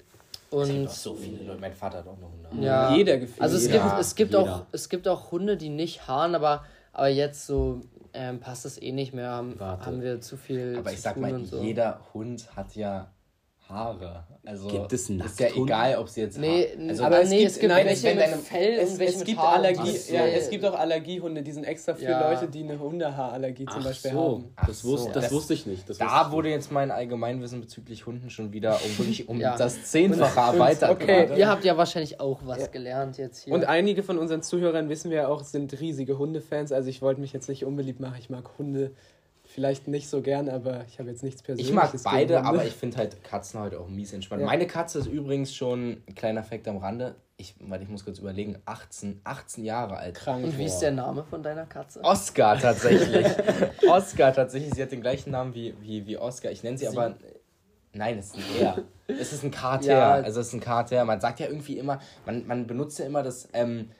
Und 0.62 0.90
so 0.90 1.14
viele 1.14 1.44
Leute. 1.44 1.60
Mein 1.60 1.72
Vater 1.72 1.98
hat 1.98 2.06
auch 2.08 2.16
eine 2.16 2.50
Hunde. 2.50 2.64
ja, 2.66 2.94
Jeder 2.94 3.18
gefühlt. 3.18 3.40
Also 3.40 3.56
es 3.56 3.66
Jeder. 3.66 3.84
gibt, 3.84 4.00
es 4.00 4.14
gibt 4.14 4.32
Jeder. 4.34 4.42
auch 4.54 4.62
es 4.72 4.88
gibt 4.88 5.08
auch 5.08 5.30
Hunde, 5.32 5.56
die 5.56 5.68
nicht 5.68 6.06
haaren, 6.08 6.34
aber, 6.34 6.64
aber 6.92 7.08
jetzt 7.08 7.46
so 7.46 7.80
ähm, 8.14 8.40
passt 8.40 8.64
es 8.64 8.80
eh 8.80 8.92
nicht 8.92 9.12
mehr. 9.12 9.30
Haben, 9.30 9.58
Warte. 9.60 9.86
haben 9.86 10.00
wir 10.02 10.20
zu 10.20 10.36
viel 10.36 10.76
Aber 10.78 10.88
zu 10.88 10.94
ich 10.94 11.00
sag 11.02 11.14
tun 11.14 11.22
mal, 11.22 11.44
so. 11.44 11.60
jeder 11.62 12.00
Hund 12.14 12.56
hat 12.56 12.74
ja 12.74 13.10
Haare. 13.68 14.24
Also 14.44 14.68
Gibt 14.68 14.92
es 14.92 15.10
ist 15.10 15.40
ja 15.40 15.48
egal, 15.56 15.96
ob 15.96 16.08
sie 16.08 16.20
jetzt 16.20 16.38
Nee, 16.38 16.68
Haar- 16.78 16.88
also, 16.88 17.04
aber 17.04 17.22
es 17.22 17.30
nee, 17.30 17.38
gibt- 17.38 17.50
es 17.50 17.58
gibt 17.58 17.72
nein, 17.72 17.84
welche 17.86 18.06
mit 18.14 18.20
deine- 18.20 18.36
Fell 18.36 18.72
es, 18.78 18.90
und 18.92 18.98
welche 19.00 19.12
es 19.14 19.18
mit 19.18 19.26
gibt 19.26 19.40
Haaren. 19.40 19.54
Allergie, 19.56 19.96
so. 19.96 20.14
ja, 20.14 20.24
es 20.26 20.50
gibt 20.50 20.64
auch 20.64 20.78
Allergiehunde, 20.78 21.42
die 21.42 21.50
sind 21.50 21.64
extra 21.64 21.94
für 21.94 22.04
Ja. 22.04 22.30
Leute, 22.30 22.46
die 22.48 22.62
eine 22.62 22.78
Hundehaarallergie 22.78 23.66
zum 23.66 23.80
Ach 23.80 23.84
Beispiel 23.86 24.12
so, 24.12 24.20
haben. 24.34 24.52
Ach 24.54 24.66
das, 24.68 24.78
so, 24.80 24.88
wusste, 24.90 25.10
das, 25.12 25.24
das- 25.24 25.32
wusste 25.32 25.54
ich 25.54 25.66
nicht. 25.66 25.90
Das 25.90 25.98
da 25.98 26.26
ich 26.26 26.32
wurde 26.32 26.48
jetzt 26.50 26.70
mein 26.70 26.92
Allgemeinwissen 26.92 27.60
bezüglich 27.60 28.06
Hunden 28.06 28.30
schon 28.30 28.52
wieder 28.52 28.78
um 28.84 28.98
wirklich 28.98 29.28
um 29.28 29.40
Ja. 29.40 29.56
das 29.56 29.82
Zehnfache 29.84 30.38
erweitert. 30.38 30.90
Okay, 30.90 31.26
gerade. 31.26 31.40
Ihr 31.40 31.48
habt 31.48 31.64
ja 31.64 31.76
wahrscheinlich 31.76 32.20
auch 32.20 32.40
was 32.44 32.70
gelernt 32.70 33.18
jetzt 33.18 33.44
hier. 33.44 33.52
Und 33.52 33.64
einige 33.64 34.04
von 34.04 34.16
unseren 34.16 34.42
Zuhörern 34.42 34.88
wissen 34.88 35.10
wir 35.10 35.28
auch, 35.28 35.42
sind 35.42 35.80
riesige 35.80 36.18
Hundefans. 36.18 36.70
Also 36.70 36.88
ich 36.88 37.02
wollte 37.02 37.20
mich 37.20 37.32
jetzt 37.32 37.48
nicht 37.48 37.64
unbeliebt 37.64 37.98
machen. 37.98 38.14
Ich 38.20 38.30
mag 38.30 38.44
Hunde 38.58 38.92
vielleicht 39.56 39.88
nicht 39.88 40.10
so 40.10 40.20
gern, 40.20 40.50
aber 40.50 40.84
ich 40.86 40.98
habe 40.98 41.08
jetzt 41.08 41.22
nichts 41.22 41.42
Persönliches 41.42 41.70
Ich 41.70 41.74
mag 41.74 41.90
gegen 41.90 42.04
beide, 42.04 42.36
Hunde. 42.36 42.48
aber 42.50 42.64
ich 42.66 42.74
finde 42.74 42.98
halt 42.98 43.24
Katzen 43.24 43.58
heute 43.58 43.80
auch 43.80 43.88
mies 43.88 44.12
entspannt. 44.12 44.42
Ja. 44.42 44.46
Meine 44.46 44.66
Katze 44.66 44.98
ist 44.98 45.06
übrigens 45.06 45.54
schon 45.54 46.02
ein 46.06 46.14
kleiner 46.14 46.42
Fakt 46.42 46.68
am 46.68 46.76
Rande. 46.76 47.14
Ich, 47.38 47.54
warte, 47.60 47.82
ich 47.84 47.88
muss 47.88 48.04
kurz 48.04 48.18
überlegen, 48.18 48.58
18, 48.66 49.22
18 49.24 49.64
Jahre 49.64 49.96
alt. 49.96 50.14
krank. 50.14 50.44
Und 50.44 50.58
wie 50.58 50.66
ist 50.66 50.80
der 50.80 50.90
Name 50.90 51.24
von 51.24 51.42
deiner 51.42 51.64
Katze? 51.64 52.04
Oscar 52.04 52.58
tatsächlich. 52.58 53.26
Oscar 53.88 54.34
tatsächlich. 54.34 54.74
Sie 54.74 54.82
hat 54.82 54.92
den 54.92 55.00
gleichen 55.00 55.30
Namen 55.30 55.54
wie, 55.54 55.74
wie, 55.80 56.06
wie 56.06 56.18
Oscar. 56.18 56.50
Ich 56.50 56.62
nenne 56.62 56.76
sie, 56.76 56.86
aber. 56.86 57.16
Nein, 57.94 58.18
es 58.18 58.34
ist 58.34 58.36
ein 58.36 58.62
R. 58.62 58.78
Es 59.06 59.32
ist 59.32 59.42
ein 59.42 59.50
Kater. 59.50 59.86
Ja. 59.86 60.12
Also 60.16 60.40
es 60.40 60.48
ist 60.48 60.52
ein 60.52 60.60
Kater. 60.60 61.02
Man 61.06 61.22
sagt 61.22 61.40
ja 61.40 61.46
irgendwie 61.46 61.78
immer, 61.78 61.98
man, 62.26 62.46
man 62.46 62.66
benutzt 62.66 62.98
ja 62.98 63.06
immer 63.06 63.22
das 63.22 63.48
ähm, 63.54 63.90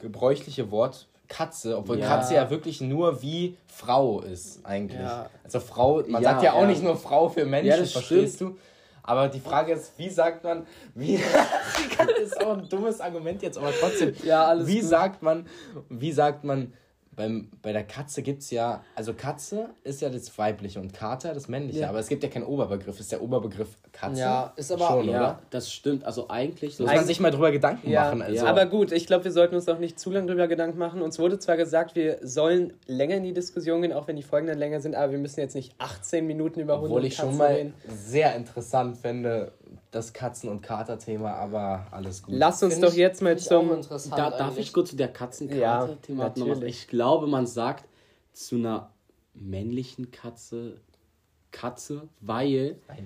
gebräuchliche 0.00 0.72
Wort 0.72 1.06
Katze, 1.30 1.78
obwohl 1.78 1.98
Ja. 1.98 2.06
Katze 2.08 2.34
ja 2.34 2.50
wirklich 2.50 2.82
nur 2.82 3.22
wie 3.22 3.56
Frau 3.66 4.20
ist 4.20 4.60
eigentlich. 4.66 5.00
Ja. 5.00 5.30
Also 5.42 5.60
Frau, 5.60 6.02
man 6.06 6.22
Ja, 6.22 6.30
sagt 6.32 6.42
ja 6.42 6.52
auch 6.52 6.66
nicht 6.66 6.82
nur 6.82 6.96
Frau 6.96 7.30
für 7.30 7.46
Menschen, 7.46 7.86
verstehst 7.86 8.40
du? 8.42 8.58
Aber 9.02 9.28
die 9.28 9.40
Frage 9.40 9.72
ist, 9.72 9.92
wie 9.96 10.10
sagt 10.10 10.44
man, 10.44 10.66
wie, 10.94 11.16
das 11.98 12.18
ist 12.22 12.40
auch 12.44 12.58
ein 12.58 12.68
dummes 12.68 13.00
Argument 13.00 13.40
jetzt, 13.42 13.56
aber 13.56 13.72
trotzdem, 13.72 14.14
wie 14.14 14.80
gut. 14.80 14.88
sagt 14.88 15.22
man, 15.22 15.46
wie 15.88 16.12
sagt 16.12 16.44
man, 16.44 16.74
beim, 17.16 17.48
bei 17.62 17.72
der 17.72 17.84
Katze 17.84 18.22
gibt 18.22 18.42
es 18.42 18.50
ja, 18.50 18.84
also 18.94 19.14
Katze 19.14 19.70
ist 19.84 20.00
ja 20.00 20.10
das 20.10 20.36
weibliche 20.38 20.78
und 20.80 20.92
Kater 20.92 21.32
das 21.34 21.48
männliche, 21.48 21.88
aber 21.88 21.98
es 21.98 22.08
gibt 22.08 22.22
ja 22.22 22.28
keinen 22.28 22.44
Oberbegriff, 22.44 23.00
ist 23.00 23.10
der 23.12 23.22
Oberbegriff 23.22 23.76
Katze? 23.92 24.20
Ja, 24.20 24.52
ist 24.56 24.70
aber- 24.72 24.86
schon, 24.88 25.08
Ja, 25.08 25.18
oder? 25.20 25.38
das 25.50 25.72
stimmt. 25.72 26.04
Also 26.04 26.28
eigentlich, 26.28 26.76
so 26.76 26.84
Muss 26.84 26.92
man 26.94 27.04
sich 27.04 27.20
mal 27.20 27.30
drüber 27.30 27.50
Gedanken 27.50 27.90
Ja, 27.90 28.04
machen. 28.06 28.22
Also. 28.22 28.46
aber 28.46 28.66
gut, 28.66 28.92
ich 28.92 29.06
glaube, 29.06 29.24
wir 29.24 29.32
sollten 29.32 29.54
uns 29.54 29.68
auch 29.68 29.78
nicht 29.78 29.98
zu 29.98 30.10
lange 30.10 30.26
drüber 30.28 30.48
Gedanken 30.48 30.78
machen. 30.78 31.02
Uns 31.02 31.18
wurde 31.18 31.38
zwar 31.38 31.56
gesagt, 31.56 31.94
wir 31.94 32.18
sollen 32.22 32.72
länger 32.86 33.16
in 33.16 33.24
die 33.24 33.32
Diskussion 33.34 33.82
gehen, 33.82 33.92
auch 33.92 34.06
wenn 34.08 34.16
die 34.16 34.22
Folgen 34.22 34.46
dann 34.46 34.58
länger 34.58 34.80
sind, 34.80 34.94
aber 34.94 35.12
wir 35.12 35.18
müssen 35.18 35.40
jetzt 35.40 35.54
nicht 35.54 35.74
18 35.78 36.26
Minuten 36.26 36.60
über 36.60 36.76
Hunde 36.80 36.90
Obwohl 36.94 37.04
ich 37.06 37.14
schon 37.16 37.26
Katzen 37.26 37.38
mal 37.38 37.52
reden. 37.52 37.74
sehr 37.88 38.34
interessant 38.36 38.96
fände, 38.96 39.52
das 39.90 40.12
Katzen- 40.14 40.48
und 40.48 40.62
Kater-Thema, 40.62 41.32
aber 41.34 41.86
alles 41.90 42.22
gut. 42.22 42.34
Lass 42.36 42.62
uns 42.62 42.74
Find 42.74 42.84
doch 42.86 42.92
ich- 42.92 42.96
jetzt 42.98 43.22
mal 43.22 43.36
zum. 43.36 43.72
interessant 43.72 44.16
Da, 44.18 44.30
darf 44.30 44.56
ich 44.56 44.72
kurz 44.72 44.90
zu 44.90 44.96
der 44.96 45.08
Ja, 45.08 45.12
Katzenkarte-Thema 45.12 46.32
noch. 46.36 46.62
Ich 46.62 46.86
glaube, 46.88 47.26
man 47.26 47.46
sagt 47.46 47.84
zu 48.32 48.56
einer 48.56 48.90
männlichen 49.34 50.10
Katze 50.10 50.76
Katze, 51.52 52.02
weil, 52.20 52.76
Nein, 52.86 52.98
also. 52.98 53.02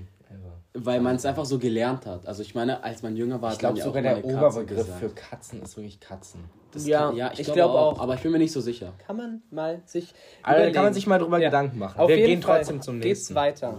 Weil 0.75 1.01
man 1.01 1.17
es 1.17 1.25
einfach 1.25 1.45
so 1.45 1.59
gelernt 1.59 2.05
hat. 2.07 2.27
Also 2.27 2.43
ich 2.43 2.55
meine, 2.55 2.83
als 2.83 3.03
man 3.03 3.17
jünger 3.17 3.41
war, 3.41 3.53
Ich 3.53 3.59
glaube 3.59 3.79
ja 3.79 3.85
sogar 3.85 4.01
auch 4.03 4.23
der 4.23 4.25
Oberbegriff 4.25 4.79
gesagt. 4.87 5.01
für 5.01 5.09
Katzen 5.11 5.63
ist 5.63 5.77
wirklich 5.77 6.01
Katzen. 6.01 6.45
Das 6.73 6.87
Ja, 6.87 7.07
kann, 7.09 7.17
ja, 7.17 7.31
ich, 7.33 7.41
ich 7.41 7.45
glaube 7.47 7.59
glaube 7.61 7.75
auch, 7.79 7.99
auch. 7.99 8.01
aber 8.03 8.15
ich 8.15 8.23
bin 8.23 8.33
mir 8.33 8.39
nicht 8.39 8.53
so 8.53 8.61
sicher. 8.61 8.93
Kann 9.07 9.17
man 9.17 9.43
mal 9.51 9.81
sich. 9.87 10.13
Also, 10.43 10.73
kann 10.73 10.85
man 10.85 10.95
sich 10.95 11.07
mal 11.07 11.19
drüber 11.19 11.39
Ja. 11.39 11.49
Gedanken 11.49 11.79
machen. 11.79 12.01
Auf 12.01 12.09
Wir 12.09 12.17
jeden 12.17 12.29
gehen 12.29 12.43
Fall 12.43 12.59
trotzdem 12.59 12.83
zum 12.83 12.95
geht's 13.01 13.31
nächsten. 13.31 13.35
weiter. 13.37 13.79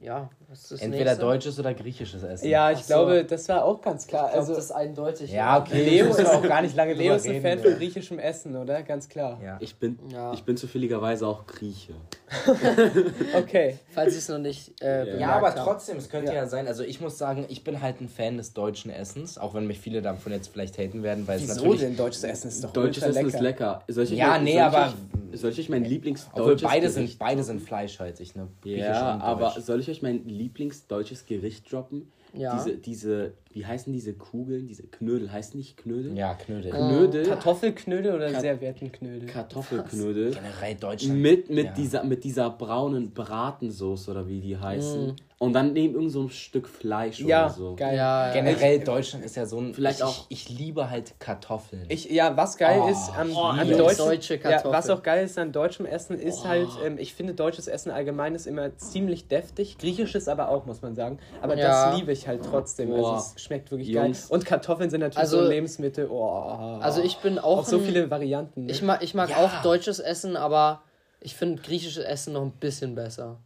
Ja, 0.00 0.30
das 0.40 0.45
Entweder 0.78 1.04
nächste? 1.04 1.20
deutsches 1.20 1.58
oder 1.58 1.74
griechisches 1.74 2.22
Essen. 2.22 2.48
Ja, 2.48 2.70
ich 2.70 2.78
so. 2.78 2.86
glaube, 2.86 3.24
das 3.24 3.48
war 3.48 3.64
auch 3.64 3.80
ganz 3.80 4.06
klar. 4.06 4.26
Ich 4.26 4.32
glaube, 4.32 4.40
also, 4.40 4.54
das 4.54 4.64
ist 4.66 4.70
eindeutig. 4.72 5.32
Ja, 5.32 5.58
okay. 5.60 5.84
Leo 5.84 6.06
ist 6.06 6.24
auch 6.26 6.42
gar 6.42 6.62
nicht 6.62 6.76
lange 6.76 6.94
Leo 6.94 7.14
ist 7.14 7.26
ein 7.28 7.42
Fan 7.42 7.58
ja. 7.58 7.64
von 7.64 7.74
griechischem 7.74 8.18
Essen, 8.18 8.54
oder? 8.56 8.82
Ganz 8.82 9.08
klar. 9.08 9.40
Ja. 9.42 9.56
Ich 9.60 9.76
bin, 9.76 9.98
Ja. 10.12 10.32
ich 10.32 10.44
bin 10.44 10.56
zufälligerweise 10.56 11.26
auch 11.26 11.46
Grieche. 11.46 11.94
Okay. 13.36 13.78
Falls 13.90 14.12
ich 14.12 14.18
es 14.18 14.28
noch 14.28 14.38
nicht 14.38 14.80
äh, 14.82 15.18
Ja, 15.18 15.30
aber 15.36 15.48
habe. 15.50 15.60
trotzdem, 15.60 15.96
es 15.98 16.08
könnte 16.08 16.32
Ja. 16.32 16.38
ja. 16.42 16.46
sein. 16.46 16.66
Also 16.66 16.82
ich 16.82 17.00
muss 17.00 17.18
sagen, 17.18 17.44
ich 17.48 17.64
bin 17.64 17.80
halt 17.82 18.00
ein 18.00 18.08
Fan 18.08 18.36
des 18.36 18.52
deutschen 18.52 18.90
Essens, 18.90 19.38
auch 19.38 19.54
wenn 19.54 19.66
mich 19.66 19.78
viele 19.78 20.02
davon 20.02 20.32
jetzt 20.32 20.48
vielleicht 20.48 20.78
haten 20.78 21.02
werden, 21.02 21.26
weil 21.28 21.36
es 21.36 21.42
Wieso 21.44 21.54
natürlich. 21.56 21.80
denn 21.80 21.96
deutsches 21.96 22.24
Essen 22.24 22.48
ist 22.48 22.64
doch 22.64 22.72
Deutsches 22.72 23.02
Essen 23.04 23.26
ist 23.26 23.40
lecker. 23.40 23.82
Soll 23.88 24.04
ich 24.04 24.10
Ja, 24.10 24.28
mal- 24.28 24.42
nee, 24.42 24.52
soll 24.52 24.58
ich 24.58 24.62
aber- 24.62 24.86
Euch, 25.32 25.40
soll 25.40 25.50
ich 25.50 25.58
euch 25.60 25.68
mein 25.68 25.80
Obwohl 25.82 25.92
Lieblingsdeutsches 25.92 26.62
beide 26.68 26.88
sind, 26.88 27.02
Gericht 27.02 27.18
beide 27.18 27.42
sind 27.42 27.60
fleischhaltig, 27.60 28.36
ne? 28.36 28.48
Griechisch 28.62 28.80
Ja, 28.84 29.14
und 29.14 29.20
aber 29.22 29.50
soll 29.60 29.80
ich 29.80 29.90
euch 29.90 30.00
mein 30.02 30.24
Lieblingsdeutsches 30.36 31.26
Gericht 31.26 31.70
droppen? 31.72 32.10
Ja. 32.34 32.56
Diese, 32.56 32.76
diese, 32.76 33.32
wie 33.52 33.64
heißen 33.64 33.92
diese 33.92 34.12
Kugeln? 34.12 34.66
Diese 34.66 34.82
Knödel, 34.82 35.32
heißen 35.32 35.56
nicht 35.56 35.76
Knödel? 35.78 36.16
Ja, 36.16 36.34
Knödel. 36.34 36.70
Knödel, 36.70 37.24
Kartoffelknödel 37.26 38.14
oder 38.14 38.30
Kat- 38.30 38.42
Serviettenknödel? 38.42 39.26
Kartoffelknödel. 39.28 40.32
Generell 40.34 40.74
Deutschland. 40.74 41.20
Mit, 41.20 41.48
mit, 41.48 41.66
Ja. 41.66 41.72
dieser, 41.72 42.04
mit 42.04 42.24
dieser 42.24 42.50
braunen 42.50 43.12
Bratensoße 43.12 44.10
oder 44.10 44.28
wie 44.28 44.40
die 44.40 44.56
heißen. 44.56 45.06
Mm. 45.08 45.16
Und 45.38 45.52
dann 45.52 45.74
neben 45.74 45.94
irgend 45.94 46.12
so 46.12 46.22
ein 46.22 46.30
Stück 46.30 46.66
Fleisch 46.66 47.20
Ja, 47.20 47.44
oder 47.44 47.52
so. 47.54 47.76
geil. 47.76 47.94
Ja. 47.94 48.32
Generell 48.32 48.80
Deutschland 48.80 49.22
ist 49.22 49.36
ja 49.36 49.44
so 49.44 49.58
ein. 49.60 49.74
Vielleicht 49.74 49.98
ich, 49.98 50.04
auch- 50.04 50.24
Ich, 50.30 50.48
ich 50.50 50.58
liebe 50.58 50.88
halt 50.88 51.20
Kartoffeln. 51.20 51.84
Ich, 51.90 52.10
ja, 52.10 52.34
was 52.38 52.56
geil 52.56 52.80
Oh, 52.82 52.88
ist 52.88 53.10
am, 53.14 53.36
oh, 53.36 53.40
am 53.44 53.68
deutschen, 53.68 53.98
deutsche 53.98 54.36
ja, 54.36 54.62
was 54.64 54.88
auch 54.88 55.02
geil 55.02 55.26
ist 55.26 55.36
an 55.36 55.52
deutschem 55.52 55.84
Essen 55.84 56.18
ist 56.18 56.38
Oh. 56.44 56.48
halt, 56.48 56.68
ähm, 56.82 56.96
ich 56.98 57.12
finde 57.12 57.34
deutsches 57.34 57.68
Essen 57.68 57.90
allgemein 57.90 58.34
ist 58.34 58.46
immer 58.46 58.74
ziemlich 58.78 59.28
deftig, 59.28 59.76
griechisches 59.76 60.26
aber 60.28 60.48
auch, 60.48 60.64
muss 60.64 60.80
man 60.80 60.94
sagen. 60.94 61.18
Aber 61.42 61.54
Ja. 61.54 61.90
das 61.90 61.98
liebe 62.00 62.12
ich 62.12 62.26
halt 62.26 62.42
trotzdem. 62.42 62.90
Also 62.94 63.16
es 63.36 63.42
schmeckt 63.42 63.70
wirklich 63.70 63.88
Jungs. 63.88 64.28
geil. 64.30 64.34
Und 64.38 64.46
Kartoffeln 64.46 64.88
sind 64.88 65.00
natürlich 65.00 65.18
Also- 65.18 65.36
so 65.40 65.44
ein 65.44 65.50
Lebensmittel. 65.50 66.08
Oh. 66.10 66.78
Also 66.80 67.02
ich 67.02 67.18
bin 67.18 67.38
auch, 67.38 67.58
auch 67.58 67.64
so 67.66 67.78
viele 67.78 68.10
Varianten. 68.10 68.64
Ne? 68.64 68.72
Ich 68.72 68.80
mag, 68.80 69.02
ich 69.02 69.12
mag 69.12 69.28
Ja. 69.28 69.36
auch 69.44 69.62
deutsches 69.62 69.98
Essen, 69.98 70.34
aber 70.34 70.80
ich 71.20 71.34
finde 71.36 71.60
griechisches 71.60 72.02
Essen 72.04 72.32
noch 72.32 72.42
ein 72.42 72.52
bisschen 72.52 72.94
besser. 72.94 73.36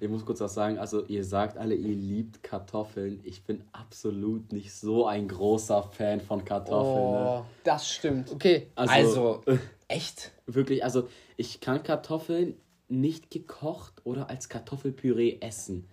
Ich 0.00 0.08
muss 0.08 0.24
kurz 0.24 0.40
was 0.40 0.54
sagen. 0.54 0.78
Also, 0.78 1.04
ihr 1.06 1.24
sagt 1.24 1.56
alle, 1.56 1.74
ihr 1.74 1.94
liebt 1.94 2.42
Kartoffeln. 2.42 3.20
Ich 3.24 3.44
bin 3.44 3.62
absolut 3.72 4.52
nicht 4.52 4.72
so 4.72 5.06
ein 5.06 5.28
großer 5.28 5.82
Fan 5.92 6.20
von 6.20 6.44
Kartoffeln. 6.44 7.12
Ne? 7.12 7.40
Oh. 7.40 7.44
das 7.64 7.88
stimmt. 7.90 8.32
Okay, 8.32 8.68
also, 8.74 9.42
echt? 9.88 10.32
Wirklich, 10.46 10.84
also 10.84 11.08
ich 11.36 11.60
kann 11.60 11.82
Kartoffeln 11.82 12.54
nicht 12.88 13.30
gekocht 13.30 13.94
oder 14.04 14.30
als 14.30 14.48
Kartoffelpüree 14.48 15.38
essen. 15.40 15.88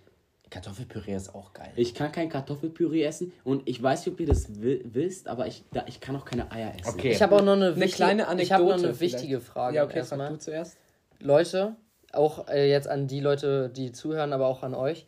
Kartoffelpüree 0.50 1.14
ist 1.16 1.34
auch 1.34 1.52
geil. 1.52 1.72
Ich 1.74 1.94
kann 1.94 2.12
kein 2.12 2.28
Kartoffelpüree 2.28 3.02
essen 3.02 3.32
und 3.42 3.68
ich 3.68 3.82
weiß 3.82 4.06
nicht, 4.06 4.14
ob 4.14 4.20
ihr 4.20 4.26
das 4.28 4.62
wi- 4.62 4.82
wisst, 4.84 5.26
aber 5.26 5.48
ich, 5.48 5.64
da, 5.72 5.84
ich 5.88 5.98
kann 6.00 6.14
auch 6.14 6.24
keine 6.24 6.52
Eier 6.52 6.72
essen. 6.78 6.90
Okay. 6.94 7.10
ich 7.10 7.20
habe 7.22 7.34
auch 7.34 7.42
noch 7.42 7.54
eine, 7.54 7.66
Eine 7.66 7.76
wichtige, 7.76 7.96
kleine 7.96 8.22
ich 8.40 8.52
habe 8.52 8.62
noch 8.62 8.70
Anekdote 8.74 8.88
eine 8.90 9.00
wichtige 9.00 9.26
vielleicht. 9.40 9.46
Frage. 9.48 9.76
Ja, 9.76 9.84
okay, 9.84 9.96
erstmal. 9.98 10.28
du 10.30 10.38
zuerst. 10.38 10.76
Leute, 11.18 11.74
auch 12.16 12.48
äh, 12.48 12.70
jetzt 12.70 12.88
an 12.88 13.06
die 13.06 13.20
Leute, 13.20 13.68
die 13.68 13.92
zuhören, 13.92 14.32
aber 14.32 14.46
auch 14.46 14.62
an 14.62 14.74
euch. 14.74 15.06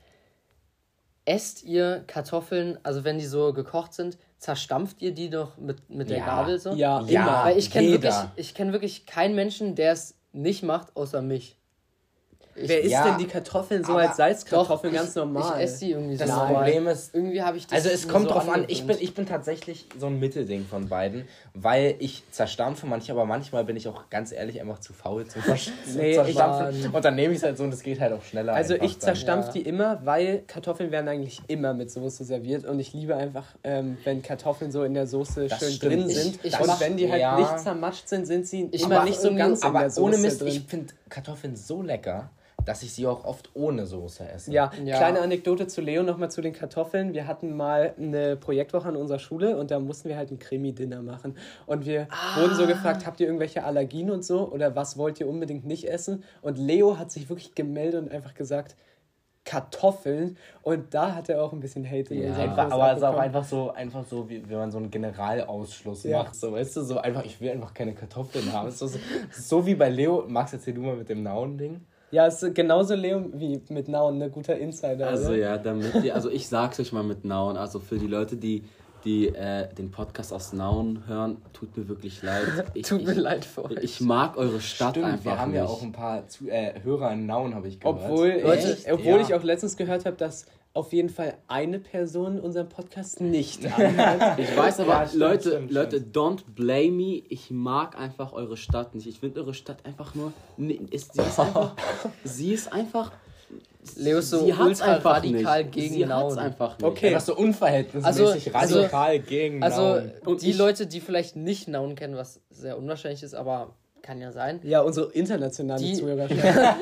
Esst 1.25 1.65
ihr 1.65 2.05
Kartoffeln, 2.07 2.79
also 2.85 3.05
wenn 3.05 3.19
die 3.19 3.27
so 3.27 3.53
gekocht 3.53 3.95
sind, 3.95 4.17
zerstampft 4.39 5.03
ihr 5.03 5.13
die 5.13 5.29
doch 5.31 5.57
mit, 5.57 5.91
mit 5.91 6.09
der 6.11 6.19
Ja. 6.19 6.27
Gabel 6.27 6.59
so? 6.59 6.71
Ja, 6.73 7.01
Ja. 7.03 7.23
immer. 7.23 7.45
Weil 7.45 7.59
ich 7.59 7.71
kenne 7.71 7.91
wirklich, 7.91 8.15
ich 8.37 8.55
kenne 8.55 8.73
wirklich 8.73 9.07
keinen 9.07 9.35
Menschen, 9.35 9.75
der 9.75 9.93
es 9.93 10.15
nicht 10.33 10.63
macht, 10.63 10.95
außer 10.97 11.23
mich. 11.23 11.57
Wer 12.59 12.81
isst 12.81 12.91
Ja, 12.93 13.05
denn 13.09 13.19
die 13.19 13.27
Kartoffeln 13.27 13.85
so 13.85 13.97
als 13.97 14.17
Salzkartoffeln 14.17 14.93
Doch, 14.93 14.99
ganz 15.01 15.11
ich, 15.11 15.17
normal? 15.17 15.59
Ich 15.59 15.65
esse 15.65 15.85
die 15.85 15.91
irgendwie 15.93 16.17
Das 16.17 16.31
so. 16.31 16.37
Problem 16.41 16.87
ist, 16.87 17.15
Irgendwie 17.15 17.43
habe 17.43 17.57
ich 17.59 17.67
das 17.67 17.73
Also 17.85 17.89
es 17.91 18.09
kommt 18.09 18.29
so 18.29 18.35
drauf 18.35 18.49
an, 18.49 18.65
ich 18.69 18.87
bin, 18.87 18.97
ich 19.01 19.15
bin 19.15 19.27
tatsächlich 19.27 19.87
so 19.99 20.07
ein 20.07 20.19
Mittelding 20.19 20.65
von 20.65 20.89
beiden, 20.89 21.27
weil 21.55 21.97
ich 21.99 22.23
zerstampfe 22.31 22.87
manche, 22.87 23.13
aber 23.13 23.25
manchmal 23.27 23.65
bin 23.65 23.77
ich 23.77 23.89
auch 23.89 24.09
ganz 24.11 24.33
ehrlich 24.33 24.61
einfach 24.61 24.79
zu 24.81 24.93
faul 24.93 25.27
zum 25.27 25.43
Nee, 25.97 26.11
ich- 26.11 26.15
Zerstampfen. 26.17 26.83
Mann. 26.83 26.95
Und 26.95 27.05
dann 27.05 27.15
nehme 27.15 27.33
ich 27.33 27.39
es 27.39 27.45
halt 27.45 27.59
so 27.59 27.65
und 27.65 27.75
es 27.75 27.83
geht 27.83 28.01
halt 28.01 28.13
auch 28.13 28.23
schneller. 28.23 28.55
Also 28.55 28.75
ich 28.75 28.93
dann. 28.93 29.01
zerstampf 29.01 29.47
Ja. 29.47 29.53
die 29.53 29.63
immer, 29.63 30.01
weil 30.05 30.43
Kartoffeln 30.47 30.91
werden 30.91 31.09
eigentlich 31.09 31.41
immer 31.49 31.75
mit 31.75 31.91
Soße 31.91 32.25
serviert 32.25 32.65
und 32.65 32.81
ich 32.81 32.93
liebe 32.95 33.17
einfach, 33.17 33.45
ähm, 33.65 33.99
wenn 34.05 34.23
Kartoffeln 34.23 34.71
so 34.73 34.83
in 34.85 34.95
der 34.95 35.07
Soße 35.07 35.49
Das 35.49 35.59
schön 35.59 35.73
stimmt. 35.73 35.93
drin 35.93 36.09
Ich- 36.11 36.17
sind. 36.17 36.39
ich 36.43 36.59
und 36.59 36.67
mach- 36.67 36.81
wenn 36.81 36.97
die 36.97 37.11
halt 37.11 37.21
ja. 37.21 37.39
nicht 37.39 37.59
zermatscht 37.61 38.09
sind, 38.09 38.27
sind 38.27 38.47
sie 38.47 38.69
Ich 38.73 38.83
immer 38.83 39.05
nicht 39.05 39.21
so 39.21 39.35
ganz 39.35 39.61
in 39.61 39.67
Aber 39.69 39.81
der 39.81 39.91
Soße 39.91 40.03
ohne 40.03 40.19
Mist, 40.19 40.41
drin. 40.41 40.49
ich 40.49 40.61
finde 40.67 40.95
Kartoffeln 41.09 41.55
so 41.57 41.83
lecker, 41.83 42.31
dass 42.67 42.83
ich 42.83 42.93
sie 42.93 43.07
auch 43.07 43.25
oft 43.25 43.49
ohne 43.55 43.87
Soße 43.87 44.29
esse. 44.29 44.53
Ja, 44.53 44.71
Ja. 44.85 44.99
kleine 44.99 45.21
Anekdote 45.21 45.67
zu 45.69 45.81
Leo 45.81 46.03
nochmal 46.03 46.31
zu 46.31 46.43
den 46.43 46.53
Kartoffeln. 46.53 47.15
Wir 47.15 47.27
hatten 47.27 47.57
mal 47.57 47.95
eine 47.97 48.37
Projektwoche 48.37 48.89
an 48.89 48.97
unserer 48.97 49.19
Schule 49.21 49.57
und 49.57 49.71
da 49.71 49.79
mussten 49.79 50.09
wir 50.11 50.17
halt 50.19 50.31
ein 50.31 50.39
Krimi-Dinner 50.39 51.01
machen. 51.01 51.37
Und 51.65 51.87
wir 51.87 52.09
wurden 52.37 52.55
so 52.55 52.67
gefragt, 52.67 53.07
habt 53.07 53.21
ihr 53.21 53.27
irgendwelche 53.27 53.65
Allergien 53.65 54.11
und 54.11 54.25
so 54.25 54.51
oder 54.51 54.77
was 54.77 54.99
wollt 54.99 55.19
ihr 55.21 55.29
unbedingt 55.29 55.65
nicht 55.65 55.89
essen? 55.89 56.25
Und 56.43 56.59
Leo 56.59 56.99
hat 56.99 57.11
sich 57.11 57.29
wirklich 57.31 57.55
gemeldet 57.55 58.03
und 58.03 58.11
einfach 58.13 58.35
gesagt, 58.35 58.77
Kartoffeln. 59.47 60.37
Und 60.63 60.93
da 60.93 61.15
hat 61.15 61.29
er 61.29 61.41
auch 61.43 61.53
ein 61.53 61.61
bisschen 61.61 61.89
Hate 61.89 62.13
in 62.15 62.29
Ja, 62.29 62.35
einfach, 62.37 62.71
aber 62.71 62.91
es 62.91 62.99
ist 62.99 63.05
auch 63.05 63.17
einfach 63.17 63.45
so, 63.45 63.71
einfach 63.73 64.05
so, 64.05 64.29
wie 64.29 64.43
wenn 64.51 64.59
man 64.59 64.73
so 64.73 64.79
einen 64.79 64.91
Generalausschluss 64.91 66.03
Ja. 66.05 66.25
macht. 66.25 66.35
So, 66.35 66.53
weißt 66.53 66.77
du, 66.77 66.83
so 66.83 66.99
einfach, 66.99 67.25
ich 67.25 67.41
will 67.41 67.51
einfach 67.51 67.73
keine 67.73 67.95
Kartoffeln 67.95 68.53
haben. 68.53 68.71
So, 68.73 68.89
so, 68.89 68.99
so 69.31 69.65
wie 69.67 69.77
bei 69.77 69.89
Leo. 69.89 70.25
Max, 70.27 70.53
erzähl 70.53 70.75
du 70.75 70.81
mal 70.83 70.97
mit 70.97 71.09
dem 71.09 71.23
Nauen-Ding. 71.23 71.81
Ja, 72.11 72.27
es 72.27 72.43
ist 72.43 72.55
genauso 72.55 72.95
Leo 72.95 73.25
wie 73.35 73.61
mit 73.69 73.89
Nauen, 73.89 74.23
ein 74.23 74.31
guter 74.31 74.57
Insider. 74.57 75.09
Also 75.09 75.29
oder? 75.29 75.37
ja, 75.37 75.59
damit 75.59 76.05
ihr, 76.05 76.15
also 76.15 76.31
ich 76.31 76.49
sag's 76.49 76.79
euch 76.79 76.93
mal 76.93 77.03
mit 77.03 77.25
Nauen, 77.25 77.57
also 77.57 77.81
für 77.81 77.99
die 77.99 78.07
Leute, 78.07 78.37
die, 78.37 78.65
die 79.05 79.29
äh, 79.29 79.73
den 79.75 79.91
Podcast 79.91 80.33
aus 80.33 80.53
Nauen 80.53 81.07
hören, 81.07 81.39
tut 81.53 81.77
mir 81.77 81.89
wirklich 81.89 82.23
leid. 82.23 82.47
Ich, 82.75 82.87
Tut 82.87 83.05
mir 83.05 83.13
ich, 83.13 83.19
leid 83.19 83.45
für 83.45 83.65
euch. 83.65 83.79
Ich 83.83 84.01
mag 84.01 84.37
eure 84.37 84.61
Stadt 84.61 84.93
Stimmt, 84.93 85.07
einfach 85.07 85.25
wir 85.25 85.39
haben 85.39 85.51
nicht. 85.53 85.59
ja 85.59 85.67
auch 85.67 85.83
ein 85.83 85.93
paar 85.93 86.27
zu, 86.29 86.49
äh, 86.49 86.75
Hörer 86.83 87.13
in 87.13 87.27
Nauen, 87.27 87.55
habe 87.55 87.69
ich 87.69 87.81
gehört. 87.81 88.03
Obwohl, 88.03 88.41
Leute, 88.43 88.79
ich, 88.79 88.93
obwohl 88.93 89.07
ja. 89.13 89.21
ich 89.21 89.35
auch 89.35 89.43
letztens 89.43 89.77
gehört 89.77 90.05
habe, 90.05 90.17
dass 90.17 90.47
auf 90.77 90.93
jeden 90.93 91.09
Fall 91.09 91.39
eine 91.49 91.79
Person 91.79 92.39
unseren 92.39 92.69
Podcast 92.69 93.21
nicht 93.23 93.65
anhört. 93.65 94.39
Ich 94.39 94.57
weiß 94.57 94.81
aber, 94.81 94.93
Ja, 94.93 95.07
stimmt, 95.07 95.21
Leute, 95.21 95.49
stimmt, 95.51 95.71
Leute, 95.73 96.01
don't 96.01 96.41
blame 96.55 96.93
me. 96.93 97.23
Ich 97.29 97.51
mag 97.51 97.99
einfach 97.99 98.33
eure 98.33 98.57
Stadt 98.57 98.95
nicht. 98.95 99.07
Ich 99.07 99.21
finde 99.21 99.41
eure 99.41 99.55
Stadt 99.55 99.85
einfach 99.85 100.15
nur. 100.15 100.33
Nee, 100.57 100.81
ist, 100.91 101.15
sie 101.15 101.23
ist 101.23 101.41
einfach. 101.41 101.75
sie 102.25 102.53
ist 102.53 102.73
einfach. 102.73 103.13
Leo 103.97 104.19
ist 104.19 104.31
so 104.31 104.41
ultra 104.41 104.85
einfach 104.97 105.17
radikal 105.17 105.63
nicht. 105.65 105.73
gegen 105.73 105.95
sie 105.95 106.05
Nauen. 106.07 106.39
einfach 106.39 106.79
nicht. 106.79 106.85
Okay. 106.87 107.09
Einfach 107.09 107.21
so 107.21 107.37
unverhältnismäßig 107.37 108.55
Also- 108.55 108.79
radikal 108.81 109.19
gegen 109.21 109.63
Also 109.63 109.81
Nauen. 109.83 110.13
Und 110.25 110.43
die 110.43 110.51
ich- 110.51 110.59
Leute, 110.59 110.87
die 110.87 111.01
vielleicht 111.01 111.37
nicht 111.37 111.69
Nauen 111.69 111.95
kennen, 111.95 112.17
was 112.17 112.41
sehr 112.51 112.77
unwahrscheinlich 112.79 113.23
ist, 113.23 113.35
aber 113.35 113.71
kann 114.03 114.21
ja 114.21 114.31
sein. 114.33 114.61
Ja, 114.63 114.81
unsere 114.83 115.11
internationale 115.13 115.83
Die- 115.83 115.95
Zuhörerschaft. 115.95 116.43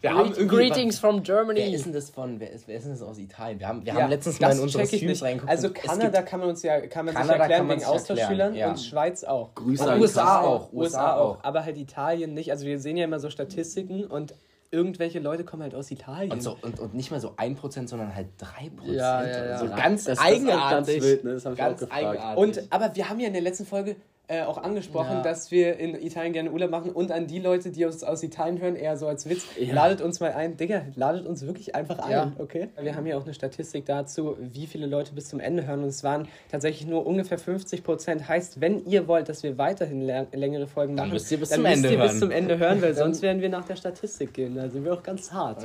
Wir 0.00 0.10
irgendwie- 0.10 0.46
Greetings 0.48 0.98
from 0.98 1.16
Wer 1.18 1.22
Germany. 1.22 1.60
ist 1.72 1.84
denn 1.86 1.92
das 1.92 2.10
von, 2.10 2.40
wer 2.40 2.50
ist, 2.50 2.66
wer 2.66 2.76
ist 2.76 2.82
denn 2.84 2.92
das 2.92 3.02
aus 3.02 3.18
Italien? 3.18 3.60
Wir 3.60 3.68
haben, 3.68 3.84
wir 3.86 3.92
Ja, 3.94 4.00
haben 4.02 4.10
letztens 4.10 4.40
mal 4.40 4.50
in 4.52 4.58
unsere 4.58 4.84
Streams 4.84 5.22
reingeguckt. 5.22 5.48
Also 5.50 5.70
Kanada 5.70 6.22
kann 6.22 6.40
man 6.40 6.48
uns 6.48 6.62
ja 6.64 6.80
kann 6.88 7.04
man 7.04 7.14
Kanada 7.14 7.34
sich 7.34 7.40
erklären 7.40 7.58
kann 7.60 7.66
man 7.68 7.76
wegen 7.78 7.86
Austauschschülern 7.88 8.54
ja. 8.56 8.70
und 8.70 8.80
Schweiz 8.80 9.22
auch. 9.22 9.54
Grüße 9.54 9.88
und 9.88 10.00
USA 10.00 10.22
Kanada. 10.24 10.40
auch. 10.48 10.72
USA 10.72 10.98
USA 10.98 11.16
auch. 11.16 11.38
Aber 11.44 11.64
halt 11.64 11.76
Italien 11.78 12.34
nicht. 12.34 12.50
Also 12.50 12.66
wir 12.66 12.80
sehen 12.80 12.96
ja 12.96 13.04
immer 13.04 13.20
so 13.20 13.30
Statistiken 13.30 14.04
und 14.06 14.34
irgendwelche 14.72 15.20
Leute 15.20 15.44
kommen 15.44 15.62
halt 15.62 15.74
aus 15.74 15.90
Italien. 15.90 16.32
Und, 16.32 16.42
so, 16.42 16.56
und, 16.62 16.80
und 16.80 16.94
nicht 16.94 17.10
mal 17.10 17.20
so 17.20 17.36
1%, 17.36 17.86
sondern 17.88 18.14
halt 18.14 18.28
3%. 18.40 18.90
Ja, 18.92 19.22
ja, 19.24 19.44
ja. 19.46 19.58
So 19.58 19.66
ganz 19.68 20.04
das- 20.04 20.16
das 20.18 20.26
eigenartig. 20.26 20.96
ganz 20.96 21.04
wild, 21.04 21.24
ne? 21.24 21.32
Das 21.34 21.44
Ganz 21.44 21.60
auch 21.60 21.76
gefragt. 21.88 21.92
eigenartig. 21.92 22.42
Und, 22.42 22.72
aber 22.72 22.96
wir 22.96 23.08
haben 23.08 23.20
ja 23.20 23.26
in 23.28 23.34
der 23.34 23.42
letzten 23.42 23.66
Folge 23.66 23.96
äh, 24.28 24.42
auch 24.44 24.56
angesprochen, 24.56 25.16
Ja. 25.16 25.22
dass 25.22 25.50
wir 25.50 25.76
in 25.78 25.94
Italien 26.00 26.32
gerne 26.32 26.50
Urlaub 26.52 26.70
machen 26.70 26.92
und 26.92 27.10
an 27.12 27.26
die 27.26 27.38
Leute, 27.40 27.70
die 27.70 27.84
uns 27.84 28.02
aus 28.04 28.22
Italien 28.22 28.60
hören, 28.60 28.76
eher 28.76 28.96
so 28.96 29.06
als 29.08 29.28
Witz, 29.28 29.44
Ja. 29.58 29.74
ladet 29.74 30.00
uns 30.00 30.20
mal 30.20 30.32
ein. 30.32 30.56
Digga, 30.56 30.82
ladet 30.94 31.26
uns 31.26 31.44
wirklich 31.46 31.74
einfach 31.74 31.98
ein, 31.98 32.10
Ja. 32.10 32.32
okay? 32.38 32.68
Wir 32.80 32.94
haben 32.94 33.04
ja 33.06 33.18
auch 33.18 33.24
eine 33.24 33.34
Statistik 33.34 33.84
dazu, 33.84 34.36
wie 34.40 34.66
viele 34.66 34.86
Leute 34.86 35.12
bis 35.12 35.28
zum 35.28 35.40
Ende 35.40 35.66
hören 35.66 35.80
und 35.82 35.88
es 35.88 36.02
waren 36.04 36.28
tatsächlich 36.50 36.86
nur 36.88 37.04
ungefähr 37.06 37.36
50 37.36 37.82
Prozent. 37.84 38.26
Heißt, 38.28 38.60
wenn 38.60 38.86
ihr 38.86 39.06
wollt, 39.08 39.28
dass 39.28 39.42
wir 39.42 39.58
weiterhin 39.58 40.02
lä- 40.08 40.26
längere 40.34 40.66
Folgen 40.66 40.96
Dann 40.96 41.06
machen, 41.08 41.14
müsst 41.14 41.30
ihr 41.30 41.38
bis 41.38 41.50
dann 41.50 41.56
zum 41.56 41.62
müsst 41.64 41.84
Ende 41.84 41.90
ihr 41.96 42.00
bis 42.02 42.18
zum 42.20 42.30
Ende 42.30 42.58
hören, 42.58 42.80
weil 42.80 42.94
sonst 42.94 43.22
werden 43.22 43.42
wir 43.42 43.48
nach 43.48 43.64
der 43.66 43.76
Statistik 43.76 44.32
gehen. 44.32 44.54
Da 44.54 44.70
sind 44.70 44.84
wir 44.84 44.94
auch 44.94 45.02
ganz 45.02 45.32
hart. 45.32 45.64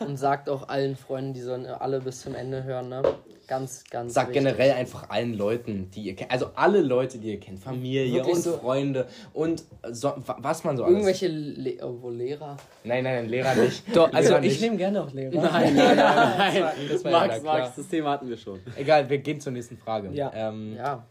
Und 0.00 0.16
sagt 0.18 0.50
auch 0.50 0.68
allen 0.68 0.96
Freunden, 0.96 1.32
die 1.32 1.40
sollen 1.40 1.64
alle 1.66 2.00
bis 2.00 2.20
zum 2.20 2.34
Ende 2.34 2.64
hören, 2.64 2.88
ne? 2.88 3.02
Ganz, 3.46 3.84
ganz 3.90 4.12
Sagt 4.14 4.30
wichtig. 4.30 4.42
generell 4.44 4.72
einfach 4.72 5.08
allen 5.10 5.34
Leuten, 5.34 5.88
die 5.92 6.02
ihr 6.02 6.16
kennt, 6.16 6.32
also 6.32 6.46
alle 6.56 6.80
Leute, 6.80 7.18
die 7.18 7.28
ihr 7.32 7.38
kennt, 7.40 7.60
Familie 7.60 8.12
Wirklich 8.14 8.34
und 8.34 8.42
so- 8.42 8.58
Freunde 8.58 9.06
und 9.34 9.62
so, 9.92 10.08
wa- 10.16 10.36
was 10.40 10.64
man 10.64 10.76
so 10.76 10.82
alles. 10.82 10.94
Irgendwelche 10.94 11.28
Le 11.28 11.76
oh, 11.84 11.96
wo 12.00 12.10
Lehrer. 12.10 12.56
Nein, 12.82 13.04
nein, 13.04 13.14
nein, 13.22 13.28
Lehrer 13.28 13.54
nicht. 13.54 13.84
Doch, 13.96 14.12
also 14.12 14.30
Lehrer 14.30 14.42
ich 14.42 14.52
nicht. 14.52 14.60
nehme 14.62 14.76
gerne 14.76 15.02
auch 15.02 15.12
Lehrer. 15.12 15.34
Nein, 15.40 15.74
nein, 15.76 15.96
nein, 15.96 15.96
nein. 15.96 16.74
Das 16.90 17.04
war 17.04 17.10
ja 17.12 17.18
Max, 17.26 17.40
klar. 17.42 17.58
Max, 17.60 17.76
das 17.76 17.88
Thema 17.88 18.10
hatten 18.10 18.28
wir 18.28 18.36
schon. 18.36 18.60
Egal, 18.76 19.08
wir 19.08 19.18
gehen 19.18 19.40
zur 19.40 19.52
nächsten 19.52 19.76
Frage. 19.76 20.10
Ja. 20.12 20.32
Ähm, 20.34 20.74
Ja. 20.76 21.06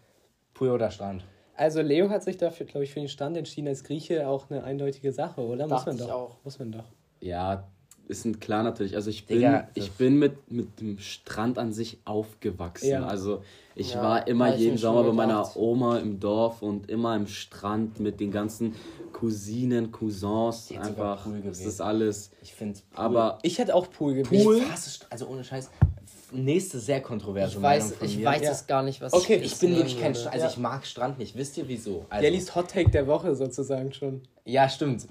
Pool 0.53 0.69
oder 0.71 0.91
Strand? 0.91 1.23
Also 1.57 1.81
Leo 1.81 2.09
hat 2.09 2.21
sich 2.23 2.35
dafür, 2.35 2.65
glaube 2.65 2.83
ich, 2.83 2.91
für 2.91 2.99
den 2.99 3.07
Stand 3.07 3.37
entschieden 3.37 3.69
als 3.69 3.83
Grieche 3.85 4.27
auch 4.27 4.49
eine 4.49 4.63
eindeutige 4.65 5.13
Sache, 5.13 5.39
oder? 5.41 5.67
Muss 5.67 5.69
Dachte 5.85 5.89
man 5.91 5.99
ich 5.99 6.05
doch. 6.05 6.13
auch. 6.13 6.37
Muss 6.43 6.59
man 6.59 6.71
doch. 6.73 6.83
Ja, 7.21 7.65
ist 8.07 8.25
ein 8.25 8.39
klar 8.39 8.63
natürlich. 8.63 8.95
Also 8.95 9.09
ich 9.09 9.25
bin, 9.25 9.37
Digga, 9.37 9.67
ich 9.73 9.91
bin 9.93 10.17
mit, 10.19 10.51
mit 10.51 10.79
dem 10.79 10.99
Strand 10.99 11.57
an 11.57 11.73
sich 11.73 11.97
aufgewachsen. 12.05 12.89
Ja. 12.89 13.05
Also 13.05 13.41
ich 13.75 13.93
Ja, 13.93 14.01
war 14.03 14.27
immer 14.27 14.49
ich 14.49 14.55
mir 14.57 14.61
jeden 14.65 14.77
Sommer 14.77 15.03
bei 15.03 15.11
meiner. 15.11 15.55
Oma 15.57 15.97
im 15.99 16.19
Dorf 16.19 16.61
und 16.61 16.89
immer 16.89 17.15
im 17.15 17.27
Strand 17.27 17.99
mit 17.99 18.19
den 18.19 18.31
ganzen 18.31 18.75
Cousinen, 19.11 19.91
Cousins. 19.91 20.67
Sogar 20.67 20.83
Einfach, 20.85 21.23
Pool 21.23 21.33
das 21.35 21.43
gewesen. 21.43 21.67
ist 21.67 21.81
alles. 21.81 22.31
Ich 22.41 22.53
finde 22.53 22.79
Aber 22.93 23.39
Ich 23.43 23.57
hätte 23.57 23.73
auch 23.73 23.89
Pool 23.89 24.13
gewählt. 24.15 24.43
Pool. 24.43 24.57
Ich 24.57 24.99
also 25.09 25.27
ohne 25.27 25.43
Scheiß. 25.43 25.69
Nächste 26.31 26.79
sehr 26.79 27.01
kontroverse 27.01 27.53
Ich 27.55 27.59
Meinung 27.59 27.85
weiß, 27.89 27.95
von 27.97 28.07
ich 28.07 28.17
mir. 28.17 28.25
weiß 28.25 28.41
Ja. 28.41 28.51
es 28.51 28.67
gar 28.67 28.83
nicht, 28.83 28.99
was 29.01 29.13
Okay, 29.13 29.35
ich 29.37 29.53
ich 29.53 29.59
bin 29.59 29.75
wirklich 29.75 29.99
kein. 29.99 30.15
Strand. 30.15 30.33
Also 30.33 30.47
ich 30.47 30.57
mag 30.57 30.85
Strand 30.85 31.17
nicht. 31.19 31.35
Wisst 31.35 31.55
ihr 31.57 31.67
wieso? 31.67 32.05
Also, 32.09 32.23
Jellies 32.23 32.55
Hot 32.55 32.69
Take 32.71 32.89
der 32.91 33.07
Woche 33.07 33.35
sozusagen 33.35 33.93
schon. 33.93 34.21
ja, 34.43 34.67
stimmt. 34.67 35.07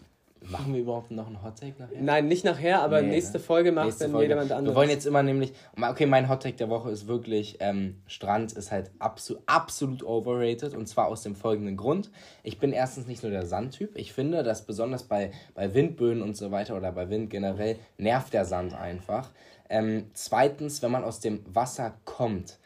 Machen 0.50 0.74
wir 0.74 0.80
überhaupt 0.80 1.10
noch 1.10 1.26
einen 1.26 1.42
Hottake 1.42 1.74
nachher? 1.78 2.00
Nein, 2.00 2.28
nicht 2.28 2.44
nachher, 2.44 2.82
aber 2.82 3.00
Nee, 3.02 3.08
nächste 3.08 3.38
ne? 3.38 3.44
Folge 3.44 3.72
macht 3.72 3.86
Nächste 3.86 4.04
dann 4.04 4.12
Folge. 4.12 4.28
jemand 4.28 4.52
anderes. 4.52 4.74
Wir 4.74 4.76
wollen 4.78 4.90
jetzt 4.90 5.06
immer 5.06 5.22
nämlich. 5.22 5.52
Okay, 5.80 6.06
mein 6.06 6.28
Hottake 6.28 6.56
der 6.56 6.68
Woche 6.68 6.90
ist 6.90 7.06
wirklich: 7.06 7.56
ähm, 7.60 8.02
Strand 8.06 8.52
ist 8.52 8.70
halt 8.70 8.90
abso 8.98 9.36
absolut 9.46 10.02
overrated. 10.02 10.74
Und 10.74 10.86
zwar 10.86 11.06
aus 11.08 11.22
dem 11.22 11.34
folgenden 11.34 11.76
Grund. 11.76 12.10
Ich 12.42 12.58
bin 12.58 12.72
erstens 12.72 13.06
nicht 13.06 13.22
nur 13.22 13.32
der 13.32 13.46
Sandtyp. 13.46 13.96
Ich 13.96 14.12
finde, 14.12 14.42
dass 14.42 14.66
besonders 14.66 15.04
bei, 15.04 15.30
bei 15.54 15.72
Windböen 15.74 16.22
und 16.22 16.36
so 16.36 16.50
weiter 16.50 16.76
oder 16.76 16.92
bei 16.92 17.08
Wind 17.10 17.30
generell 17.30 17.76
nervt 17.98 18.32
der 18.32 18.44
Sand 18.44 18.74
einfach. 18.74 19.30
Ähm, 19.70 20.10
zweitens, 20.12 20.82
wenn 20.82 20.90
man 20.90 21.04
aus 21.04 21.20
dem 21.20 21.40
Wasser 21.52 21.94
kommt, 22.04 22.58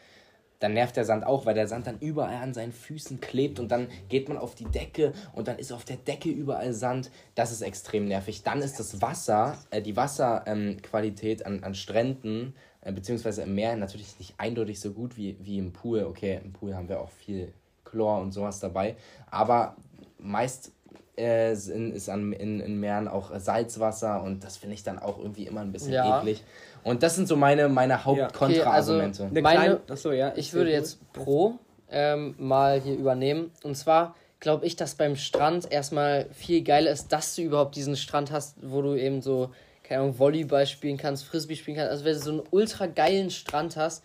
dann 0.59 0.75
nervt 0.75 0.97
der 0.97 1.05
Sand 1.05 1.25
auch, 1.25 1.47
weil 1.47 1.55
der 1.55 1.69
Sand 1.69 1.87
dann 1.87 1.99
überall 2.01 2.43
an 2.43 2.55
seinen 2.55 2.73
Füßen 2.73 3.21
klebt 3.21 3.61
und 3.61 3.71
dann 3.71 3.89
geht 4.09 4.29
man 4.29 4.39
auf 4.39 4.55
die 4.55 4.65
Decke 4.65 5.13
und 5.33 5.49
dann 5.49 5.59
ist 5.59 5.73
auf 5.73 5.85
der 5.85 5.97
Decke 5.97 6.31
überall 6.31 6.73
Sand. 6.73 7.11
Das 7.35 7.53
ist 7.53 7.63
extrem 7.63 8.07
nervig. 8.07 8.43
Dann 8.43 8.61
ist 8.61 8.79
das 8.81 9.01
Wasser, 9.01 9.57
äh, 9.71 9.83
die 9.83 9.97
Wasserqualität 9.97 11.47
an, 11.47 11.63
an 11.63 11.75
Stränden 11.75 12.55
äh, 12.81 12.93
beziehungsweise 12.93 13.43
im 13.43 13.55
Meer 13.55 13.77
natürlich 13.77 14.19
nicht 14.19 14.35
eindeutig 14.39 14.81
so 14.81 14.93
gut 14.93 15.17
wie, 15.17 15.37
wie 15.41 15.59
im 15.59 15.73
Pool. 15.73 16.05
Okay, 16.05 16.41
im 16.43 16.53
Pool 16.53 16.75
haben 16.75 16.89
wir 16.89 17.01
auch 17.01 17.11
viel 17.11 17.53
Chlor 17.85 18.21
und 18.21 18.33
sowas 18.33 18.61
dabei, 18.61 18.97
aber 19.31 19.77
meist 20.19 20.73
äh, 21.19 21.55
sind, 21.55 21.93
ist 21.95 22.09
an, 22.09 22.33
in, 22.33 22.61
in 22.61 22.79
Meeren 22.81 23.09
auch 23.09 23.31
Salzwasser 23.39 24.23
und 24.23 24.45
das 24.45 24.57
finde 24.57 24.75
ich 24.75 24.83
dann 24.83 24.99
auch 24.99 25.19
irgendwie 25.19 25.47
immer 25.47 25.61
ein 25.61 25.73
bisschen 25.73 25.93
Ja. 25.93 26.19
eklig. 26.21 26.43
Und 26.85 27.03
das 27.03 27.17
sind 27.17 27.27
so 27.29 27.37
meine, 27.37 27.69
meine. 27.69 28.05
Haupt-Kontra-Argumente. 28.05 29.25
Meine- 29.33 29.41
kleine, 29.41 29.81
achso, 29.91 30.13
ja. 30.13 30.33
Ich 30.37 30.53
würde 30.53 30.71
jetzt 30.71 31.01
Pro 31.13 31.59
ähm, 31.91 32.35
mal 32.39 32.81
hier 32.81 32.95
übernehmen. 32.95 33.51
Und 33.63 33.77
zwar 33.77 34.15
glaube 34.41 34.67
ich, 34.67 34.77
dass 34.77 34.95
beim 34.95 35.17
Strand 35.17 35.71
erstmal 35.71 36.27
viel 36.33 36.63
geiler 36.63 36.91
ist, 36.91 37.09
dass 37.13 37.35
du 37.35 37.43
überhaupt 37.43 37.75
diesen 37.77 37.97
Strand 37.97 38.31
hast, 38.31 38.57
wo 38.63 38.83
du 38.83 38.95
eben 38.95 39.21
so, 39.21 39.51
keine 39.83 40.03
Ahnung, 40.03 40.19
Volleyball 40.19 40.67
spielen 40.67 40.97
kannst, 40.97 41.25
Frisbee 41.25 41.57
spielen 41.57 41.77
kannst. 41.77 41.91
Also 41.91 42.05
wenn 42.05 42.13
du 42.15 42.21
so 42.21 42.31
einen 42.31 42.43
ultra 42.51 42.87
geilen 42.87 43.31
Strand 43.31 43.77
hast, 43.77 44.05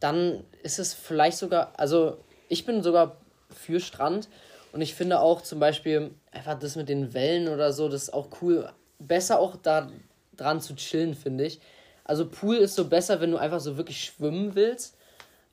dann 0.00 0.42
ist 0.62 0.78
es 0.78 0.94
vielleicht 0.94 1.38
sogar, 1.38 1.72
also 1.76 2.18
ich 2.48 2.66
bin 2.66 2.82
sogar 2.82 3.16
für 3.50 3.78
Strand 3.80 4.28
und 4.72 4.80
ich 4.80 4.94
finde 4.94 5.20
auch 5.20 5.40
zum 5.42 5.60
Beispiel 5.60 6.10
einfach 6.32 6.58
das 6.58 6.76
mit 6.76 6.88
den 6.88 7.14
Wellen 7.14 7.48
oder 7.48 7.72
so, 7.72 7.88
das 7.88 8.04
ist 8.04 8.12
auch 8.14 8.28
cool. 8.42 8.70
Besser 8.98 9.38
auch 9.38 9.56
da 9.56 9.88
dran 10.36 10.60
zu 10.60 10.74
chillen, 10.74 11.14
finde 11.14 11.44
ich. 11.44 11.60
Also 12.04 12.26
Pool 12.28 12.56
ist 12.56 12.74
so 12.74 12.86
besser, 12.88 13.20
wenn 13.20 13.30
du 13.30 13.36
einfach 13.36 13.60
so 13.60 13.76
wirklich 13.76 14.02
schwimmen 14.04 14.54
willst. 14.54 14.96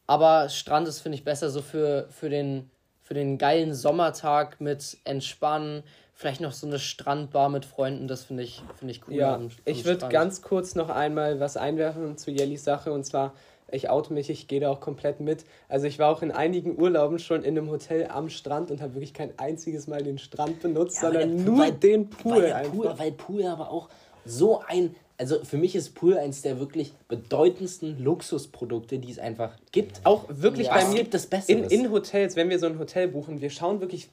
Aber 0.08 0.50
Strand 0.50 0.88
ist, 0.88 1.02
finde 1.02 1.18
ich, 1.18 1.24
besser 1.24 1.50
so 1.50 1.62
für, 1.62 2.08
für, 2.12 2.30
den, 2.30 2.70
für 3.02 3.14
den 3.14 3.38
geilen 3.38 3.74
Sommertag 3.74 4.62
mit 4.62 4.98
Entspannen. 5.04 5.84
Vielleicht 6.14 6.42
noch 6.42 6.54
so 6.54 6.66
eine 6.68 6.80
Strandbar 6.80 7.50
mit 7.50 7.66
Freunden, 7.66 8.08
das 8.08 8.24
finde 8.24 8.44
ich, 8.44 8.64
finde 8.78 8.94
ich 8.94 9.02
cool. 9.08 9.16
Ja, 9.16 9.36
am- 9.36 9.42
am 9.44 9.52
ich 9.66 9.84
würde 9.84 10.08
ganz 10.08 10.42
kurz 10.42 10.76
noch 10.76 10.90
einmal 10.90 11.40
was 11.42 11.58
einwerfen 11.58 12.18
zu 12.18 12.32
Jellis 12.32 12.64
Sache 12.64 12.94
und 12.94 13.04
zwar, 13.06 13.34
ich 13.72 13.90
oute 13.90 14.14
mich, 14.14 14.30
ich 14.30 14.48
gehe 14.48 14.60
da 14.60 14.70
auch 14.70 14.80
komplett 14.80 15.20
mit. 15.20 15.44
Also 15.70 15.88
ich 15.88 16.00
war 16.00 16.12
auch 16.12 16.22
in 16.22 16.32
einigen 16.32 16.80
Urlauben 16.80 17.20
schon 17.20 17.44
in 17.44 17.58
einem 17.58 17.70
Hotel 17.70 18.08
am 18.10 18.30
Strand 18.30 18.72
und 18.72 18.82
habe 18.82 18.94
wirklich 18.96 19.14
kein 19.14 19.38
einziges 19.38 19.88
Mal 19.88 20.04
den 20.04 20.18
Strand 20.18 20.62
benutzt, 20.62 20.98
Ja, 20.98 21.02
sondern 21.12 21.32
weil 21.32 21.38
der 21.38 21.46
nur 21.46 21.66
Pool- 21.66 21.72
den 21.80 22.10
Pool 22.10 22.34
weil 22.44 22.54
einfach. 22.54 22.72
Pool, 22.74 22.94
weil 22.98 23.12
Pool 23.12 23.46
aber 23.46 23.70
auch 23.72 23.90
so 24.26 24.62
ein, 24.68 24.96
also 25.18 25.44
für 25.44 25.58
mich 25.58 25.76
ist 25.76 25.96
Pool 25.96 26.18
eins 26.18 26.42
der 26.42 26.60
wirklich 26.60 26.94
bedeutendsten 27.08 28.04
Luxusprodukte, 28.04 29.00
die 29.00 29.12
es 29.12 29.20
einfach 29.20 29.52
gibt. 29.72 30.02
Auch 30.04 30.26
wirklich 30.30 30.68
Ja. 30.68 30.76
bei 30.76 30.86
mir 30.88 30.96
gibt 31.00 31.14
es 31.14 31.26
in, 31.26 31.30
Besseres? 31.32 31.72
in 31.72 31.92
Hotels, 31.92 32.36
wenn 32.36 32.50
wir 32.50 32.60
so 32.60 32.68
ein 32.68 32.78
Hotel 32.80 33.08
buchen, 33.08 33.42
wir 33.42 33.50
schauen 33.50 33.82
wirklich 33.82 34.10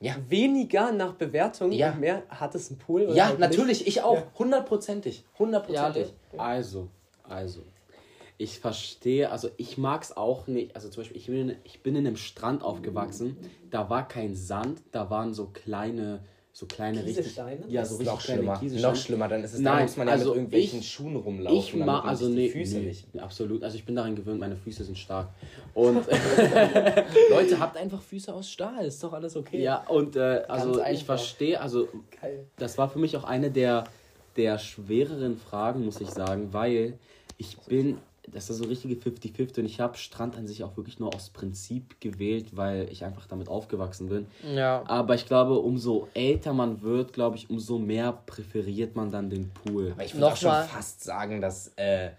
Ja. 0.00 0.14
weniger 0.28 0.92
nach 0.92 1.14
Bewertung 1.14 1.72
Ja. 1.72 1.92
und 1.92 2.00
mehr, 2.00 2.22
hat 2.28 2.54
es 2.54 2.70
einen 2.70 2.78
Pool? 2.78 3.02
oder 3.02 3.14
Ja, 3.14 3.26
halt 3.28 3.38
nicht? 3.38 3.50
natürlich, 3.50 3.86
ich 3.86 4.02
auch. 4.02 4.16
Ja. 4.16 4.26
Hundertprozentig. 4.38 5.24
Hundertprozentig. 5.38 6.12
Also, 6.38 6.88
also. 7.28 7.60
Ich 8.40 8.58
verstehe, 8.58 9.30
also 9.30 9.50
ich 9.58 9.76
mag 9.76 10.02
es 10.02 10.16
auch 10.16 10.46
nicht. 10.46 10.74
Also 10.74 10.88
zum 10.88 11.02
Beispiel, 11.02 11.18
ich 11.18 11.26
bin, 11.26 11.50
in, 11.50 11.56
ich 11.62 11.82
bin 11.82 11.94
in 11.94 12.06
einem 12.06 12.16
Strand 12.16 12.62
aufgewachsen. 12.62 13.36
Da 13.68 13.90
war 13.90 14.08
kein 14.08 14.34
Sand, 14.34 14.80
da 14.92 15.10
waren 15.10 15.34
so 15.34 15.48
kleine, 15.52 16.20
so 16.50 16.64
kleine 16.64 17.04
richtig. 17.04 17.36
Ja, 17.68 17.84
so 17.84 17.96
richtig 17.96 18.06
noch 18.14 18.22
kleine 18.22 18.56
schlimmer. 18.56 18.80
Noch 18.80 18.96
schlimmer, 18.96 19.28
dann 19.28 19.44
ist 19.44 19.52
es, 19.52 19.62
da 19.62 19.74
Nein, 19.74 19.82
muss 19.82 19.96
man 19.98 20.06
ja 20.06 20.14
also 20.14 20.28
mit 20.30 20.36
irgendwelchen 20.36 20.80
ich- 20.80 20.90
Schuhen 20.90 21.16
rumlaufen. 21.16 21.58
Ich 21.58 21.74
mag 21.74 22.06
also 22.06 22.30
nee, 22.30 22.46
die 22.46 22.48
Füße 22.48 22.78
nee, 22.78 22.86
nicht. 22.86 23.20
absolut. 23.20 23.62
Also 23.62 23.76
ich 23.76 23.84
bin 23.84 23.94
darin 23.94 24.16
gewöhnt, 24.16 24.40
meine 24.40 24.56
Füße 24.56 24.84
sind 24.84 24.96
stark. 24.96 25.28
Und 25.74 26.06
Leute, 27.28 27.60
habt 27.60 27.76
einfach 27.76 28.00
Füße 28.00 28.32
aus 28.32 28.50
Stahl, 28.50 28.86
ist 28.86 29.04
doch 29.04 29.12
alles 29.12 29.36
okay. 29.36 29.60
ja, 29.62 29.86
und 29.86 30.16
äh, 30.16 30.44
also 30.48 30.82
ich 30.82 31.04
verstehe, 31.04 31.60
also 31.60 31.88
Geil. 32.18 32.46
das 32.56 32.78
war 32.78 32.88
für 32.88 32.98
mich 33.00 33.18
auch 33.18 33.24
eine 33.24 33.50
der, 33.50 33.84
der 34.38 34.58
schwereren 34.58 35.36
Fragen, 35.36 35.84
muss 35.84 36.00
ich 36.00 36.08
sagen, 36.08 36.54
weil 36.54 36.98
ich 37.36 37.58
bin, 37.58 37.98
das 38.32 38.50
ist 38.50 38.58
so 38.58 38.64
richtige 38.64 38.94
50-50 38.94 39.60
und 39.60 39.66
ich 39.66 39.80
habe 39.80 39.96
Strand 39.96 40.36
an 40.36 40.46
sich 40.46 40.64
auch 40.64 40.76
wirklich 40.76 40.98
nur 40.98 41.14
aus 41.14 41.30
Prinzip 41.30 42.00
gewählt, 42.00 42.56
weil 42.56 42.88
ich 42.90 43.04
einfach 43.04 43.26
damit 43.26 43.48
aufgewachsen 43.48 44.08
bin. 44.08 44.26
Ja. 44.54 44.82
Aber 44.86 45.14
ich 45.14 45.26
glaube, 45.26 45.58
umso 45.58 46.08
älter 46.14 46.52
man 46.52 46.82
wird, 46.82 47.12
glaube 47.12 47.36
ich, 47.36 47.50
umso 47.50 47.78
mehr 47.78 48.12
präferiert 48.26 48.96
man 48.96 49.10
dann 49.10 49.30
den 49.30 49.50
Pool. 49.50 49.92
Aber 49.92 50.04
ich 50.04 50.14
würde 50.14 50.26
auch 50.26 50.36
schon 50.36 50.50
fast 50.64 51.02
sagen, 51.02 51.40
dass 51.40 51.72
äh, 51.76 52.10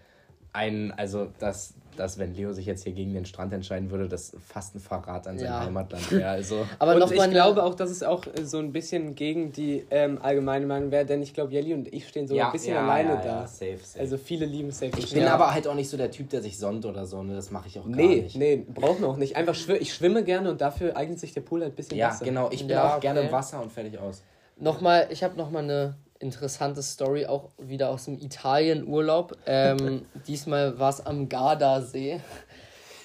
ein, 0.52 0.92
also 0.92 1.28
dass, 1.38 1.74
dass 1.96 2.18
wenn 2.18 2.34
Leo 2.34 2.52
sich 2.52 2.66
jetzt 2.66 2.84
hier 2.84 2.92
gegen 2.92 3.12
den 3.14 3.24
Strand 3.26 3.52
entscheiden 3.52 3.90
würde, 3.90 4.08
das 4.08 4.36
fast 4.46 4.74
ein 4.74 4.80
Verrat 4.80 5.26
an 5.26 5.38
sein 5.38 5.46
Ja. 5.48 5.60
Heimatland 5.60 6.10
wäre. 6.12 6.28
Also 6.30 6.66
Aber 6.78 6.94
und 6.94 7.00
noch 7.00 7.10
ich 7.10 7.30
glaube 7.30 7.62
auch, 7.62 7.74
dass 7.74 7.90
es 7.90 8.02
auch 8.02 8.26
äh, 8.26 8.44
so 8.44 8.58
ein 8.58 8.72
bisschen 8.72 9.14
gegen 9.14 9.52
die 9.52 9.84
ähm, 9.90 10.18
allgemeine 10.22 10.66
Meinung 10.66 10.90
wäre, 10.90 11.04
denn 11.06 11.22
ich 11.22 11.34
glaube, 11.34 11.52
Jelly 11.52 11.74
und 11.74 11.92
ich 11.92 12.08
stehen 12.08 12.26
so 12.28 12.38
ein 12.38 12.52
bisschen 12.52 12.76
alleine 12.76 13.16
da. 13.22 13.40
Ja, 13.42 13.46
safe, 13.46 13.78
safe. 13.82 14.00
Also 14.00 14.16
viele 14.18 14.46
lieben 14.46 14.70
Safe 14.70 14.92
ich 14.96 15.12
bin 15.12 15.22
Ja. 15.24 15.34
aber 15.34 15.52
halt 15.52 15.66
auch 15.68 15.74
nicht 15.74 15.88
so 15.90 15.96
der 15.96 16.10
Typ, 16.10 16.30
der 16.30 16.42
sich 16.42 16.58
sonnt 16.58 16.84
oder 16.86 17.06
so. 17.06 17.22
Ne? 17.22 17.34
Das 17.34 17.50
mache 17.50 17.68
ich 17.68 17.78
auch 17.78 17.84
gar 17.84 17.96
Nee, 17.96 18.22
nicht. 18.22 18.36
nee, 18.36 18.64
brauchen 18.68 19.00
wir 19.02 19.08
auch 19.08 19.16
nicht. 19.16 19.36
Einfach 19.36 19.54
schw 19.54 19.74
ich 19.76 19.92
schwimme 19.94 20.24
gerne 20.24 20.50
und 20.50 20.60
dafür 20.60 20.96
eignet 20.96 21.18
sich 21.20 21.32
der 21.32 21.40
Pool 21.42 21.62
halt 21.62 21.72
ein 21.72 21.76
bisschen 21.76 21.96
Ja, 21.98 22.08
besser. 22.08 22.24
genau. 22.24 22.48
Ich 22.50 22.60
bin 22.60 22.70
Ja, 22.70 22.96
auch 22.96 23.00
gerne 23.00 23.20
okay. 23.20 23.28
im 23.28 23.32
Wasser 23.34 23.62
und 23.62 23.70
fertig 23.72 23.98
aus. 23.98 24.22
Nochmal, 24.58 25.08
ich 25.10 25.22
habe 25.24 25.36
nochmal 25.36 25.62
eine 25.64 25.94
interessante 26.22 26.82
Story, 26.82 27.26
auch 27.26 27.50
wieder 27.58 27.90
aus 27.90 28.06
dem 28.06 28.18
Italien-Urlaub. 28.18 29.36
Ähm, 29.46 30.06
diesmal 30.26 30.78
war 30.78 30.90
es 30.90 31.04
am 31.04 31.28
Gardasee. 31.28 32.20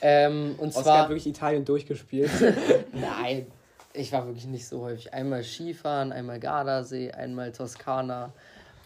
Ähm, 0.02 0.56
und 0.58 0.70
Oscar 0.70 0.84
zwar. 0.84 1.00
hat 1.00 1.10
wirklich 1.10 1.28
Italien 1.28 1.66
durchgespielt. 1.66 2.30
Nein, 2.94 3.48
ich 3.94 4.12
war 4.14 4.26
wirklich 4.26 4.46
nicht 4.46 4.68
so 4.68 4.82
häufig. 4.82 5.14
Einmal 5.14 5.44
Skifahren, 5.44 6.12
einmal 6.12 6.40
Gardasee, 6.40 7.12
einmal 7.12 7.52
Toskana. 7.52 8.32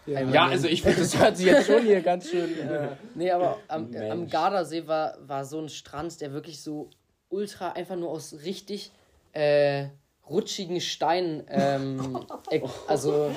einmal 0.06 0.34
Ja, 0.34 0.46
also 0.46 0.68
ich 0.68 0.82
finde, 0.82 1.00
das 1.00 1.18
hört 1.18 1.36
sich 1.36 1.46
jetzt 1.46 1.66
schon 1.66 1.82
hier 1.82 2.00
ganz 2.00 2.30
schön. 2.30 2.50
Äh, 2.58 2.88
Nee, 3.14 3.30
aber 3.30 3.58
am, 3.68 3.90
Mensch. 3.90 4.10
am 4.10 4.28
Gardasee 4.28 4.86
war, 4.86 5.16
war 5.20 5.44
so 5.44 5.60
ein 5.60 5.68
Strand, 5.68 6.20
der 6.22 6.32
wirklich 6.32 6.62
so 6.62 6.88
ultra 7.28 7.72
einfach 7.72 7.96
nur 7.96 8.10
aus 8.10 8.34
richtig 8.44 8.90
äh, 9.32 9.86
rutschigen 10.32 10.80
Stein, 10.80 11.44
ähm, 11.48 12.18
also 12.88 13.30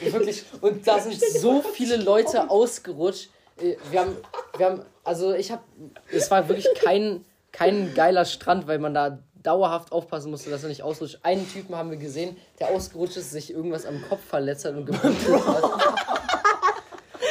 wirklich, 0.00 0.44
und 0.60 0.86
da 0.86 0.98
sind 0.98 1.20
so 1.20 1.62
viele 1.62 1.96
Leute 1.96 2.50
ausgerutscht. 2.50 3.30
Äh, 3.60 3.76
Wir 3.90 4.00
haben, 4.00 4.16
wir 4.56 4.66
haben, 4.66 4.82
also 5.04 5.34
ich 5.34 5.50
habe, 5.52 5.62
es 6.10 6.30
war 6.30 6.48
wirklich 6.48 6.66
kein, 6.82 7.24
kein 7.52 7.94
geiler 7.94 8.24
Strand, 8.24 8.66
weil 8.66 8.78
man 8.78 8.94
da 8.94 9.18
dauerhaft 9.42 9.92
aufpassen 9.92 10.30
musste, 10.30 10.50
dass 10.50 10.62
er 10.62 10.68
nicht 10.68 10.82
ausrutscht. 10.82 11.20
Einen 11.22 11.48
Typen 11.50 11.76
haben 11.76 11.90
wir 11.90 11.98
gesehen, 11.98 12.36
der 12.58 12.70
ausgerutscht 12.70 13.16
ist, 13.16 13.30
sich 13.30 13.52
irgendwas 13.52 13.86
am 13.86 14.02
Kopf 14.08 14.24
verletzt 14.24 14.64
hat 14.64 14.74
und 14.74 14.86
geblutet 14.86 15.46
hat. 15.46 15.62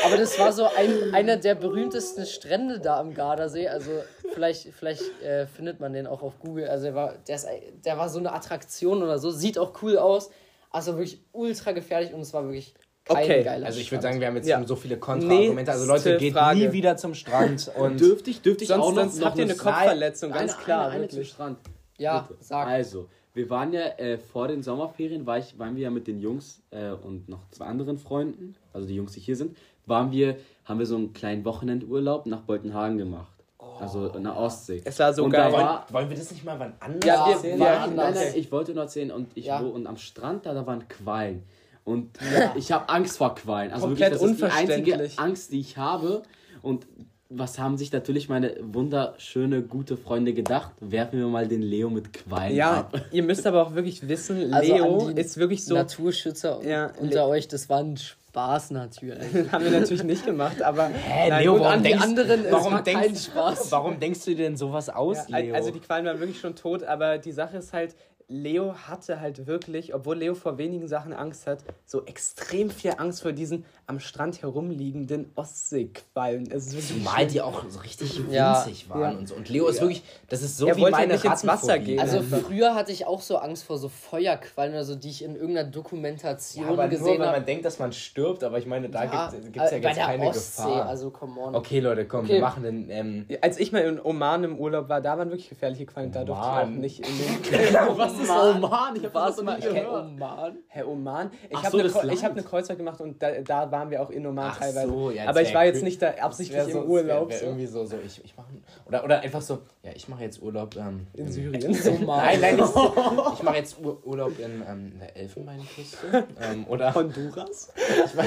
Aber 0.08 0.18
das 0.18 0.40
war 0.40 0.52
so 0.52 0.66
ein, 0.66 0.92
einer 1.14 1.38
der 1.38 1.56
berühmtesten 1.56 2.26
Strände 2.26 2.80
da 2.80 3.00
am 3.00 3.14
Gardasee. 3.14 3.68
Also 3.68 3.92
vielleicht, 4.34 4.74
vielleicht 4.74 5.22
äh, 5.22 5.46
findet 5.48 5.80
man 5.80 5.94
den 5.94 6.08
auch 6.08 6.22
auf 6.22 6.40
Google. 6.40 6.68
Also 6.68 6.86
der 6.86 6.96
war, 6.96 7.14
der, 7.28 7.36
ist, 7.36 7.48
der 7.86 7.98
war 7.98 8.10
so 8.10 8.20
eine 8.20 8.34
Attraktion 8.34 9.04
oder 9.04 9.20
so. 9.20 9.32
Sieht 9.32 9.58
auch 9.58 9.82
cool 9.82 9.98
aus. 9.98 10.30
Also 10.72 10.94
wirklich 10.94 11.22
ultra 11.32 11.72
gefährlich 11.72 12.14
und 12.14 12.22
es 12.22 12.34
war 12.34 12.44
wirklich 12.44 12.74
kein 13.06 13.24
Okay, 13.24 13.44
geiler 13.44 13.68
Also 13.68 13.80
ich 13.80 13.90
würde 13.92 14.02
sagen, 14.02 14.20
wir 14.20 14.28
haben 14.28 14.36
jetzt 14.36 14.48
Ja. 14.48 14.62
so 14.66 14.76
viele 14.76 14.98
Kontraargumente. 14.98 15.72
Also 15.72 15.86
Leute, 15.86 16.18
geht 16.18 16.34
Frage. 16.34 16.60
nie 16.60 16.72
wieder 16.74 16.98
zum 16.98 17.14
Strand. 17.14 17.72
Und 17.78 18.00
Dürfte 18.02 18.30
ich, 18.30 18.42
dürfte 18.42 18.66
ich 18.66 18.68
Sonst, 18.68 18.84
auch 18.84 18.92
noch, 18.92 19.02
sonst 19.04 19.20
noch 19.20 19.28
habt 19.28 19.38
ihr 19.38 19.46
eine 19.46 19.56
Kopfverletzung, 19.56 20.32
ganz 20.32 20.54
eine, 20.54 20.64
klar. 20.64 20.86
Eine, 20.88 20.94
eine 20.96 21.08
zum 21.08 21.18
wirklich. 21.20 21.30
Strand. 21.34 21.58
Ja, 21.98 22.28
Bitte. 22.28 22.40
sag. 22.44 22.68
Also, 22.68 23.08
wir 23.34 23.50
waren 23.50 23.72
ja 23.72 23.82
äh, 23.98 24.18
vor 24.18 24.48
den 24.50 24.62
Sommerferien, 24.62 25.26
war 25.26 25.38
ich, 25.38 25.58
waren 25.58 25.76
wir 25.76 25.84
ja 25.84 25.90
mit 25.90 26.08
den 26.08 26.20
Jungs 26.20 26.62
äh, 26.72 26.90
und 26.90 27.30
noch 27.30 27.48
zwei 27.52 27.66
anderen 27.66 27.98
Freunden, 27.98 28.56
also 28.74 28.88
die 28.88 28.96
Jungs, 28.96 29.14
die 29.14 29.20
hier 29.20 29.36
sind, 29.36 29.56
waren 29.88 30.12
wir, 30.12 30.38
haben 30.66 30.80
wir 30.80 30.86
so 30.86 30.96
einen 30.96 31.14
kleinen 31.14 31.44
Wochenendurlaub 31.46 32.26
nach 32.28 32.42
Boltenhagen 32.42 32.98
gemacht. 32.98 33.32
Also 33.80 34.08
in 34.08 34.24
der 34.24 34.36
Ostsee. 34.36 34.82
Es 34.86 34.98
war 35.00 35.14
so 35.14 35.24
und 35.26 35.32
geil. 35.32 35.52
Da 35.52 35.52
wollen, 35.58 35.66
war, 35.66 35.86
wollen 35.92 36.10
wir 36.10 36.18
das 36.18 36.32
nicht 36.32 36.44
mal 36.44 36.60
wann 36.60 36.74
anders 36.80 37.06
Ja, 37.06 37.26
wir- 37.28 37.34
erzählen? 37.34 37.60
wir- 37.60 37.66
war 37.66 37.88
nein, 37.88 37.90
anders. 38.00 38.16
nein, 38.16 38.34
ich 38.36 38.52
wollte 38.52 38.74
nur 38.74 38.84
erzählen 38.84 39.12
und 39.12 39.28
ich 39.36 39.46
Ja. 39.46 39.64
wo, 39.64 39.68
und 39.70 39.86
am 39.88 39.98
Strand 39.98 40.46
da, 40.46 40.54
da 40.54 40.66
waren 40.66 40.88
Quallen. 40.88 41.44
Und 41.84 42.18
ich 42.56 42.72
habe 42.72 42.90
Angst 42.90 43.18
vor 43.18 43.36
Quallen. 43.36 43.72
Also 43.72 43.88
Komplett 43.88 44.14
wirklich, 44.20 44.22
das 44.22 44.32
ist 44.32 44.40
die 44.40 44.44
einzige 44.72 44.92
unverständlich. 44.94 45.20
Angst, 45.20 45.52
die 45.54 45.60
ich 45.60 45.78
habe. 45.78 46.24
Und 46.62 46.88
was 47.30 47.60
haben 47.60 47.78
sich 47.78 47.92
natürlich 47.92 48.30
meine 48.30 48.56
wunderschöne, 48.62 49.62
gute 49.62 49.96
Freunde 49.96 50.34
gedacht? 50.34 50.72
Werfen 50.80 51.20
wir 51.20 51.28
mal 51.28 51.48
den 51.48 51.62
Leo 51.62 51.90
mit 51.90 52.14
Quallen 52.14 52.56
Ja, 52.56 52.80
ab. 52.80 53.02
ihr 53.12 53.22
müsst 53.24 53.46
aber 53.46 53.62
auch 53.62 53.76
wirklich 53.76 54.08
wissen, 54.08 54.54
Also 54.54 54.74
Leo 54.74 55.08
an 55.08 55.16
die 55.16 55.22
ist 55.22 55.38
wirklich 55.38 55.64
so. 55.66 55.76
Naturschützer 55.76 56.62
Ja, 56.66 56.92
unter 57.00 57.28
euch, 57.28 57.48
das 57.48 57.70
war 57.70 57.80
ein 57.80 57.96
Spaß 57.98 58.27
natürlich. 58.72 59.34
haben 59.52 59.64
wir 59.64 59.72
natürlich 59.72 60.04
nicht 60.04 60.26
gemacht, 60.26 60.62
aber. 60.62 60.88
Hä, 60.88 61.30
Nein, 61.30 61.44
Leo, 61.44 61.54
warum 61.54 61.68
an 61.68 61.84
die 61.84 61.90
denkst, 61.90 62.04
anderen, 62.04 62.46
warum 62.50 62.74
war 62.74 62.84
denkst, 62.84 63.02
kein 63.06 63.16
Spaß. 63.16 63.72
Warum 63.72 64.00
denkst 64.00 64.26
du 64.26 64.32
dir 64.32 64.44
denn 64.44 64.56
sowas 64.56 64.90
aus, 64.90 65.28
Ja, 65.28 65.38
Leo? 65.40 65.56
also 65.56 65.72
die 65.72 65.80
Quallen 65.80 66.06
waren 66.06 66.20
wirklich 66.20 66.40
schon 66.40 66.56
tot, 66.56 66.84
aber 66.84 67.18
die 67.18 67.32
Sache 67.32 67.58
ist 67.58 67.74
halt, 67.74 67.96
Leo 68.30 68.76
hatte 68.76 69.22
halt 69.22 69.48
wirklich, 69.48 69.94
obwohl 69.94 70.18
Leo 70.18 70.36
vor 70.36 70.58
wenigen 70.58 70.90
Sachen 70.90 71.14
Angst 71.14 71.48
hat, 71.48 71.60
so 71.86 72.06
extrem 72.06 72.70
viel 72.70 72.92
Angst 72.98 73.22
vor 73.22 73.32
diesen 73.32 73.64
am 73.86 74.02
Strand 74.02 74.42
herumliegenden 74.42 75.32
Ostseequallen. 75.36 76.50
Zumal 76.60 77.26
die 77.26 77.40
auch 77.42 77.64
so 77.70 77.80
richtig 77.80 78.20
Ja. 78.30 78.66
winzig 78.66 78.90
waren 78.90 79.14
Ja. 79.14 79.18
und 79.18 79.28
so. 79.30 79.36
Und 79.36 79.48
Leo 79.48 79.68
ist 79.70 79.80
wirklich, 79.80 80.04
das 80.28 80.42
ist 80.42 80.58
so 80.58 80.68
Er 80.68 80.76
wie 80.76 80.82
wollte 80.82 80.98
halt 80.98 81.08
meine 81.08 81.18
nicht 81.22 81.24
ins 81.32 81.48
Wasser 81.48 81.80
gehen. 81.80 82.02
Also 82.02 82.22
früher 82.22 82.76
hatte 82.76 82.92
ich 82.92 83.06
auch 83.08 83.22
so 83.22 83.38
Angst 83.38 83.64
vor 83.64 83.78
so 83.78 83.88
Feuerquallen 83.88 84.74
oder 84.74 84.84
so, 84.84 84.96
die 84.96 85.10
ich 85.10 85.24
in 85.24 85.38
irgendeiner 85.38 85.70
Dokumentation 85.70 86.66
Ja, 86.66 86.72
aber 86.74 86.84
nur, 86.84 86.90
gesehen 86.90 87.20
weil 87.20 87.28
habe. 87.28 87.38
man 87.38 87.46
denkt, 87.46 87.64
dass 87.64 87.80
man 87.80 87.94
stirbt, 87.94 88.44
aber 88.44 88.58
ich 88.58 88.66
meine, 88.66 88.90
da 88.90 89.06
Ja, 89.06 89.32
gibt 89.32 89.56
es 89.56 89.72
ja 89.72 89.78
äh, 89.78 89.82
jetzt 89.82 90.00
keine 90.00 90.28
Ostsee, 90.28 90.64
Gefahr. 90.64 90.86
also 90.86 91.12
come 91.12 91.40
on. 91.40 91.56
okay, 91.56 91.80
Leute, 91.80 92.06
komm, 92.06 92.26
Okay. 92.26 92.34
wir 92.34 92.42
machen 92.42 92.64
den. 92.64 92.90
Ähm, 92.90 93.26
Als 93.42 93.58
ich 93.58 93.72
mal 93.72 93.84
in 93.84 94.02
Oman 94.04 94.44
im 94.44 94.60
Urlaub 94.60 94.90
war, 94.90 95.00
da 95.00 95.18
waren 95.18 95.30
wirklich 95.30 95.48
gefährliche 95.48 95.86
Quallen. 95.86 96.12
Da 96.12 96.26
durfte 96.26 96.44
ich 96.46 96.50
auch 96.52 96.68
nicht 96.68 97.00
in 97.00 97.18
den. 97.18 97.74
Was 97.98 98.17
ist 98.20 98.30
Oman? 98.30 98.96
Ich 98.96 99.04
hab 99.06 99.14
Warst 99.14 99.38
das 99.38 99.46
mal 99.46 99.56
in 99.56 99.62
gehört. 99.74 99.88
Oman? 100.06 100.58
Herr 100.68 100.88
Oman. 100.88 101.32
Ich 101.50 101.58
habe 101.58 101.90
so, 101.90 102.00
eine, 102.00 102.14
ich 102.14 102.24
hab 102.24 102.32
eine 102.32 102.44
Kreuzfahrt 102.44 102.78
gemacht 102.78 103.00
und 103.02 103.22
da, 103.22 103.32
da 103.42 103.72
waren 103.72 103.90
wir 103.90 104.02
auch 104.02 104.10
in 104.10 104.26
Oman 104.26 104.52
Ach 104.54 104.60
teilweise. 104.60 104.88
so, 104.90 105.12
ja, 105.12 105.28
Aber 105.28 105.42
ich 105.42 105.54
war 105.54 105.66
jetzt 105.66 105.84
nicht 105.84 106.02
da 106.02 106.10
absichtlich 106.22 106.60
im 106.66 106.72
so, 106.72 106.80
das 106.82 106.88
Urlaub. 106.90 107.30
Wär, 107.30 107.40
wär 107.42 107.48
irgendwie 107.48 107.66
so, 107.68 107.86
so 107.86 107.96
ich, 108.06 108.24
ich 108.24 108.36
mache 108.36 108.48
oder 108.88 109.04
oder 109.04 109.20
einfach 109.22 109.42
so, 109.42 109.60
ja, 109.84 109.92
ich 109.96 110.08
mache 110.10 110.24
jetzt 110.24 110.42
Urlaub 110.42 110.76
ähm, 110.76 111.08
In 111.14 111.26
im- 111.26 111.32
Syrien. 111.32 111.78
Oman. 112.04 112.18
Nein, 112.26 112.42
nein, 112.42 112.58
so. 112.66 112.94
Ich 113.34 113.44
mache 113.44 113.56
jetzt 113.58 113.78
Ur 113.84 113.98
Urlaub 114.06 114.40
in 114.40 114.64
ähm, 114.68 114.94
der 115.00 115.16
Elfenbeinküste 115.18 116.26
ähm, 116.42 116.66
oder 116.70 116.94
Honduras? 116.94 117.72
ich 118.06 118.14
mach, 118.16 118.26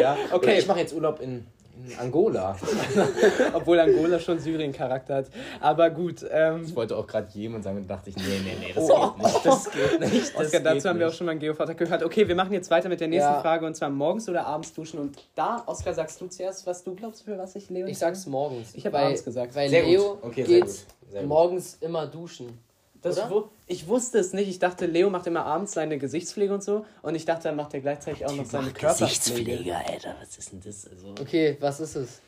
ja, 0.00 0.12
okay, 0.12 0.34
Okay. 0.34 0.58
ich 0.58 0.66
mache 0.66 0.80
jetzt 0.80 0.94
Urlaub 0.94 1.20
in, 1.20 1.46
in 1.88 1.98
Angola. 1.98 2.56
Obwohl 3.52 3.78
Angola 3.80 4.18
schon 4.18 4.38
Syrien-Charakter 4.38 5.16
hat. 5.16 5.26
Aber 5.60 5.90
gut, 5.90 6.24
ähm, 6.30 6.64
Ich 6.66 6.74
wollte 6.76 6.96
auch 6.96 7.06
gerade 7.06 7.28
jemand 7.34 7.64
sagen 7.64 7.78
und 7.78 7.88
dachte 7.90 8.10
ich, 8.10 8.16
nee, 8.16 8.22
nee, 8.44 8.56
nee, 8.60 8.72
das 8.74 8.88
Oh. 8.90 9.10
geht 9.12 9.22
nicht. 9.24 9.44
Das 9.46 9.70
geht 9.70 10.00
nicht. 10.00 10.34
Das 10.34 10.46
Oskar, 10.46 10.60
dazu 10.60 10.74
geht 10.76 10.84
haben 10.86 10.98
wir 10.98 11.06
auch 11.06 11.10
nicht. 11.10 11.18
schon 11.18 11.24
mal 11.26 11.30
einen 11.32 11.40
Geovater 11.40 11.74
gehört. 11.74 12.02
Okay, 12.04 12.26
wir 12.28 12.34
machen 12.34 12.52
jetzt 12.52 12.70
weiter 12.70 12.88
mit 12.88 13.00
der 13.00 13.08
nächsten 13.08 13.32
Ja. 13.32 13.40
Frage 13.40 13.66
und 13.66 13.74
zwar 13.74 13.90
morgens 13.90 14.28
oder 14.28 14.46
abends 14.46 14.72
duschen. 14.72 14.98
Und 15.00 15.16
da, 15.34 15.62
Oskar, 15.66 15.94
sagst 15.94 16.20
du 16.20 16.26
zuerst, 16.26 16.66
was 16.66 16.82
du 16.84 16.94
glaubst, 16.94 17.24
für 17.24 17.36
was 17.38 17.54
ich 17.56 17.68
Leo 17.70 17.86
Ich 17.86 17.98
sag's 17.98 18.26
morgens. 18.26 18.74
Ich 18.74 18.86
hab 18.86 18.92
weil, 18.92 19.04
abends 19.06 19.24
gesagt. 19.24 19.54
Weil 19.54 19.68
Sehr 19.68 19.82
gut. 19.82 19.90
Leo 19.90 20.18
Okay, 20.22 20.44
sehr 20.44 20.60
geht 20.60 20.60
gut. 20.66 20.74
Sehr 21.10 21.20
gut. 21.20 21.28
morgens 21.28 21.78
immer 21.80 22.06
duschen. 22.06 22.58
Das 23.04 23.18
oder? 23.18 23.30
wu 23.30 23.42
ich 23.66 23.86
wusste 23.88 24.18
es 24.18 24.32
nicht. 24.32 24.48
Ich 24.48 24.58
dachte, 24.58 24.86
Leo 24.86 25.08
macht 25.10 25.26
immer 25.26 25.44
abends 25.46 25.72
seine 25.72 25.98
Gesichtspflege 25.98 26.52
und 26.52 26.62
so. 26.64 26.84
Und 27.02 27.14
ich 27.14 27.24
dachte, 27.24 27.48
er 27.48 27.54
macht 27.54 27.72
ja 27.74 27.80
gleichzeitig 27.80 28.26
auch 28.26 28.34
noch 28.34 28.44
seine 28.44 28.72
Körperpflege. 28.72 29.76
Alter, 29.76 30.16
was 30.20 30.36
ist 30.36 30.52
denn 30.52 30.60
das? 30.64 30.88
Also, 30.88 31.14
Okay, 31.20 31.56
was 31.60 31.80
ist 31.80 31.94
es? 31.96 32.20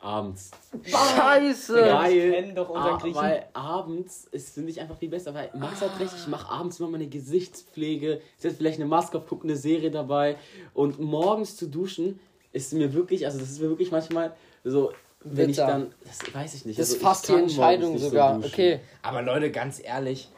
Abends. 0.00 0.52
Scheiße! 0.84 1.74
Wir 1.74 2.30
kennen 2.32 2.54
doch 2.54 2.68
unseren 2.68 2.94
Ah, 2.94 2.98
Griechen. 2.98 3.16
weil 3.20 3.46
abends 3.52 4.28
ist, 4.30 4.54
finde 4.54 4.70
ich, 4.70 4.80
einfach 4.80 4.96
viel 4.96 5.08
besser. 5.08 5.34
Weil 5.34 5.50
Max 5.54 5.80
hat 5.80 5.98
recht, 5.98 6.12
ich 6.16 6.28
mache 6.28 6.48
abends 6.52 6.78
immer 6.78 6.88
meine 6.90 7.08
Gesichtspflege, 7.08 8.20
setze 8.36 8.56
vielleicht 8.56 8.78
eine 8.78 8.86
Maske 8.88 9.18
auf, 9.18 9.26
gucke 9.26 9.44
eine 9.44 9.56
Serie 9.56 9.90
dabei. 9.90 10.36
Und 10.72 11.00
morgens 11.00 11.56
zu 11.56 11.66
duschen 11.66 12.20
ist 12.52 12.72
mir 12.74 12.92
wirklich, 12.94 13.26
also 13.26 13.38
das 13.40 13.50
ist 13.50 13.60
mir 13.60 13.68
wirklich 13.70 13.90
manchmal 13.90 14.36
so, 14.62 14.92
wenn 15.36 15.50
ich 15.50 15.56
dann, 15.56 15.92
das 16.04 16.34
weiß 16.34 16.54
ich 16.54 16.64
nicht. 16.66 16.78
Das 16.78 16.88
ist 16.88 16.94
also 16.96 17.06
fast 17.06 17.28
die 17.28 17.32
Entscheidung 17.34 17.98
so 17.98 18.08
sogar. 18.08 18.34
duschen. 18.36 18.50
okay. 18.52 18.80
Aber 19.02 19.22
Leute, 19.22 19.50
ganz 19.50 19.80
ehrlich, 19.82 20.28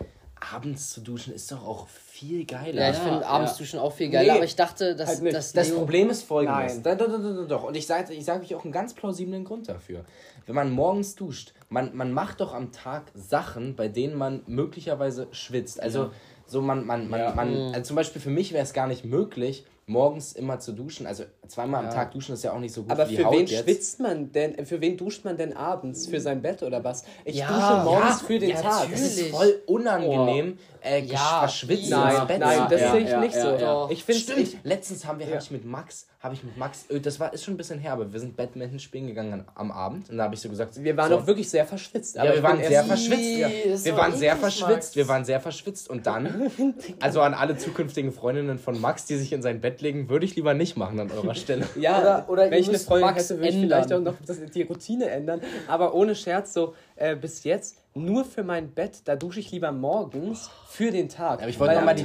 abends 0.52 0.90
zu 0.90 1.00
duschen 1.02 1.34
ist 1.34 1.50
doch 1.52 1.64
auch 1.66 1.86
viel 1.88 2.44
geiler. 2.46 2.80
Ja, 2.82 2.90
ich 2.90 2.96
Ja, 2.96 3.02
finde 3.02 3.26
abends 3.26 3.52
ja. 3.52 3.58
duschen 3.58 3.78
auch 3.78 3.92
viel 3.92 4.08
geiler, 4.10 4.24
Nee, 4.24 4.30
aber 4.38 4.44
ich 4.44 4.56
dachte, 4.56 4.96
dass, 4.96 5.20
halt 5.20 5.34
Das 5.34 5.68
Leo- 5.68 5.76
Problem 5.78 6.08
ist 6.10 6.22
folgendes. 6.22 6.74
Nein. 6.76 6.82
Da, 6.82 6.94
da, 6.94 7.06
da, 7.06 7.42
doch. 7.46 7.64
Und 7.64 7.76
ich 7.76 7.86
sage 7.86 8.12
ich 8.14 8.24
sag 8.24 8.40
euch 8.42 8.54
auch 8.54 8.64
einen 8.64 8.72
ganz 8.72 8.94
plausiblen 8.94 9.44
Grund 9.44 9.68
dafür. 9.68 10.04
Wenn 10.46 10.54
man 10.54 10.70
morgens 10.70 11.14
duscht, 11.14 11.52
man, 11.68 11.94
man 11.94 12.12
macht 12.12 12.40
doch 12.40 12.54
am 12.54 12.72
Tag 12.72 13.04
Sachen, 13.14 13.76
bei 13.76 13.88
denen 13.88 14.16
man 14.16 14.42
möglicherweise 14.46 15.28
schwitzt. 15.32 15.80
Also 15.80 16.10
so 16.46 16.62
man, 16.62 16.84
man, 16.86 17.08
man, 17.08 17.20
Ja. 17.20 17.34
man 17.34 17.50
Mhm. 17.68 17.74
also 17.74 17.82
zum 17.88 17.96
Beispiel 17.96 18.20
für 18.22 18.30
mich 18.30 18.52
wäre 18.52 18.64
es 18.64 18.72
gar 18.72 18.86
nicht 18.86 19.04
möglich, 19.04 19.66
morgens 19.90 20.32
immer 20.32 20.58
zu 20.60 20.72
duschen. 20.72 21.06
Also 21.06 21.24
zweimal 21.48 21.84
am 21.84 21.90
Tag 21.92 22.12
duschen 22.12 22.32
ist 22.34 22.44
ja 22.44 22.52
auch 22.52 22.58
nicht 22.60 22.72
so 22.72 22.82
gut 22.82 22.92
Aber 22.92 23.06
für 23.06 23.24
Haut 23.24 23.32
wen 23.34 23.46
jetzt. 23.46 23.64
schwitzt 23.64 24.00
man 24.00 24.30
denn? 24.32 24.64
Für 24.64 24.80
wen 24.80 24.96
duscht 24.96 25.24
man 25.24 25.36
denn 25.36 25.56
abends? 25.56 26.06
Für 26.06 26.20
sein 26.20 26.40
Bett 26.40 26.62
oder 26.62 26.82
was? 26.84 27.04
Ich 27.24 27.36
Ja, 27.36 27.48
dusche 27.48 27.84
morgens 27.84 28.20
ja, 28.20 28.26
für 28.26 28.38
den 28.38 28.50
ja, 28.50 28.62
Tag. 28.62 28.88
Das 28.90 29.00
ist 29.00 29.26
voll 29.28 29.60
unangenehm, 29.66 30.58
äh, 30.82 31.00
gesch- 31.02 31.12
Ja, 31.12 31.38
verschwitzt 31.40 31.90
Nein, 31.90 32.14
ins 32.16 32.26
Bett 32.26 32.38
nein, 32.40 32.66
das 32.70 32.80
sehe 32.92 33.00
ich 33.00 33.08
ja, 33.08 33.20
nicht 33.20 33.34
ja, 33.34 33.42
so. 33.58 33.64
ja. 33.64 33.90
Ich 33.90 34.04
finde 34.04 34.20
Stimmt. 34.20 34.56
Letztens 34.64 35.04
haben 35.04 35.18
wir, 35.18 35.26
Ja. 35.26 35.32
habe 35.32 35.42
ich 35.42 35.50
mit 35.50 35.64
Max, 35.64 36.06
habe 36.20 36.34
ich 36.34 36.44
mit 36.44 36.56
Max, 36.56 36.84
äh, 36.88 37.00
das 37.00 37.18
war 37.18 37.32
ist 37.34 37.44
schon 37.44 37.54
ein 37.54 37.56
bisschen 37.56 37.78
her, 37.80 37.92
aber 37.92 38.12
wir 38.12 38.20
sind 38.20 38.36
Badminton 38.36 38.78
spielen 38.78 39.06
gegangen 39.08 39.32
an- 39.32 39.44
am 39.54 39.72
Abend 39.72 40.08
und 40.08 40.16
da 40.18 40.24
habe 40.24 40.34
ich 40.34 40.40
so 40.40 40.48
gesagt, 40.48 40.82
wir 40.82 40.96
waren 40.96 41.10
so, 41.10 41.18
auch 41.18 41.26
wirklich 41.26 41.50
sehr 41.50 41.66
verschwitzt. 41.66 42.14
ja, 42.16 42.24
wir 42.32 42.42
waren 42.42 42.62
sehr 42.62 42.84
verschwitzt. 42.84 43.38
Ja. 43.38 43.48
Wir 43.48 43.92
war 43.92 43.98
waren 44.04 44.16
sehr 44.16 44.36
verschwitzt. 44.36 44.96
Wir 44.96 45.08
waren 45.08 45.24
sehr 45.24 45.40
verschwitzt 45.40 45.90
und 45.90 46.06
dann, 46.06 46.50
also 47.00 47.20
an 47.22 47.34
alle 47.34 47.56
zukünftigen 47.56 48.12
Freundinnen 48.12 48.58
von 48.58 48.80
Max, 48.80 49.04
die 49.06 49.16
sich 49.16 49.32
in 49.32 49.42
sein 49.42 49.60
Bett 49.60 49.79
legen, 49.80 50.08
würde 50.08 50.24
ich 50.26 50.36
lieber 50.36 50.54
nicht 50.54 50.76
machen 50.76 50.98
an 51.00 51.10
eurer 51.10 51.34
Stelle. 51.34 51.66
Ja, 51.76 52.00
Oder- 52.00 52.28
oder 52.28 52.50
wenn 52.50 52.60
ich 52.60 52.68
eine 52.68 52.78
Freundin 52.78 53.06
Max 53.08 53.24
hätte, 53.24 53.38
würde 53.40 53.48
ich 53.48 53.54
ändern. 53.54 53.68
vielleicht 53.84 53.92
auch 53.92 54.00
noch 54.00 54.14
das, 54.26 54.38
die 54.54 54.62
Routine 54.62 55.08
ändern. 55.10 55.40
Aber 55.68 55.94
ohne 55.94 56.14
Scherz, 56.14 56.52
so 56.52 56.74
äh, 56.96 57.16
bis 57.16 57.44
jetzt 57.44 57.76
nur 57.94 58.24
für 58.24 58.44
mein 58.44 58.70
Bett, 58.70 59.02
da 59.06 59.16
dusche 59.16 59.40
ich 59.40 59.50
lieber 59.50 59.72
morgens 59.72 60.48
für 60.68 60.90
den 60.92 61.08
Tag. 61.08 61.40
Aber 61.40 61.48
ich 61.48 61.58
wollte 61.58 61.74
nochmal 61.74 61.94
die 61.96 62.04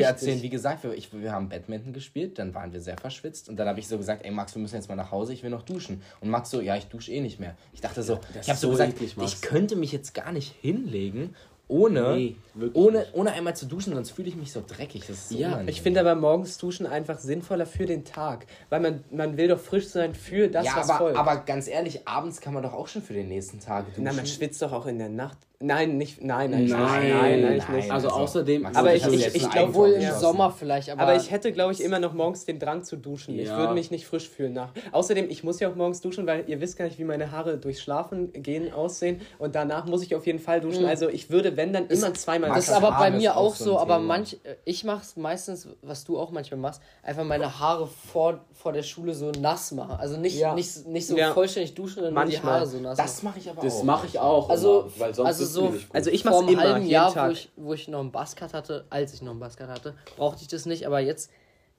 wichtig. 0.00 0.06
erzählen. 0.06 0.42
Wie 0.42 0.48
gesagt, 0.48 0.84
wir, 0.84 0.94
ich, 0.94 1.12
wir 1.12 1.32
haben 1.32 1.48
Badminton 1.50 1.92
gespielt, 1.92 2.38
dann 2.38 2.54
waren 2.54 2.72
wir 2.72 2.80
sehr 2.80 2.96
verschwitzt 2.96 3.48
und 3.48 3.56
dann 3.56 3.68
habe 3.68 3.78
ich 3.78 3.88
so 3.88 3.98
gesagt, 3.98 4.24
ey 4.24 4.30
Max, 4.30 4.54
wir 4.54 4.62
müssen 4.62 4.76
jetzt 4.76 4.88
mal 4.88 4.94
nach 4.94 5.10
Hause, 5.10 5.34
ich 5.34 5.42
will 5.42 5.50
noch 5.50 5.62
duschen. 5.62 6.00
Und 6.20 6.30
Max 6.30 6.50
so, 6.50 6.60
ja, 6.60 6.76
ich 6.76 6.86
dusche 6.86 7.12
eh 7.12 7.20
nicht 7.20 7.38
mehr. 7.40 7.54
Ich 7.74 7.80
dachte 7.82 8.02
so, 8.02 8.20
das 8.34 8.46
ich 8.46 8.48
habe 8.48 8.58
so 8.58 8.68
so 8.68 8.70
gesagt, 8.72 8.94
ich 9.02 9.42
könnte 9.42 9.76
mich 9.76 9.92
jetzt 9.92 10.14
gar 10.14 10.32
nicht 10.32 10.54
hinlegen, 10.62 11.34
ohne, 11.72 12.16
Nee, 12.16 12.36
ohne, 12.74 12.98
nicht. 13.00 13.14
ohne 13.14 13.32
einmal 13.32 13.56
zu 13.56 13.66
duschen, 13.66 13.94
sonst 13.94 14.10
fühle 14.10 14.28
ich 14.28 14.36
mich 14.36 14.52
so 14.52 14.62
dreckig. 14.66 15.00
Das 15.06 15.16
ist 15.16 15.28
so 15.30 15.36
Ja, 15.38 15.48
unangenehm. 15.48 15.68
Ich 15.70 15.80
finde 15.82 16.00
aber 16.00 16.14
morgens 16.14 16.58
duschen 16.58 16.86
einfach 16.86 17.18
sinnvoller 17.18 17.66
für 17.66 17.86
den 17.86 18.04
Tag. 18.04 18.46
Weil 18.68 18.80
man, 18.80 19.04
man 19.10 19.36
will 19.36 19.48
doch 19.48 19.58
frisch 19.58 19.88
sein 19.88 20.14
für 20.14 20.48
das, 20.48 20.66
ja, 20.66 20.76
was 20.76 20.90
aber, 20.90 20.98
folgt. 20.98 21.18
aber 21.18 21.36
ganz 21.38 21.66
ehrlich, 21.68 22.06
abends 22.06 22.40
kann 22.40 22.52
man 22.54 22.62
doch 22.62 22.74
auch 22.74 22.88
schon 22.88 23.02
für 23.02 23.14
den 23.14 23.28
nächsten 23.28 23.58
Tag 23.60 23.86
duschen. 23.88 24.04
Na, 24.04 24.12
man 24.12 24.26
schwitzt 24.26 24.60
doch 24.62 24.72
auch 24.72 24.86
in 24.86 24.98
der 24.98 25.08
Nacht. 25.08 25.38
Nein, 25.64 25.96
nicht, 25.96 26.22
nein, 26.22 26.50
nein, 26.50 26.66
Nein, 26.66 26.80
nein, 26.80 27.40
nein, 27.40 27.56
nein. 27.66 27.76
nicht. 27.76 27.90
Also 27.90 28.08
außerdem- 28.08 28.66
Aber 28.74 28.94
ich- 28.94 29.06
ich- 29.06 29.26
ich 29.34 29.44
ein 29.44 29.50
glaub 29.50 29.54
Eigentor 29.54 29.68
Obwohl 29.68 29.90
im. 29.92 30.12
Sommer 30.18 30.50
vielleicht, 30.50 30.90
aber. 30.90 31.02
Aber 31.02 31.14
ich 31.16 31.30
hätte, 31.30 31.52
glaube 31.52 31.72
ich, 31.72 31.80
immer 31.80 32.00
noch 32.00 32.12
morgens 32.14 32.44
den 32.44 32.58
Drang 32.58 32.82
zu 32.82 32.96
duschen. 32.96 33.38
Ich 33.38 33.46
Ja. 33.48 33.58
würde 33.58 33.74
mich 33.74 33.90
nicht 33.92 34.04
frisch 34.06 34.28
fühlen 34.28 34.54
nach. 34.54 34.70
Außerdem, 34.90 35.30
ich 35.30 35.44
muss 35.44 35.60
ja 35.60 35.70
auch 35.70 35.76
morgens 35.76 36.00
duschen, 36.00 36.26
weil 36.26 36.44
ihr 36.48 36.60
wisst 36.60 36.76
gar 36.76 36.86
nicht, 36.86 36.98
wie 36.98 37.04
meine 37.04 37.30
Haare 37.30 37.58
durch 37.58 37.80
Schlafen 37.80 38.32
gehen 38.32 38.72
aussehen. 38.72 39.20
Und 39.38 39.54
danach 39.54 39.86
muss 39.86 40.02
ich 40.02 40.14
auf 40.16 40.26
jeden 40.26 40.40
Fall 40.40 40.60
duschen. 40.60 40.82
Mhm. 40.82 40.88
Also 40.88 41.08
ich 41.08 41.30
würde, 41.30 41.56
wenn 41.56 41.72
dann 41.72 41.86
immer 41.86 42.12
zweimal 42.14 42.50
Das 42.50 42.66
ist 42.68 42.72
aber 42.74 42.90
bei 42.98 43.10
mir 43.12 43.36
auch 43.36 43.42
auch 43.52 43.54
so 43.54 43.78
aber 43.78 43.98
manch, 44.00 44.38
ich 44.64 44.82
mach's 44.84 45.16
meistens, 45.16 45.68
was 45.82 46.04
du 46.04 46.18
auch 46.18 46.30
manchmal 46.32 46.58
machst, 46.58 46.82
einfach 47.02 47.24
meine 47.24 47.58
Haare 47.60 47.86
vor, 48.12 48.40
vor 48.52 48.72
der 48.72 48.82
Schule 48.82 49.14
so 49.14 49.30
nass 49.40 49.70
machen. 49.72 49.96
Also 49.98 50.16
nicht, 50.16 50.36
Ja. 50.38 50.54
nicht, 50.54 50.86
nicht 50.88 51.06
so 51.06 51.16
Ja. 51.16 51.32
vollständig 51.32 51.74
duschen, 51.74 52.02
sondern 52.02 52.14
nur 52.14 52.24
die 52.24 52.32
Manchmal. 52.32 52.54
Haare 52.54 52.66
so 52.66 52.78
nass 52.78 52.96
Das 52.98 53.22
mache 53.22 53.38
ich 53.38 53.48
aber 53.48 53.62
Das 53.62 53.76
auch. 53.78 53.84
mache 53.84 54.06
ich 54.08 54.18
auch. 54.18 54.48
Also, 54.50 54.80
immer, 54.80 54.90
weil 54.98 55.14
sonst 55.14 55.26
also 55.28 55.44
so. 55.52 55.74
Also 55.92 56.10
ich 56.10 56.24
einem 56.48 56.48
immer, 56.54 56.62
halben 56.62 56.80
jeden 56.80 56.90
Jahr, 56.92 57.12
Tag. 57.14 57.28
wo 57.28 57.32
ich, 57.32 57.50
wo 57.56 57.74
ich 57.74 57.88
noch 57.88 58.00
einen 58.00 58.10
Buzzcut 58.12 58.52
hatte, 58.54 58.84
als 58.90 59.14
ich 59.14 59.22
noch 59.22 59.30
einen 59.32 59.40
Buzzcut 59.40 59.68
hatte, 59.68 59.94
brauchte 60.16 60.42
ich 60.42 60.48
das 60.48 60.66
nicht, 60.66 60.86
aber 60.86 61.00
jetzt 61.00 61.30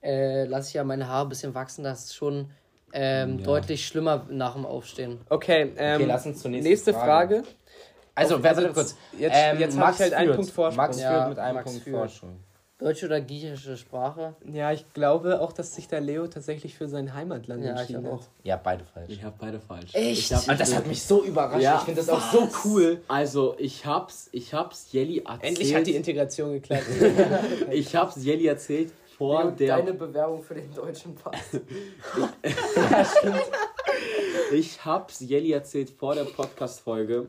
äh, 0.01 0.45
lasse 0.45 0.69
ich 0.69 0.73
ja 0.75 0.83
meine 0.83 1.07
Haare 1.07 1.25
ein 1.25 1.29
bisschen 1.29 1.53
wachsen, 1.53 1.83
das 1.83 2.05
ist 2.05 2.15
schon 2.15 2.49
ähm, 2.93 3.41
deutlich 3.43 3.85
schlimmer 3.87 4.25
nach 4.29 4.53
dem 4.53 4.65
Aufstehen. 4.65 5.19
Okay, 5.29 5.73
ähm, 5.77 5.95
Okay, 6.01 6.05
lass 6.05 6.25
uns 6.25 6.41
zur 6.41 6.51
nächsten 6.51 6.69
nächste 6.69 6.93
Frage. 6.93 7.37
Frage. 7.37 7.43
Also, 8.15 8.43
wer 8.43 8.55
also 8.55 8.67
kurz? 8.73 8.95
jetzt- 9.17 9.35
jetzt 9.59 9.77
hab 9.79 9.93
ich 9.95 9.99
halt 9.99 10.13
einen 10.13 10.25
führt. 10.27 10.35
Punkt 10.37 10.51
Vorsprung. 10.51 10.77
Max 10.85 11.01
Ja, 11.01 11.11
führt 11.15 11.29
mit 11.29 11.39
einem 11.39 11.55
Max 11.55 11.65
Punkt 11.71 11.83
führt. 11.83 11.95
Vorsprung. 11.97 12.39
Deutsche 12.79 13.05
oder 13.05 13.21
griechische 13.21 13.77
Sprache? 13.77 14.35
Ja, 14.51 14.71
ich 14.73 14.91
glaube 14.93 15.39
auch, 15.41 15.53
dass 15.53 15.75
sich 15.75 15.87
der 15.87 16.01
Leo 16.01 16.27
tatsächlich 16.27 16.75
für 16.75 16.87
sein 16.89 17.13
Heimatland 17.13 17.63
Ja, 17.63 17.75
ich 17.75 17.79
entschieden 17.81 18.07
auch. 18.07 18.21
hat. 18.21 18.29
Ja, 18.43 18.57
beide 18.57 18.83
falsch. 18.83 19.09
Ich 19.09 19.23
habe 19.23 19.35
beide 19.39 19.59
falsch. 19.59 19.93
Echt? 19.93 20.31
Ich 20.31 20.33
hab, 20.35 20.47
Und 20.49 20.59
das 20.59 20.75
hat 20.75 20.87
mich 20.87 21.01
so 21.03 21.23
überrascht. 21.23 21.61
Ja. 21.61 21.77
Ich 21.77 21.83
finde 21.83 22.01
das 22.01 22.09
auch 22.09 22.31
so 22.31 22.49
cool. 22.65 23.01
Also, 23.07 23.55
ich 23.59 23.85
hab's, 23.85 24.27
ich 24.31 24.53
hab's 24.53 24.91
Jelly 24.91 25.19
erzählt. 25.19 25.43
Endlich 25.43 25.75
hat 25.75 25.87
die 25.87 25.95
Integration 25.95 26.51
geklappt. 26.53 26.83
ich 27.71 27.95
hab's 27.95 28.15
Jelly 28.23 28.47
erzählt 28.47 28.91
vor 29.17 29.51
der. 29.51 29.81
Bewerbung 29.83 30.41
für 30.41 30.55
den 30.55 30.73
deutschen 30.73 31.15
Pass. 31.15 31.35
Ich 34.51 34.83
hab's 34.85 35.19
Jelly 35.19 35.51
erzählt 35.51 35.89
vor 35.89 36.13
der 36.13 36.25
Podcast-Folge, 36.25 37.27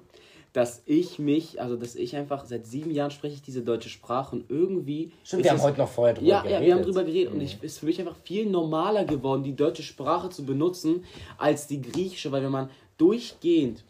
dass 0.54 0.82
ich 0.86 1.18
mich, 1.18 1.60
also 1.60 1.76
dass 1.76 1.96
ich 1.96 2.14
einfach 2.14 2.44
seit 2.46 2.64
sieben 2.66 2.92
Jahren 2.92 3.10
spreche 3.10 3.34
ich 3.34 3.42
diese 3.42 3.62
deutsche 3.62 3.88
Sprache 3.88 4.36
und 4.36 4.48
irgendwie. 4.48 5.10
Stimmt, 5.24 5.42
wir 5.42 5.50
haben 5.50 5.56
es- 5.58 5.62
heute 5.64 5.78
noch 5.78 5.88
vorher 5.88 6.14
drüber 6.14 6.28
ja, 6.28 6.40
geredet. 6.42 6.60
ja, 6.60 6.64
wir 6.66 6.74
haben 6.74 6.82
drüber 6.84 7.04
geredet 7.04 7.32
und 7.34 7.40
ich 7.40 7.58
ist 7.60 7.80
für 7.80 7.86
mich 7.86 7.98
einfach 8.00 8.16
viel 8.24 8.46
normaler 8.46 9.04
geworden, 9.04 9.42
die 9.42 9.54
deutsche 9.56 9.82
Sprache 9.82 10.30
zu 10.30 10.46
benutzen 10.46 11.04
als 11.38 11.66
die 11.66 11.82
griechische, 11.82 12.30
weil 12.30 12.42
wenn 12.44 12.52
man 12.52 12.70
durchgehend, 12.98 13.82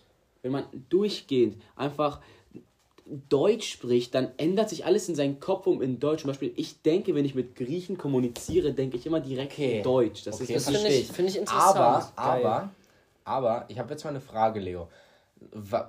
wenn 0.42 0.52
man 0.52 0.64
durchgehend 0.88 1.56
einfach 1.76 2.20
Deutsch 3.28 3.70
spricht, 3.70 4.14
dann 4.14 4.28
ändert 4.38 4.70
sich 4.70 4.86
alles 4.86 5.06
in 5.10 5.14
seinem 5.14 5.38
Kopf 5.38 5.66
um 5.66 5.82
in 5.82 6.00
Deutsch. 6.00 6.22
Zum 6.22 6.28
Beispiel, 6.28 6.54
ich 6.56 6.80
denke, 6.80 7.14
wenn 7.14 7.26
ich 7.26 7.34
mit 7.34 7.54
Griechen 7.54 7.98
kommuniziere, 7.98 8.72
denke 8.72 8.96
ich 8.96 9.04
immer 9.04 9.20
direkt 9.20 9.52
Okay. 9.52 9.76
in 9.78 9.82
Deutsch. 9.82 10.24
Das 10.24 10.40
Okay, 10.40 10.54
ist 10.54 10.66
Das 10.66 10.74
finde 10.74 10.88
ich, 10.94 11.06
find 11.08 11.28
ich 11.28 11.36
interessant. 11.36 11.76
Aber, 11.76 12.12
aber, 12.16 12.70
aber, 13.24 13.64
ich 13.68 13.78
habe 13.78 13.90
jetzt 13.90 14.04
mal 14.04 14.10
eine 14.10 14.22
Frage, 14.22 14.60
Leo. 14.60 14.88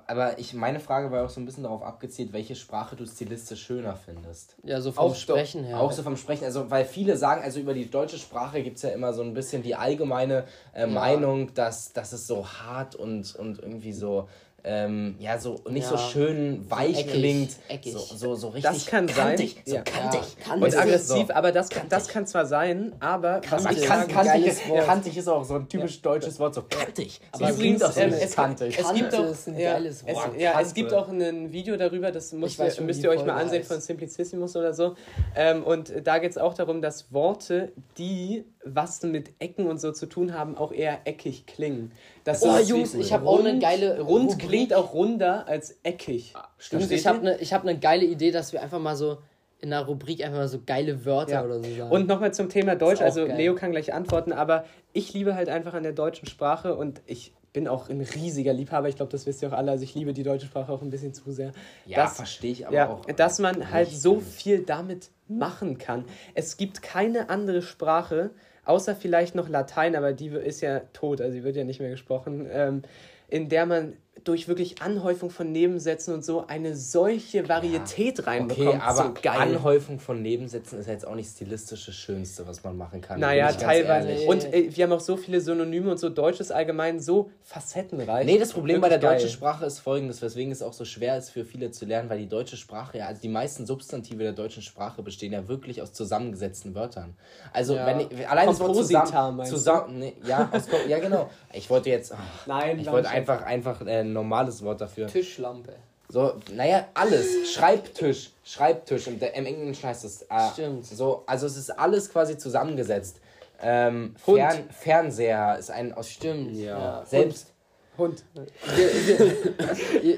Aber 0.07 0.37
ich, 0.37 0.53
meine 0.53 0.79
Frage 0.79 1.11
war 1.11 1.25
auch 1.25 1.29
so 1.29 1.39
ein 1.39 1.45
bisschen 1.45 1.63
darauf 1.63 1.81
abgezielt, 1.81 2.33
welche 2.33 2.55
Sprache 2.55 2.95
du 2.95 3.05
stilistisch 3.05 3.63
schöner 3.63 3.95
findest. 3.95 4.55
Ja, 4.63 4.81
so 4.81 4.91
vom 4.91 5.05
Auch 5.05 5.15
Sprechen 5.15 5.63
her. 5.63 5.79
Auch 5.79 5.91
so 5.91 6.03
vom 6.03 6.17
Sprechen. 6.17 6.45
Also, 6.45 6.69
weil 6.69 6.85
viele 6.85 7.17
sagen, 7.17 7.41
also 7.43 7.59
über 7.59 7.73
die 7.73 7.89
deutsche 7.89 8.17
Sprache 8.17 8.61
gibt 8.61 8.77
es 8.77 8.83
ja 8.83 8.89
immer 8.89 9.13
so 9.13 9.21
ein 9.21 9.33
bisschen 9.33 9.63
die 9.63 9.75
allgemeine 9.75 10.45
äh, 10.73 10.85
Meinung, 10.85 11.53
dass, 11.53 11.93
dass 11.93 12.13
es 12.13 12.27
so 12.27 12.45
hart 12.45 12.95
und, 12.95 13.35
und 13.35 13.59
irgendwie 13.59 13.93
so. 13.93 14.27
Ähm, 14.67 15.15
ja, 15.19 15.37
so 15.37 15.61
nicht 15.69 15.85
so 15.85 15.93
Ja. 15.93 16.01
schön 16.01 16.65
weich 16.69 16.99
eckig, 17.01 17.11
klingt. 17.13 17.51
eckig. 17.67 17.93
So, 17.93 17.99
so, 18.15 18.33
so 18.35 18.47
richtig 18.47 18.71
Das 18.71 18.85
kann 18.87 19.07
sein. 19.07 19.15
kantig. 19.27 19.61
So 19.63 19.75
Ja. 19.75 19.81
kantig. 19.83 20.21
Ja, 20.47 20.53
Und 20.55 20.61
kantig. 20.61 20.79
aggressiv, 20.79 21.27
So. 21.27 21.33
aber 21.35 21.51
das, 21.51 21.69
kann- 21.69 21.87
das 21.87 22.07
kann 22.07 22.25
zwar 22.25 22.47
sein, 22.47 22.93
aber 22.99 23.41
was 23.47 23.63
Man 23.63 23.77
ich 23.77 23.83
kann, 23.83 24.07
kantig, 24.07 24.55
kantig 24.87 25.17
ist 25.17 25.29
auch 25.29 25.43
so 25.43 25.55
ein 25.55 25.69
typisch 25.69 26.01
deutsches 26.01 26.39
Wort, 26.39 26.55
so 26.55 26.63
kantig. 26.63 27.21
Aber 27.31 27.49
So 27.49 27.59
klingt 27.59 27.79
das 27.81 27.93
so 27.93 28.01
es- 28.01 28.35
kantig. 28.35 28.79
Es 28.79 28.93
gibt 28.93 29.13
auch 29.13 29.25
ist 29.29 29.47
ein 29.47 29.55
es, 29.85 30.03
ja, 30.39 30.59
es 30.59 30.73
gibt 30.73 30.93
auch 30.93 31.09
ein 31.09 31.51
Video 31.51 31.77
darüber, 31.77 32.11
das 32.11 32.33
müsst, 32.33 32.55
schon, 32.75 32.87
müsst 32.87 33.03
ihr 33.03 33.11
euch 33.11 33.23
mal 33.23 33.39
ansehen 33.39 33.59
heißt. 33.59 33.67
von 33.71 33.81
Simplicissimus 33.81 34.55
oder 34.55 34.73
so. 34.73 34.95
Ähm, 35.35 35.63
und 35.63 35.93
da 36.03 36.17
geht 36.17 36.31
es 36.31 36.37
auch 36.39 36.55
darum, 36.55 36.81
dass 36.81 37.11
Worte, 37.13 37.71
die 37.99 38.45
was 38.65 39.01
mit 39.03 39.31
Ecken 39.39 39.67
und 39.67 39.79
so 39.79 39.91
zu 39.91 40.07
tun 40.07 40.33
haben, 40.33 40.57
auch 40.57 40.71
eher 40.71 40.99
eckig 41.05 41.45
klingen. 41.45 41.91
Dass 42.23 42.41
Oh, 42.43 42.57
Jungs, 42.57 42.93
ich 42.95 43.13
habe 43.13 43.27
auch 43.27 43.39
eine 43.39 43.59
geile 43.59 44.01
Rund 44.01 44.31
Rubrik. 44.33 44.47
klingt 44.49 44.73
auch 44.73 44.93
runder 44.93 45.47
als 45.47 45.77
eckig. 45.83 46.33
Jungs, 46.33 46.45
Versteht 46.57 46.91
ich 46.99 47.07
habe 47.07 47.19
eine 47.19 47.37
hab 47.37 47.63
ne 47.63 47.77
geile 47.79 48.05
Idee, 48.05 48.31
dass 48.31 48.53
wir 48.53 48.61
einfach 48.61 48.79
mal 48.79 48.95
so 48.95 49.17
in 49.59 49.71
einer 49.71 49.85
Rubrik 49.85 50.23
einfach 50.23 50.39
mal 50.39 50.47
so 50.47 50.59
geile 50.65 51.05
Wörter 51.05 51.31
Ja. 51.33 51.45
oder 51.45 51.63
so 51.63 51.75
sagen. 51.75 51.91
Und 51.91 52.07
nochmal 52.07 52.33
zum 52.33 52.49
Thema 52.49 52.75
Deutsch, 52.75 53.01
also 53.01 53.25
geil. 53.25 53.37
Leo 53.37 53.55
kann 53.55 53.71
gleich 53.71 53.93
antworten, 53.93 54.33
aber 54.33 54.65
ich 54.93 55.13
liebe 55.13 55.35
halt 55.35 55.47
einfach 55.49 55.73
an 55.73 55.83
der 55.83 55.93
deutschen 55.93 56.27
Sprache 56.27 56.75
und 56.75 57.01
ich 57.05 57.33
bin 57.53 57.69
auch 57.69 57.87
ein 57.87 58.01
riesiger 58.01 58.51
Liebhaber, 58.51 58.89
ich 58.89 58.97
glaube, 58.97 59.13
das 59.13 59.25
wisst 59.25 59.41
ihr 59.41 59.47
auch 59.47 59.53
alle, 59.57 59.71
also 59.71 59.83
ich 59.85 59.95
liebe 59.95 60.11
die 60.11 60.23
deutsche 60.23 60.45
Sprache 60.45 60.73
auch 60.73 60.81
ein 60.81 60.89
bisschen 60.89 61.13
zu 61.13 61.31
sehr. 61.31 61.53
Ja, 61.85 62.03
dass, 62.03 62.17
verstehe 62.17 62.51
ich 62.51 62.67
aber 62.67 62.75
ja, 62.75 62.89
auch. 62.89 63.05
dass 63.05 63.39
man 63.39 63.71
halt 63.71 63.89
so 63.89 64.19
viel 64.19 64.63
damit 64.63 65.09
machen 65.29 65.77
kann. 65.77 66.03
Es 66.33 66.57
gibt 66.57 66.81
keine 66.81 67.29
andere 67.29 67.61
Sprache, 67.61 68.31
außer 68.65 68.95
vielleicht 68.95 69.35
noch 69.35 69.49
Latein, 69.49 69.95
aber 69.95 70.13
die 70.13 70.27
ist 70.27 70.61
ja 70.61 70.81
tot, 70.93 71.21
also 71.21 71.33
die 71.33 71.43
wird 71.43 71.55
ja 71.55 71.63
nicht 71.63 71.79
mehr 71.79 71.89
gesprochen, 71.89 72.47
ähm, 72.51 72.81
in 73.27 73.49
der 73.49 73.65
man 73.65 73.93
durch 74.23 74.47
wirklich 74.47 74.81
Anhäufung 74.81 75.29
von 75.29 75.51
Nebensätzen 75.51 76.13
und 76.13 76.25
so 76.25 76.47
eine 76.47 76.75
solche 76.75 77.47
Varietät 77.47 78.25
reinbekommt. 78.25 78.67
Okay, 78.69 78.79
aber 78.81 79.03
so 79.03 79.13
geil. 79.21 79.37
Anhäufung 79.39 79.99
von 79.99 80.21
Nebensätzen 80.21 80.79
ist 80.79 80.87
ja 80.87 80.93
jetzt 80.93 81.05
auch 81.05 81.15
nicht 81.15 81.29
stilistisch 81.29 81.85
das 81.85 81.95
Schönste, 81.95 82.47
was 82.47 82.63
man 82.63 82.77
machen 82.77 83.01
kann. 83.01 83.19
Naja, 83.19 83.51
teilweise. 83.51 84.25
Und 84.25 84.45
äh, 84.53 84.69
wir 84.75 84.85
haben 84.85 84.93
auch 84.93 85.01
so 85.01 85.17
viele 85.17 85.41
Synonyme 85.41 85.91
und 85.91 85.99
so 85.99 86.09
Deutsch 86.09 86.39
ist 86.39 86.51
allgemein 86.51 86.99
so 86.99 87.29
facettenreich. 87.43 88.25
Nee, 88.25 88.39
das 88.39 88.53
Problem 88.53 88.81
bei 88.81 88.89
der 88.89 89.01
Wirklich 89.01 89.23
deutschen 89.23 89.27
geil. 89.27 89.51
Sprache 89.51 89.65
ist 89.65 89.79
folgendes, 89.79 90.21
weswegen 90.21 90.51
es 90.51 90.61
auch 90.63 90.73
so 90.73 90.85
schwer 90.85 91.17
ist 91.17 91.29
für 91.31 91.43
viele 91.43 91.71
zu 91.71 91.85
lernen, 91.85 92.09
weil 92.09 92.19
die 92.19 92.29
deutsche 92.29 92.57
Sprache 92.57 92.97
ja, 92.99 93.07
also 93.07 93.21
die 93.21 93.29
meisten 93.29 93.65
Substantive 93.65 94.23
der 94.23 94.33
deutschen 94.33 94.63
Sprache 94.63 95.03
bestehen 95.03 95.33
ja 95.33 95.47
wirklich 95.47 95.81
aus 95.81 95.91
zusammengesetzten 95.93 96.73
Wörtern. 96.73 97.15
Also, 97.51 97.75
Ja. 97.75 97.85
wenn 97.85 97.99
ich, 97.99 98.27
allein 98.29 98.47
das 98.47 98.59
Wort 98.59 98.75
zusammen, 98.75 99.45
zusammen 99.45 99.99
nee, 99.99 100.13
ja, 100.25 100.49
aus, 100.51 100.63
ja, 100.87 100.99
genau. 100.99 101.29
Ich 101.53 101.69
wollte 101.69 101.89
jetzt, 101.89 102.13
ach, 102.13 102.47
Nein, 102.47 102.79
ich 102.79 102.89
wollte 102.89 103.09
einfach, 103.09 103.43
einfach 103.43 103.85
äh, 103.85 104.04
ein 104.05 104.13
normales 104.13 104.63
Wort 104.63 104.81
dafür. 104.81 105.07
Tischlampe. 105.07 105.73
So, 106.09 106.33
naja, 106.53 106.87
alles. 106.93 107.51
Schreibtisch, 107.51 108.31
Schreibtisch. 108.43 109.07
Im, 109.07 109.19
im 109.19 109.45
Englischen 109.45 109.87
heißt 109.87 110.05
es. 110.05 110.21
Äh, 110.23 110.49
Stimmt. 110.53 110.85
So, 110.85 111.23
also 111.25 111.47
es 111.47 111.57
ist 111.57 111.71
alles 111.71 112.09
quasi 112.09 112.37
zusammengesetzt. 112.37 113.19
Ähm, 113.61 114.15
Hund. 114.27 114.37
Fern, 114.37 114.69
Fernseher 114.69 115.57
ist 115.57 115.71
ein 115.71 115.93
aus 115.93 116.09
Stimmt. 116.09 116.55
Ja. 116.55 117.03
selbst. 117.05 117.53
Hund. 117.97 118.25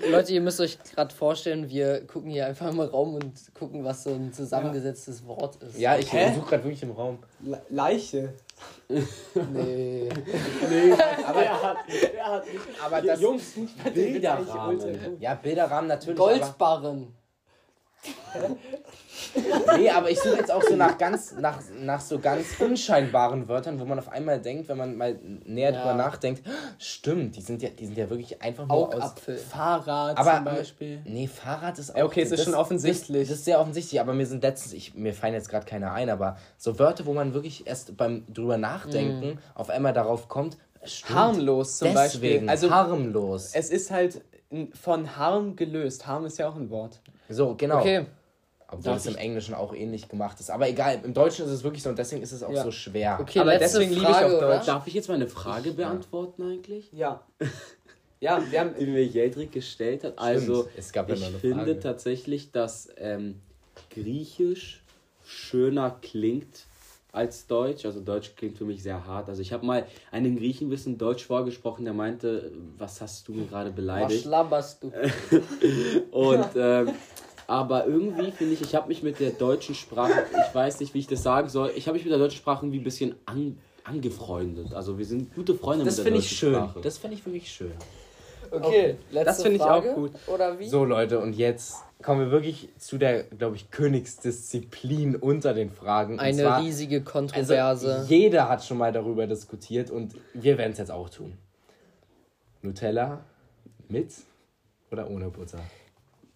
Leute, 0.10 0.34
ihr 0.34 0.42
müsst 0.42 0.60
euch 0.60 0.80
gerade 0.96 1.14
vorstellen, 1.14 1.70
wir 1.70 2.06
gucken 2.08 2.32
hier 2.32 2.48
einfach 2.48 2.72
im 2.72 2.80
Raum 2.80 3.16
und 3.16 3.34
gucken, 3.54 3.84
was 3.84 4.04
so 4.04 4.14
ein 4.14 4.34
zusammengesetztes 4.34 5.26
Wort 5.28 5.62
ist. 5.62 5.78
Ja, 5.78 5.96
ich 5.96 6.08
suche 6.08 6.50
gerade 6.50 6.64
wirklich 6.64 6.82
im 6.82 6.92
Raum. 6.92 7.20
Le 7.44 7.62
Leiche. 7.70 8.34
Nee. 9.52 10.10
Aber, 11.26 11.76
aber 12.84 13.02
das, 13.02 13.20
Jungs, 13.20 13.56
nicht 13.58 13.94
Bilderrahmen. 13.94 15.20
ja, 15.20 15.36
Bilderrahmen 15.36 15.88
natürlich. 15.88 16.20
Aber, 16.20 16.30
Goldbarren. 16.40 17.14
Nee, 19.78 19.90
aber 19.90 20.10
ich 20.10 20.20
suche 20.20 20.38
jetzt 20.38 20.52
auch 20.52 20.64
so 20.64 20.76
nach 20.76 20.98
ganz, 20.98 21.34
nach, 21.40 21.60
nach 21.82 22.02
so 22.02 22.20
ganz 22.20 22.48
unscheinbaren 22.60 23.48
Wörtern, 23.48 23.80
wo 23.80 23.86
man 23.86 24.00
auf 24.00 24.10
einmal 24.10 24.40
denkt, 24.40 24.70
wenn 24.70 24.78
man 24.78 24.96
mal 24.98 25.18
näher 25.46 25.72
Ja. 25.72 25.80
drüber 25.82 25.94
nachdenkt, 25.96 26.44
stimmt, 26.78 27.36
die 27.36 27.42
sind 27.42 27.62
ja, 27.62 27.70
die 27.70 27.86
sind 27.86 27.98
ja 27.98 28.10
wirklich 28.10 28.42
einfach 28.42 28.68
nur 28.68 28.88
aus. 28.88 28.94
Augapfel. 28.94 29.38
Fahrrad 29.38 30.18
Aber 30.18 30.36
zum 30.36 30.46
Beispiel. 30.46 31.02
Nee, 31.06 31.28
Fahrrad 31.28 31.80
ist 31.80 31.92
auch. 31.92 31.98
Ja, 31.98 32.06
okay, 32.06 32.22
es 32.22 32.32
ist 32.32 32.44
schon 32.44 32.56
offensichtlich. 32.56 33.28
Das, 33.28 33.38
ist 33.40 33.46
sehr 33.46 33.60
offensichtlich, 33.60 34.00
aber 34.00 34.14
mir 34.14 34.26
sind 34.26 34.44
letztens, 34.44 34.74
ich, 34.74 34.96
mir 34.96 35.14
fallen 35.14 35.34
jetzt 35.34 35.50
gerade 35.50 35.66
keine 35.66 35.92
ein, 35.92 36.10
aber 36.10 36.38
so 36.58 36.80
Wörter, 36.80 37.06
wo 37.06 37.14
man 37.14 37.34
wirklich 37.34 37.68
erst 37.68 37.98
beim 37.98 38.26
drüber 38.34 38.58
nachdenken 38.58 39.40
auf 39.56 39.70
einmal 39.70 39.94
darauf 39.94 40.28
kommt, 40.28 40.58
stimmt, 40.84 41.18
Harmlos 41.18 41.78
zum 41.78 41.94
deswegen, 41.94 42.46
Beispiel. 42.46 42.50
Also 42.50 42.70
harmlos. 42.72 43.52
es 43.54 43.70
ist 43.70 43.92
halt 43.92 44.22
von 44.82 45.18
Harm 45.18 45.56
gelöst. 45.56 46.08
Harm 46.08 46.26
ist 46.26 46.38
ja 46.38 46.48
auch 46.48 46.56
ein 46.56 46.70
Wort. 46.70 47.00
So, 47.30 47.56
genau. 47.56 47.80
Okay. 47.80 48.06
Obwohl 48.70 48.94
es 48.94 49.06
im 49.06 49.16
Englischen 49.16 49.54
auch 49.54 49.74
ähnlich 49.74 50.10
gemacht 50.10 50.40
ist. 50.42 50.50
Aber 50.50 50.68
egal, 50.68 51.00
im 51.04 51.14
Deutschen 51.14 51.46
ist 51.46 51.52
es 51.52 51.64
wirklich 51.64 51.82
so 51.84 51.90
und 51.90 51.98
deswegen 51.98 52.22
ist 52.22 52.34
es 52.34 52.44
auch 52.44 52.52
Ja. 52.52 52.64
so 52.64 52.72
schwer. 52.72 53.18
Okay, 53.22 53.40
Aber 53.40 53.58
deswegen 53.58 53.92
liebe 53.92 54.02
ich 54.04 54.16
auch 54.16 54.26
oder? 54.26 54.56
Deutsch. 54.58 54.66
Darf 54.68 54.86
ich 54.88 54.94
jetzt 54.94 55.08
mal 55.08 55.14
eine 55.16 55.28
Frage 55.28 55.72
beantworten 55.72 56.44
eigentlich? 56.44 56.92
Ja. 56.92 57.22
Ja, 58.20 58.42
wir 58.50 58.60
haben. 58.60 58.74
Die 58.80 58.86
mir 58.88 59.06
Jeldrik 59.06 59.52
gestellt 59.54 60.04
hat. 60.04 60.18
Also, 60.20 60.68
es 60.76 60.92
gab 60.92 61.08
ja 61.08 61.16
ich 61.16 61.24
finde 61.24 61.56
Frage. 61.66 61.80
tatsächlich, 61.80 62.52
dass 62.52 62.90
ähm, 62.98 63.40
Griechisch 63.94 64.82
schöner 65.24 65.98
klingt 66.02 66.66
als 67.12 67.48
Deutsch. 67.48 67.86
Also 67.86 68.02
Deutsch 68.02 68.34
klingt 68.36 68.58
für 68.58 68.66
mich 68.66 68.84
sehr 68.84 69.06
hart. 69.08 69.30
Also 69.30 69.42
ich 69.42 69.54
habe 69.54 69.66
mal 69.66 69.86
einen 70.12 70.36
Griechen 70.38 70.70
bisschen 70.70 70.98
Deutsch 70.98 71.26
vorgesprochen, 71.26 71.86
der 71.86 71.94
meinte, 71.94 72.52
was 72.78 73.02
hast 73.02 73.28
du 73.28 73.34
mir 73.34 73.46
gerade 73.46 73.70
Was 73.70 73.76
beleidigt? 73.76 74.26
laberst 74.26 74.84
du? 74.84 74.92
Und 76.12 76.48
ähm, 76.56 76.90
aber 77.48 77.88
irgendwie 77.88 78.32
finde 78.32 78.54
ich, 78.54 78.62
ich 78.62 78.76
habe 78.76 78.90
mich 78.90 79.02
mit 79.04 79.20
der 79.20 79.32
deutschen 79.32 79.74
Sprache, 79.74 80.26
ich 80.48 80.54
weiß 80.56 80.80
nicht, 80.82 80.94
wie 80.94 81.00
ich 81.00 81.08
das 81.08 81.24
sagen 81.24 81.50
soll, 81.50 81.72
ich 81.76 81.88
habe 81.88 81.96
mich 81.96 82.04
mit 82.04 82.12
der 82.12 82.20
deutschen 82.20 82.38
Sprache 82.38 82.66
irgendwie 82.66 82.80
ein 82.80 82.84
bisschen 82.84 83.16
an, 83.26 83.58
angefreundet. 83.86 84.74
Also 84.74 84.98
wir 84.98 85.06
sind 85.06 85.34
gute 85.34 85.56
Freunde 85.56 85.86
Das 85.86 85.98
mit 85.98 86.06
der 86.06 86.12
finde 86.12 86.20
deutschen 86.20 86.34
ich 86.34 86.40
schön. 86.40 86.54
Sprache. 86.56 86.82
Das 86.82 86.98
finde 86.98 87.16
ich 87.16 87.26
wirklich 87.26 87.50
schön. 87.50 87.72
Okay, 88.52 88.96
letzte 89.12 89.26
Das 89.26 89.42
finde 89.42 89.56
ich 89.58 89.62
auch 89.62 89.84
Frage. 89.84 89.94
gut. 89.94 90.12
Oder 90.28 90.60
wie? 90.60 90.70
So, 90.70 90.86
Leute, 90.86 91.20
und 91.20 91.34
jetzt 91.34 91.76
kommen 92.02 92.22
wir 92.22 92.32
wirklich 92.32 92.70
zu 92.78 92.98
der, 92.98 93.24
glaube 93.24 93.56
ich, 93.56 93.72
Königsdisziplin 93.72 95.16
unter 95.16 95.54
den 95.54 95.70
Fragen. 95.70 96.14
Und 96.14 96.20
Eine 96.20 96.44
zwar, 96.44 96.62
riesige 96.62 96.98
also, 96.98 97.12
Kontroverse. 97.12 98.06
jeder 98.08 98.48
hat 98.50 98.64
schon 98.64 98.78
mal 98.78 98.92
darüber 98.92 99.28
diskutiert 99.28 99.90
und 99.92 100.16
wir 100.34 100.58
werden 100.58 100.72
es 100.74 100.78
jetzt 100.78 100.92
auch 100.92 101.10
tun. 101.10 101.38
Nutella 102.62 103.22
mit 103.90 104.14
oder 104.92 105.10
ohne 105.10 105.30
Butter? 105.30 105.60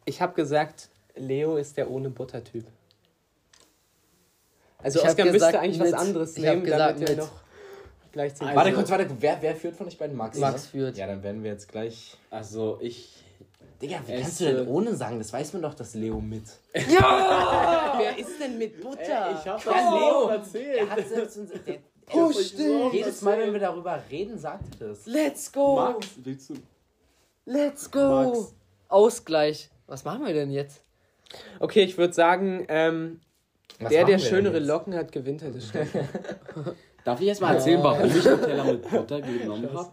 Ich 0.06 0.22
habe 0.22 0.34
gesagt, 0.34 0.90
Leo 1.16 1.58
ist 1.58 1.78
der 1.78 1.90
ohne 1.90 2.10
Butter-Typ. 2.10 2.66
Also 4.84 5.00
Ich 5.00 5.06
hab 5.06 5.16
gesagt 5.16 5.34
müsste 5.34 5.60
eigentlich 5.60 5.80
was 5.80 5.92
mit. 5.92 6.00
anderes 6.00 6.38
Ich 6.38 6.46
hab 6.46 6.54
nehmen, 6.56 6.66
gesagt 6.66 6.96
damit 6.96 7.10
er 7.10 7.16
mit. 7.16 7.24
noch 7.26 7.32
gleichzeitig... 8.12 8.56
warte 8.56 8.74
kurz, 8.74 8.90
warte, 8.90 9.08
wer, 9.20 9.38
wer 9.42 9.56
führt 9.56 9.76
von 9.76 9.88
euch 9.88 9.98
beiden? 9.98 10.16
Max? 10.16 10.38
Max 10.38 10.64
ne? 10.64 10.70
führt. 10.70 10.98
Ja, 10.98 11.08
dann 11.08 11.24
werden 11.24 11.44
wir 11.44 11.52
jetzt 11.52 11.68
gleich. 11.68 12.18
Also 12.30 12.78
ich. 12.82 13.24
Digga, 13.82 14.00
wie 14.06 14.14
Es, 14.14 14.22
kannst 14.22 14.42
du 14.42 14.46
denn 14.46 14.68
äh, 14.68 14.70
ohne 14.70 14.96
sagen? 14.96 15.18
Das 15.18 15.34
weiß 15.34 15.54
man 15.54 15.64
doch, 15.64 15.74
dass 15.74 15.96
Leo 15.96 16.20
mit. 16.22 16.44
Wer 16.74 18.18
ist 18.18 18.40
denn 18.40 18.58
mit 18.58 18.80
Butter? 18.82 19.40
ich 19.40 19.48
habe 19.48 19.62
Ja, 19.66 19.96
Leo. 19.96 20.28
erzählt. 20.30 20.78
Er 20.78 20.90
hat 20.90 21.08
selbst 21.08 21.38
uns, 21.38 21.52
der, 21.66 21.78
Push 22.06 22.54
er, 22.60 22.92
jedes 22.94 23.22
Mal, 23.22 23.40
wenn 23.40 23.54
wir 23.54 23.60
darüber 23.60 24.02
reden, 24.10 24.38
sagt 24.38 24.64
er 24.80 24.90
das. 24.90 25.06
Let's 25.06 25.52
go! 25.52 25.76
Max, 25.76 26.08
willst 26.18 26.50
du? 26.50 26.54
Let's 27.46 27.90
go! 27.90 28.26
Max. 28.26 28.54
Ausgleich. 28.88 29.70
Was 29.88 30.04
machen 30.04 30.26
wir 30.26 30.34
denn 30.34 30.52
jetzt? 30.52 30.84
Okay, 31.60 31.84
ich 31.84 31.98
würde 31.98 32.14
sagen, 32.14 32.66
ähm, 32.70 33.22
der, 33.90 34.06
der 34.06 34.20
schönere? 34.20 34.60
Locken 34.60 34.94
hat, 34.94 35.12
gewinnt 35.12 35.42
halt 35.42 35.56
das. 35.56 35.72
Darf 37.04 37.20
ich 37.20 37.28
erst 37.28 37.42
mal 37.42 37.56
erzählen, 37.56 37.82
warum 37.82 38.06
ich 38.06 38.24
Nutella 38.24 38.64
mit 38.64 38.90
Butter 38.90 39.22
genommen 39.22 39.74
habe? 39.74 39.92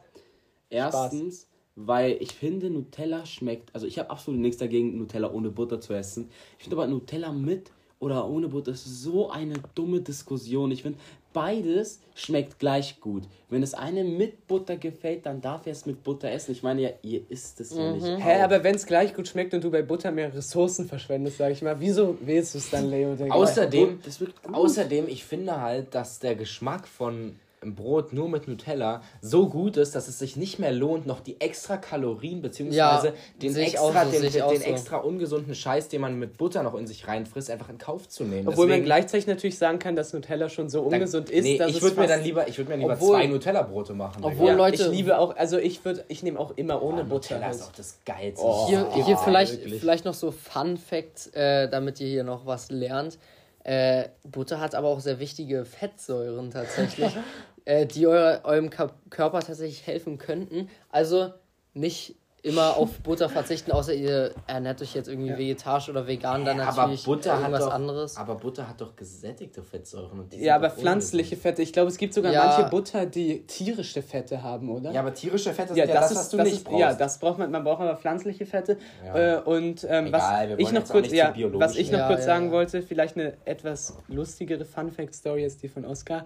Erstens, 0.69 1.49
weil 1.75 2.17
ich 2.21 2.33
finde, 2.33 2.69
Nutella 2.69 3.25
schmeckt. 3.25 3.75
Also, 3.75 3.87
ich 3.87 3.99
habe 3.99 4.11
absolut 4.11 4.41
nichts 4.41 4.59
dagegen, 4.59 4.99
Nutella 4.99 5.31
ohne 5.33 5.51
Butter 5.51 5.81
zu 5.81 5.95
essen. 5.95 6.29
Ich 6.59 6.65
finde 6.65 6.77
aber 6.77 6.87
Nutella 6.87 7.33
mit 7.33 7.73
oder 8.01 8.29
ohne 8.29 8.49
Butter 8.49 8.73
ist 8.73 8.85
so 8.85 9.31
eine 9.31 9.55
dumme 9.75 10.01
Diskussion. 10.01 10.71
Ich 10.71 10.83
finde, 10.83 10.99
beides 11.33 12.01
schmeckt 12.15 12.59
gleich 12.59 13.01
gut. 13.01 13.25
Wenn 13.49 13.61
das 13.61 13.75
eine 13.75 14.05
mit 14.05 14.47
Butter 14.47 14.77
gefällt, 14.77 15.25
dann 15.27 15.41
darf 15.41 15.67
er 15.67 15.73
es 15.73 15.87
mit 15.87 16.03
Butter 16.03 16.31
essen. 16.31 16.53
Ich 16.53 16.63
meine 16.63 16.83
ja, 16.83 16.91
ihr 17.03 17.23
isst 17.31 17.61
es 17.61 17.75
ja 17.75 17.93
nicht. 17.93 18.05
Hä, 18.05 18.39
auch. 18.41 18.45
aber 18.45 18.63
wenn 18.65 18.75
es 18.75 18.87
gleich 18.87 19.15
gut 19.15 19.29
schmeckt 19.29 19.55
und 19.55 19.63
du 19.65 19.71
bei 19.71 19.83
Butter 19.83 20.11
mehr 20.11 20.35
Ressourcen 20.35 20.87
verschwendest, 20.87 21.39
sag 21.39 21.53
ich 21.53 21.63
mal, 21.63 21.79
wieso 21.81 22.19
wählst 22.21 22.55
du 22.55 22.59
es 22.59 22.71
dann, 22.71 22.91
Leo? 22.91 23.17
Außerdem, 23.31 24.01
Das 24.05 24.21
wird 24.21 24.43
gut. 24.43 24.55
außerdem, 24.55 25.09
ich 25.09 25.25
finde 25.25 25.61
halt, 25.61 25.95
dass 25.95 26.19
der 26.19 26.35
Geschmack 26.35 26.87
von 26.89 27.37
Brot 27.61 28.13
nur 28.13 28.29
mit 28.29 28.47
Nutella 28.47 29.03
so 29.21 29.49
gut 29.49 29.77
ist, 29.77 29.95
dass 29.95 30.07
es 30.09 30.19
sich 30.19 30.37
nicht 30.37 30.59
mehr 30.59 30.73
lohnt, 30.73 31.07
noch 31.07 31.21
die 31.21 31.41
extra 31.41 31.77
Kalorien 31.77 32.41
beziehungsweise 32.41 33.09
Ja, 33.09 33.13
den, 33.43 33.57
extra, 33.57 34.05
so, 34.05 34.11
den, 34.11 34.33
den, 34.33 34.43
auch 34.43 34.51
den 34.53 34.61
so. 34.61 34.67
extra 34.67 34.97
ungesunden 34.99 35.55
Scheiß, 35.55 35.89
den 35.89 36.01
man 36.01 36.19
mit 36.19 36.37
Butter 36.39 36.63
noch 36.63 36.75
in 36.75 36.87
sich 36.87 37.09
reinfrisst, 37.09 37.51
einfach 37.51 37.69
in 37.69 37.79
Kauf 37.79 38.09
zu 38.09 38.25
nehmen. 38.25 38.47
Obwohl 38.49 38.67
man 38.67 38.69
Deswegen- 38.71 38.85
gleichzeitig 38.85 39.27
natürlich 39.27 39.59
sagen 39.59 39.79
kann, 39.79 39.97
dass 39.97 40.13
Nutella 40.13 40.49
schon 40.49 40.69
so 40.69 40.83
ungesund 40.83 41.31
ist, 41.31 41.43
nee, 41.43 41.59
dass 41.59 41.71
ich 41.71 41.83
würde 41.83 42.01
mir 42.01 42.07
dann 42.07 42.23
lieber, 42.23 42.47
ich 42.47 42.57
würde 42.59 42.71
mir 42.71 42.77
lieber 42.79 42.93
Obwohl- 42.95 43.17
zwei 43.17 43.27
Nutella-Brote 43.27 43.95
machen. 43.95 44.23
Obwohl- 44.25 44.47
Ja, 44.49 44.55
Leute- 44.55 44.85
ich 44.85 44.91
liebe 44.91 45.19
auch, 45.19 45.35
also 45.37 45.59
ich 45.59 45.85
würde, 45.85 46.05
ich 46.09 46.23
nehme 46.23 46.39
auch 46.39 46.53
immer 46.57 46.83
ohne 46.83 47.03
Oh, 47.03 47.05
Butter. 47.05 47.35
Nutella 47.35 47.51
ist 47.51 47.63
auch 47.63 47.73
das 47.73 47.99
Geilste. 48.05 48.45
Oh. 48.45 48.69
Hier, 48.69 48.89
hier 49.05 49.17
vielleicht, 49.19 49.53
wirklich. 49.61 49.81
vielleicht 49.81 50.05
noch 50.05 50.15
so 50.15 50.31
Fun 50.31 50.77
Fact, 50.77 51.35
äh, 51.35 51.69
damit 51.69 52.01
ihr 52.01 52.07
hier 52.09 52.25
noch 52.25 52.47
was 52.47 52.71
lernt. 52.71 53.19
Äh, 53.65 54.09
Butter 54.25 54.61
hat 54.61 54.75
aber 54.75 54.89
auch 54.89 55.01
sehr 55.01 55.19
wichtige 55.19 55.65
Fettsäuren 55.65 56.51
tatsächlich, 56.51 57.13
äh, 57.65 57.87
die 57.87 58.07
eure, 58.07 58.45
eurem 58.45 58.71
Körper 58.71 59.41
tatsächlich 59.41 59.87
helfen 59.87 60.19
könnten. 60.19 60.69
Also 60.91 61.33
nicht 61.75 62.17
immer 62.49 62.77
auf 62.77 62.99
Butter 63.01 63.29
verzichten, 63.29 63.73
außer 63.73 63.95
ihr 63.95 64.33
ernährt 64.47 64.81
euch 64.83 64.95
jetzt 64.95 65.09
irgendwie 65.09 65.37
vegetarisch 65.37 65.89
oder 65.89 66.07
vegan, 66.07 66.45
dann 66.45 66.61
aber 66.61 66.83
natürlich 66.83 67.05
Butter 67.05 67.33
hat 67.35 67.41
irgendwas 67.43 67.65
doch, 67.65 67.73
anderes. 67.73 68.17
Aber 68.17 68.35
Butter 68.35 68.69
hat 68.69 68.81
doch 68.81 68.97
gesättigte 68.97 69.63
Fettsäuren. 69.63 70.19
Und 70.21 70.33
die 70.33 70.43
Ja, 70.43 70.57
aber 70.57 70.71
pflanzliche 70.71 71.37
Fette. 71.37 71.63
Ich 71.63 71.73
glaube, 71.73 71.89
es 71.89 71.99
gibt 71.99 72.15
sogar 72.15 72.33
Ja. 72.33 72.47
manche 72.47 72.71
Butter, 72.71 73.07
die 73.07 73.47
tierische 73.47 74.03
Fette 74.03 74.43
haben, 74.43 74.71
oder? 74.71 74.91
Ja, 74.93 75.01
aber 75.01 75.15
tierische 75.15 75.53
Fette 75.53 75.75
Ja, 75.75 75.85
sind 75.87 75.95
ja 75.95 76.01
das, 76.01 76.09
das, 76.11 76.17
was 76.19 76.25
ist, 76.25 76.33
du 76.33 76.37
das 76.39 76.45
nicht 76.47 76.57
ist, 76.57 76.65
brauchst. 76.65 76.81
ja, 76.81 76.95
das 76.95 77.19
braucht 77.19 77.39
man. 77.39 77.51
Man 77.51 77.65
braucht 77.65 77.81
aber 77.81 77.97
pflanzliche 77.97 78.47
Fette. 78.47 78.79
Ja. 79.05 79.39
Äh, 79.39 79.41
und 79.43 79.87
ähm, 79.89 80.07
Egal, 80.07 80.51
was 80.53 80.59
ich 80.59 80.73
noch 80.73 80.89
kurz, 80.89 81.13
ja, 81.13 81.33
was 81.37 81.77
ich 81.77 81.91
noch 81.93 82.07
kurz 82.07 82.21
Ja, 82.21 82.27
sagen 82.27 82.47
ja. 82.47 82.53
wollte, 82.53 82.83
vielleicht 82.83 83.17
eine 83.17 83.35
etwas 83.45 83.97
lustigere 84.09 84.65
Fun 84.65 84.91
Fact 84.91 85.15
Story 85.15 85.45
ist 85.45 85.63
die 85.63 85.69
von 85.69 85.85
Oscar. 85.85 86.25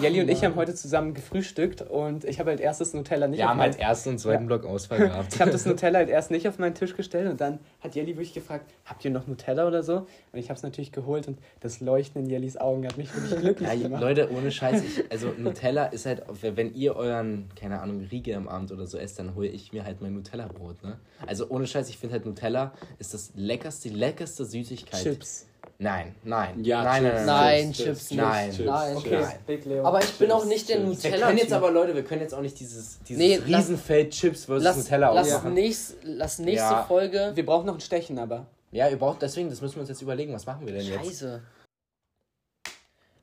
Jelly 0.00 0.20
und 0.22 0.28
ich 0.28 0.44
haben 0.44 0.56
heute 0.56 0.74
zusammen 0.74 1.14
gefrühstückt 1.14 1.82
und 1.82 2.24
ich 2.24 2.40
habe 2.40 2.50
halt 2.50 2.60
erstes 2.60 2.94
Nutella 2.94 3.28
nicht 3.28 3.38
Wir 3.38 3.48
haben 3.48 3.60
halt 3.60 3.78
ersten 3.78 4.10
und 4.10 4.18
zweiten 4.18 4.46
Block 4.46 4.64
Ausfall 4.64 4.98
gehabt. 4.98 5.34
ich 5.34 5.40
habe 5.40 5.50
das 5.50 5.63
Nutella 5.66 5.98
halt 5.98 6.08
erst 6.08 6.30
nicht 6.30 6.48
auf 6.48 6.58
meinen 6.58 6.74
Tisch 6.74 6.96
gestellt 6.96 7.30
und 7.30 7.40
dann 7.40 7.58
hat 7.80 7.94
Jelly 7.94 8.08
wirklich 8.08 8.34
gefragt, 8.34 8.72
habt 8.84 9.04
ihr 9.04 9.10
noch 9.10 9.26
Nutella 9.26 9.66
oder 9.66 9.82
so? 9.82 10.06
Und 10.32 10.38
ich 10.38 10.48
habe 10.50 10.56
es 10.56 10.62
natürlich 10.62 10.92
geholt 10.92 11.28
und 11.28 11.38
das 11.60 11.80
Leuchten 11.80 12.24
in 12.24 12.30
Jellys 12.30 12.56
Augen 12.56 12.86
hat 12.86 12.96
mich 12.96 13.14
wirklich 13.14 13.40
glücklich 13.40 13.68
Ja, 13.68 13.74
gemacht. 13.74 14.02
Leute, 14.02 14.30
ohne 14.30 14.50
Scheiß, 14.50 14.82
ich, 14.82 15.10
also 15.10 15.32
Nutella 15.38 15.86
ist 15.86 16.06
halt, 16.06 16.22
wenn 16.40 16.74
ihr 16.74 16.96
euren, 16.96 17.48
keine 17.56 17.80
Ahnung, 17.80 18.06
Riegel 18.10 18.34
am 18.34 18.48
Abend 18.48 18.72
oder 18.72 18.86
so 18.86 18.98
esst, 18.98 19.18
dann 19.18 19.34
hole 19.34 19.48
ich 19.48 19.72
mir 19.72 19.84
halt 19.84 20.00
mein 20.00 20.14
Nutella-Brot, 20.14 20.82
ne? 20.82 20.98
Also 21.26 21.48
ohne 21.48 21.66
Scheiß, 21.66 21.88
ich 21.88 21.98
finde 21.98 22.14
halt 22.14 22.26
Nutella 22.26 22.72
ist 22.98 23.14
das 23.14 23.32
leckerste, 23.34 23.88
die 23.88 23.94
leckerste 23.94 24.44
Süßigkeit. 24.44 25.02
Chips. 25.02 25.46
Nein, 25.78 26.14
nein. 26.22 26.62
Ja, 26.64 26.84
nein, 26.84 27.02
Chips. 27.02 27.14
nein, 27.16 27.26
Nein, 27.26 27.72
Chips, 27.72 27.76
Chips, 27.84 28.08
Chips, 28.08 28.14
nein. 28.20 28.50
Chips, 28.52 28.64
Nein. 28.66 28.96
Okay, 28.96 29.58
Nein. 29.66 29.84
Aber 29.84 29.98
ich 30.02 30.12
bin 30.18 30.30
auch 30.30 30.44
nicht 30.44 30.68
der 30.68 30.76
Chips. 30.76 31.02
Wir 31.02 31.10
Nutella. 31.10 31.26
können 31.26 31.38
jetzt 31.38 31.52
aber, 31.52 31.70
Leute, 31.72 31.94
wir 31.94 32.04
können 32.04 32.20
jetzt 32.22 32.32
auch 32.32 32.40
nicht 32.40 32.58
dieses, 32.60 33.00
dieses 33.02 33.18
Nee, 33.20 33.36
lass- 33.46 33.60
Riesenfeld 33.60 34.10
Chips 34.12 34.44
versus 34.44 34.62
lass, 34.64 34.76
Nutella 34.76 35.12
lass, 35.12 35.32
aufmachen. 35.32 35.54
nächst, 35.54 35.96
lass 36.04 36.38
nächste 36.38 36.68
Ja. 36.68 36.84
Folge. 36.84 37.32
wir 37.34 37.44
brauchen 37.44 37.66
noch 37.66 37.74
ein 37.74 37.80
Stechen, 37.80 38.18
aber. 38.20 38.46
Ja, 38.70 38.88
ihr 38.88 38.96
braucht 38.98 39.20
deswegen, 39.22 39.50
das 39.50 39.60
müssen 39.60 39.74
wir 39.76 39.80
uns 39.80 39.88
jetzt 39.88 40.00
überlegen, 40.02 40.32
was 40.32 40.46
machen 40.46 40.64
wir 40.66 40.72
denn 40.74 40.84
jetzt? 40.86 41.04
Scheiße. 41.04 41.42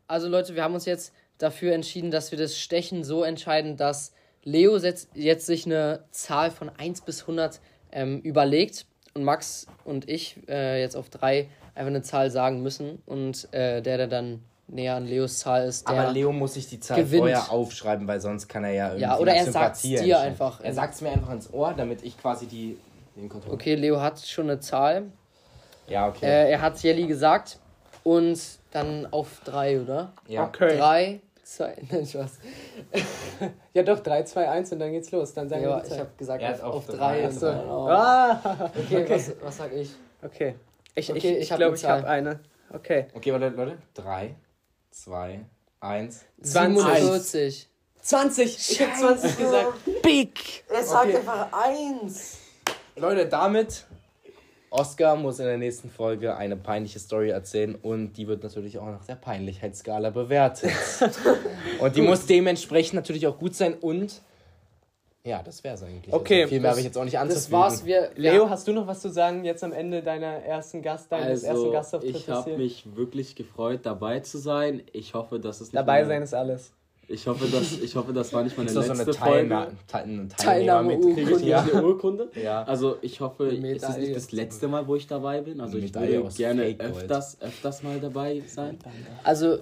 Also 0.08 0.28
Leute, 0.28 0.56
wir 0.56 0.64
haben 0.64 0.74
uns 0.74 0.86
jetzt 0.86 1.14
dafür 1.38 1.74
entschieden, 1.74 2.12
dass 2.12 2.32
wir 2.32 2.38
das 2.38 2.58
Stechen 2.58 3.04
so 3.04 3.24
entscheiden, 3.24 3.78
dass 3.78 4.12
Leo 4.44 4.78
setzt, 4.78 5.10
jetzt 5.14 5.46
sich 5.46 5.66
eine 5.66 6.04
Zahl 6.12 6.52
von 6.52 6.70
1 6.70 7.02
bis 7.02 7.22
100 7.22 7.60
ähm, 7.92 8.20
überlegt 8.22 8.86
und 9.14 9.24
Max 9.24 9.68
und 9.86 10.10
ich 10.10 10.38
äh, 10.48 10.80
jetzt 10.82 10.96
auf 10.96 11.10
3 11.10 11.48
einfach 11.76 11.88
eine 11.88 12.02
Zahl 12.02 12.30
sagen 12.32 12.62
müssen 12.62 13.02
und 13.06 13.48
äh, 13.54 13.82
der, 13.82 13.98
der 13.98 14.08
dann 14.08 14.44
näher 14.68 14.96
an 14.96 15.06
Leos 15.06 15.40
Zahl 15.40 15.66
ist, 15.68 15.88
der... 15.90 16.00
Aber 16.00 16.12
Leo 16.12 16.32
muss 16.32 16.54
sich 16.54 16.68
die 16.68 16.80
Zahl 16.80 16.98
gewinnt. 17.04 17.20
vorher 17.22 17.52
aufschreiben, 17.52 18.08
weil 18.08 18.22
sonst 18.22 18.48
kann 18.48 18.64
er 18.64 18.72
ja 18.72 18.86
irgendwie 18.88 19.02
Ja, 19.04 19.18
oder 19.18 19.34
er 19.34 19.52
sagt's 19.52 19.82
Sympathie 19.82 20.06
dir 20.06 20.14
entscheiden. 20.16 20.28
einfach. 20.32 20.62
Er 20.64 20.74
sagt 20.74 20.94
es 20.96 21.02
mir 21.02 21.10
einfach 21.12 21.32
ins 21.34 21.52
Ohr, 21.54 21.74
damit 21.76 22.04
ich 22.04 22.18
quasi 22.18 22.46
die, 22.48 22.78
den 23.16 23.28
Kontroll... 23.28 23.54
Okay, 23.54 23.76
Leo 23.76 24.00
hat 24.00 24.20
schon 24.20 24.50
eine 24.50 24.60
Zahl. 24.60 25.04
Ja, 25.88 26.08
okay. 26.08 26.26
Äh, 26.26 26.52
er 26.52 26.62
hat 26.62 26.82
Jelly 26.82 27.06
gesagt 27.06 27.60
und 28.04 28.40
dann 28.72 29.08
auf 29.12 29.42
3, 29.44 29.82
oder? 29.82 30.14
ja. 30.28 30.46
Okay. 30.46 30.78
3, 30.78 31.20
2, 31.44 31.76
nein, 31.92 32.06
Spaß. 32.06 32.32
Ja, 33.74 33.84
doch, 33.84 34.00
3, 34.00 34.24
2, 34.24 34.50
1 34.50 34.72
und 34.72 34.80
dann 34.80 34.92
geht's 34.94 35.12
los. 35.12 35.34
Dann 35.34 35.50
sagen 35.50 35.64
Ja, 35.64 35.84
wir 35.84 35.92
ich 35.92 36.00
habe 36.00 36.10
gesagt 36.18 36.42
Er 36.42 36.52
auf, 36.52 36.56
hat 36.60 36.64
auf 36.64 36.76
auf 36.76 36.86
drei. 36.88 37.20
3. 37.22 37.28
Achso. 37.28 37.48
Ah, 37.50 38.72
Okay, 38.78 39.06
Was, 39.10 39.32
was 39.44 39.58
sag 39.58 39.74
ich? 39.74 39.90
okay. 40.24 40.56
Ich, 40.96 41.10
Okay, 41.10 41.18
ich, 41.18 41.26
ich 41.26 41.38
ich 41.38 41.52
hab 41.52 41.58
glaube, 41.60 41.74
eine 41.74 41.80
ich 41.80 41.86
habe 41.86 42.08
eine. 42.08 42.40
Okay. 42.74 43.08
Okay, 43.14 43.32
warte, 43.32 43.50
Leute. 43.50 43.78
3, 43.94 44.36
2, 44.92 45.46
1. 45.80 46.26
20. 46.42 46.84
47. 46.84 47.68
20! 48.02 48.72
Ich 48.72 48.82
habe 48.82 48.94
20 49.00 49.38
gesagt. 49.38 49.74
Big! 50.02 50.64
Er 50.70 50.84
sagt 50.84 51.16
einfach 51.16 51.50
1. 51.52 52.38
Leute, 52.96 53.28
damit... 53.28 53.86
Oscar 54.74 55.18
muss 55.18 55.38
in 55.40 55.48
der 55.48 55.58
nächsten 55.58 55.90
Folge 55.90 56.38
eine 56.38 56.56
peinliche 56.56 56.98
Story 56.98 57.30
erzählen 57.30 57.76
und 57.76 58.14
die 58.14 58.26
wird 58.30 58.42
natürlich 58.42 58.78
auch 58.80 58.86
nach 58.86 59.04
der 59.04 59.16
Peinlichkeitsskala 59.16 60.12
bewertet. 60.12 60.72
und 61.80 61.96
die 61.98 62.02
muss 62.02 62.26
dementsprechend 62.26 62.94
natürlich 62.94 63.28
auch 63.28 63.38
gut 63.38 63.54
sein 63.54 63.74
und 63.74 64.22
ja, 65.24 65.42
das 65.44 65.64
wäre 65.64 65.76
es 65.76 65.84
eigentlich. 65.84 66.14
Okay, 66.14 66.42
also 66.42 66.50
viel 66.50 66.60
mehr 66.60 66.70
das- 66.70 66.72
habe 66.72 66.80
ich 66.80 66.86
jetzt 66.86 66.98
auch 66.98 67.04
nicht 67.04 67.14
Das 67.16 67.22
anzufügen. 67.22 67.52
war's. 67.54 67.86
Wir, 67.86 68.10
Leo, 68.16 68.50
hast 68.50 68.68
du 68.68 68.74
noch 68.74 68.88
was 68.88 69.02
zu 69.02 69.10
sagen 69.10 69.44
jetzt 69.46 69.64
am 69.64 69.72
Ende 69.74 70.02
deiner 70.02 70.38
ersten 70.44 70.82
Gast, 70.82 71.12
deines 71.12 71.44
ersten 71.44 71.58
Also, 71.58 71.72
Gastauftrittes 71.72 72.22
ich 72.22 72.30
habe 72.30 72.58
mich 72.58 72.96
wirklich 72.96 73.36
gefreut, 73.36 73.82
dabei 73.84 74.20
zu 74.22 74.38
sein. 74.38 74.82
Ich 74.94 75.14
hoffe, 75.14 75.40
dass 75.40 75.58
es 75.62 75.68
nicht 75.68 75.76
Dabei 75.76 76.00
meine- 76.02 76.08
sein 76.08 76.24
ist 76.24 76.34
alles. 76.34 76.72
Ich 77.08 77.28
hoffe, 77.28 77.46
dass, 77.48 77.74
ich 77.74 77.96
hoffe, 77.98 78.14
das 78.14 78.32
war 78.32 78.42
nicht 78.42 78.58
meine 78.58 78.70
Ist 78.70 78.76
das 78.78 78.86
so 78.88 78.94
letzte 78.94 79.04
eine 79.10 79.16
Teilna 79.34 79.62
Folge. 79.64 79.78
Teil 79.88 80.04
eine 80.04 80.28
Teilnahmeurkunde. 80.30 81.14
Kriege 81.24 81.36
ich 81.36 81.44
Ja. 81.46 81.62
nicht 81.64 81.74
eine 81.76 81.84
Urkunde? 81.86 82.30
Ja. 82.42 82.64
Also 82.64 82.98
ich 83.02 83.20
hoffe, 83.20 83.48
es 83.48 83.54
ist 83.84 83.98
nicht 83.98 84.16
das 84.16 84.32
letzte 84.32 84.68
Mal, 84.70 84.88
wo 84.88 84.96
ich 84.96 85.08
dabei 85.08 85.42
bin. 85.42 85.60
Also 85.60 85.78
ich 85.78 85.94
würde 85.94 86.30
gerne 86.38 86.76
öfters, 86.80 87.38
öfters 87.42 87.84
mal 87.84 88.00
dabei 88.00 88.42
sein. 88.48 88.78
Also, 89.26 89.58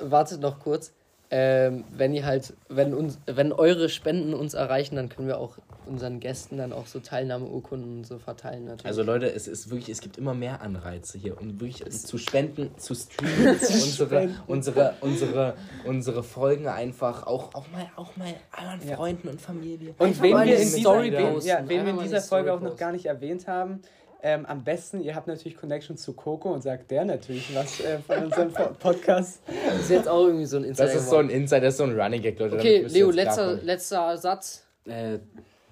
wartet 0.00 0.40
noch 0.40 0.58
kurz. 0.60 0.92
Ähm, 1.36 1.82
wenn 1.90 2.14
ihr 2.14 2.24
halt, 2.24 2.54
wenn 2.68 2.94
uns, 2.94 3.18
wenn 3.26 3.52
eure 3.52 3.88
Spenden 3.88 4.34
uns 4.34 4.54
erreichen, 4.54 4.94
dann 4.94 5.08
können 5.08 5.26
wir 5.26 5.38
auch 5.38 5.58
unseren 5.84 6.20
Gästen 6.20 6.58
dann 6.58 6.72
auch 6.72 6.86
so 6.86 7.00
Teilnahmeurkunden 7.00 7.98
und 7.98 8.06
so 8.06 8.20
verteilen 8.20 8.66
natürlich. 8.66 8.86
Also 8.86 9.02
Leute, 9.02 9.32
es 9.32 9.48
ist 9.48 9.68
wirklich, 9.68 9.88
es 9.88 10.00
gibt 10.00 10.16
immer 10.16 10.32
mehr 10.34 10.60
Anreize 10.60 11.18
hier 11.18 11.36
und 11.40 11.60
wirklich 11.60 11.84
zu 11.90 12.18
spenden, 12.18 12.70
zu 12.78 12.94
streamen, 12.94 13.58
unsere, 13.58 14.30
unsere, 14.46 14.94
unsere, 15.00 15.54
unsere 15.84 16.22
Folgen 16.22 16.68
einfach 16.68 17.26
auch, 17.26 17.52
auch 17.52 17.68
mal, 17.72 17.90
auch 17.96 18.16
mal 18.16 18.32
anderen 18.52 18.94
Freunden 18.94 19.26
und 19.26 19.40
Familie. 19.40 19.92
Und 19.98 20.22
wen 20.22 20.36
wir 20.36 20.44
in 20.44 20.60
dieser, 20.60 20.78
Story 20.78 21.10
wen, 21.10 21.32
posten. 21.32 21.48
ja, 21.48 21.58
wen 21.62 21.68
wir 21.68 21.78
Einfach 21.78 21.90
in 21.90 21.96
mal 21.96 22.02
dieser 22.04 22.16
eine 22.18 22.26
Folge 22.26 22.52
auch 22.52 22.60
noch 22.60 22.76
gar 22.76 22.92
nicht 22.92 23.06
erwähnt 23.06 23.48
haben, 23.48 23.80
ähm, 24.26 24.46
am 24.46 24.64
besten, 24.64 25.02
ihr 25.02 25.14
habt 25.14 25.26
natürlich 25.28 25.56
Connection 25.56 25.96
zu 25.98 26.14
Coco 26.14 26.50
und 26.52 26.62
sagt 26.62 26.90
der 26.90 27.04
natürlich 27.04 27.54
was 27.54 27.78
äh, 27.80 27.98
von 27.98 28.24
unserem 28.24 28.50
Po- 28.52 28.70
Podcast. 28.80 29.42
das 29.66 29.80
ist 29.82 29.90
jetzt 29.90 30.08
auch 30.08 30.24
irgendwie 30.26 30.46
so 30.46 30.56
ein 30.56 30.64
Insider. 30.64 30.86
Das 30.88 30.96
ist 30.96 31.10
so 31.10 31.16
ein 31.18 31.28
Insider, 31.28 31.60
das 31.60 31.74
ist 31.74 31.78
so 31.78 31.84
ein 31.84 32.00
Running 32.00 32.22
Gag, 32.22 32.38
Leute. 32.38 32.56
Okay, 32.56 32.86
Leo, 32.88 33.10
letzter, 33.10 33.56
letzter 33.62 34.16
Satz. 34.16 34.64
Äh, 34.86 35.18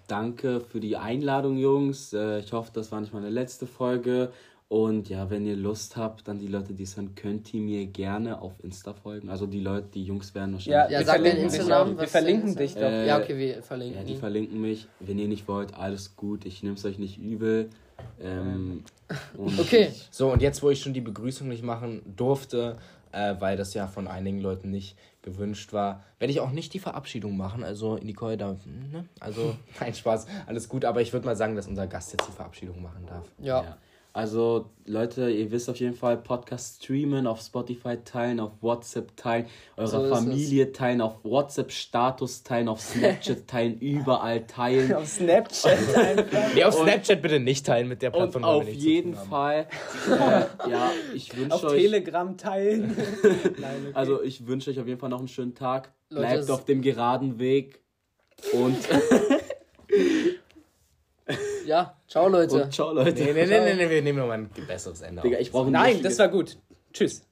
danke 0.07 0.61
für 0.61 0.81
die 0.81 0.97
Einladung, 0.99 1.57
Jungs. 1.57 2.13
Äh, 2.13 2.41
ich 2.41 2.53
hoffe, 2.53 2.71
das 2.75 2.93
war 2.93 3.01
nicht 3.01 3.15
meine 3.15 3.31
letzte 3.31 3.67
Folge. 3.67 4.31
Und 4.73 5.11
ja, 5.11 5.29
wenn 5.29 5.45
ihr 5.45 5.55
Lust 5.55 5.99
habt, 5.99 6.27
dann 6.27 6.39
die 6.39 6.47
Leute, 6.47 6.73
die 6.73 6.85
es 6.85 6.97
hören, 6.97 7.15
könnt 7.15 7.53
ihr 7.53 7.61
mir 7.61 7.85
gerne 7.85 8.41
auf 8.41 8.55
Insta 8.65 8.95
folgen. 8.95 9.29
Also 9.29 9.45
die 9.47 9.61
Leute, 9.61 9.89
die 9.93 10.03
Jungs 10.03 10.35
werden 10.35 10.53
Ja, 10.53 10.55
wahrscheinlich. 10.55 10.91
Ja, 10.93 10.99
wir 10.99 11.05
sag 11.05 11.15
deinen 11.17 11.25
verlinken 11.25 11.51
dich 11.51 11.59
Insta-Namen, 11.59 11.95
auch. 11.95 12.01
Wir 12.01 12.09
verlinken 12.09 12.57
dich 12.57 12.73
doch. 12.73 12.81
Äh, 12.81 13.07
ja, 13.07 13.19
okay, 13.19 13.37
wir 13.37 13.63
verlinken 13.63 13.99
Ja, 13.99 14.05
die 14.07 14.15
verlinken 14.15 14.63
mich. 14.63 14.87
Wenn 14.99 15.19
ihr 15.19 15.29
nicht 15.29 15.47
wollt, 15.47 15.75
alles 15.75 16.17
gut. 16.17 16.47
Ich 16.47 16.63
nehme 16.63 16.77
es 16.77 16.87
euch 16.87 16.99
nicht 16.99 17.19
übel. 17.19 17.69
Ähm, 18.19 18.85
Okay. 19.59 19.91
So, 20.11 20.33
und 20.33 20.41
jetzt, 20.41 20.63
wo 20.63 20.71
ich 20.71 20.81
schon 20.81 20.95
die 20.95 21.03
Begrüßung 21.03 21.49
nicht 21.49 21.63
machen 21.63 22.01
durfte, 22.17 22.79
äh, 23.11 23.35
weil 23.41 23.59
das 23.59 23.75
ja 23.75 23.87
von 23.89 24.09
einigen 24.09 24.41
Leuten 24.41 24.71
nicht 24.71 24.97
gewünscht 25.21 25.75
war, 25.75 26.03
werde 26.19 26.33
ich 26.33 26.41
auch 26.41 26.51
nicht 26.51 26.73
die 26.73 26.79
Verabschiedung 26.79 27.37
machen. 27.37 27.63
Also, 27.63 27.99
Nicole, 27.99 28.39
da, 28.39 28.57
ne? 28.91 29.05
Also, 29.21 29.55
kein 29.79 29.93
Spaß, 29.93 30.27
alles 30.47 30.67
gut. 30.67 30.87
Aber 30.87 31.03
ich 31.03 31.13
würde 31.13 31.27
mal 31.27 31.37
sagen, 31.37 31.57
dass 31.57 31.67
unser 31.67 31.87
Gast 31.87 32.13
jetzt 32.13 32.27
die 32.27 32.33
Verabschiedung 32.33 32.81
machen 32.81 33.05
darf. 33.05 33.27
Ja. 33.39 33.65
Ja. 33.65 33.77
Also, 34.15 34.67
Leute, 34.85 35.31
ihr 35.31 35.51
wisst 35.51 35.71
auf 35.71 35.77
jeden 35.81 35.95
Fall, 35.95 36.19
Podcast 36.19 36.83
streamen, 36.85 37.27
auf 37.27 37.41
Spotify 37.41 37.97
teilen, 38.05 38.41
auf 38.41 38.51
WhatsApp 38.61 39.17
teilen, 39.17 39.47
eurer 39.79 39.87
So 39.89 40.15
Familie 40.15 40.71
teilen, 40.73 41.01
auf 41.01 41.25
WhatsApp-Status 41.25 42.43
teilen, 42.43 42.69
auf 42.69 42.81
Snapchat 42.83 43.47
teilen, 43.49 43.79
überall 43.81 44.47
teilen. 44.47 44.93
Auf 44.93 45.07
Snapchat 45.09 45.97
einfach. 45.97 46.55
Nee, 46.55 46.63
auf 46.65 46.75
Snapchat 46.75 47.23
bitte 47.23 47.41
nicht 47.41 47.65
teilen 47.65 47.89
mit 47.89 48.03
der 48.03 48.11
Und 48.15 48.19
Plattform. 48.33 48.43
wir 48.43 48.49
auf 48.49 48.69
jeden. 48.69 49.15
Fall, 49.15 49.67
äh, 50.07 50.11
ja, 50.71 50.91
ich 51.15 51.35
wünsche 51.37 51.55
Auf 51.55 51.65
euch, 51.65 51.81
Telegram 51.83 52.37
teilen. 52.37 52.95
Nein, 53.59 53.87
okay. 53.87 53.91
also 53.95 54.23
ich 54.23 54.47
wünsche 54.47 54.71
euch 54.71 54.79
auf 54.79 54.87
jeden 54.87 55.01
Fall 55.01 55.09
noch 55.09 55.21
einen 55.21 55.29
schönen 55.29 55.55
Tag. 55.55 55.91
Leute, 56.11 56.27
Bleibt 56.27 56.43
es- 56.43 56.51
auf 56.51 56.67
dem 56.67 56.83
geraden 56.83 57.39
Weg 57.39 57.81
und, 58.53 58.77
Ja, 61.67 61.97
ciao 62.09 62.29
Leute. 62.29 62.65
und 62.65 62.73
ciao, 62.73 62.93
Leute. 62.93 63.13
Nee, 63.13 63.33
nee, 63.33 63.47
nee, 63.47 63.61
nee, 63.61 63.75
nee, 63.75 63.91
wir 63.91 64.03
nehmen 64.03 64.19
nochmal 64.19 64.39
ein 64.39 64.51
besseres 64.67 65.01
Ende. 65.03 65.23
Digga, 65.23 65.39
ich 65.39 65.51
brauche 65.51 65.67
ein 65.67 65.73
Nein, 65.73 66.03
das 66.03 66.19
war 66.19 66.29
gut. 66.29 66.59
Tschüss. 66.93 67.23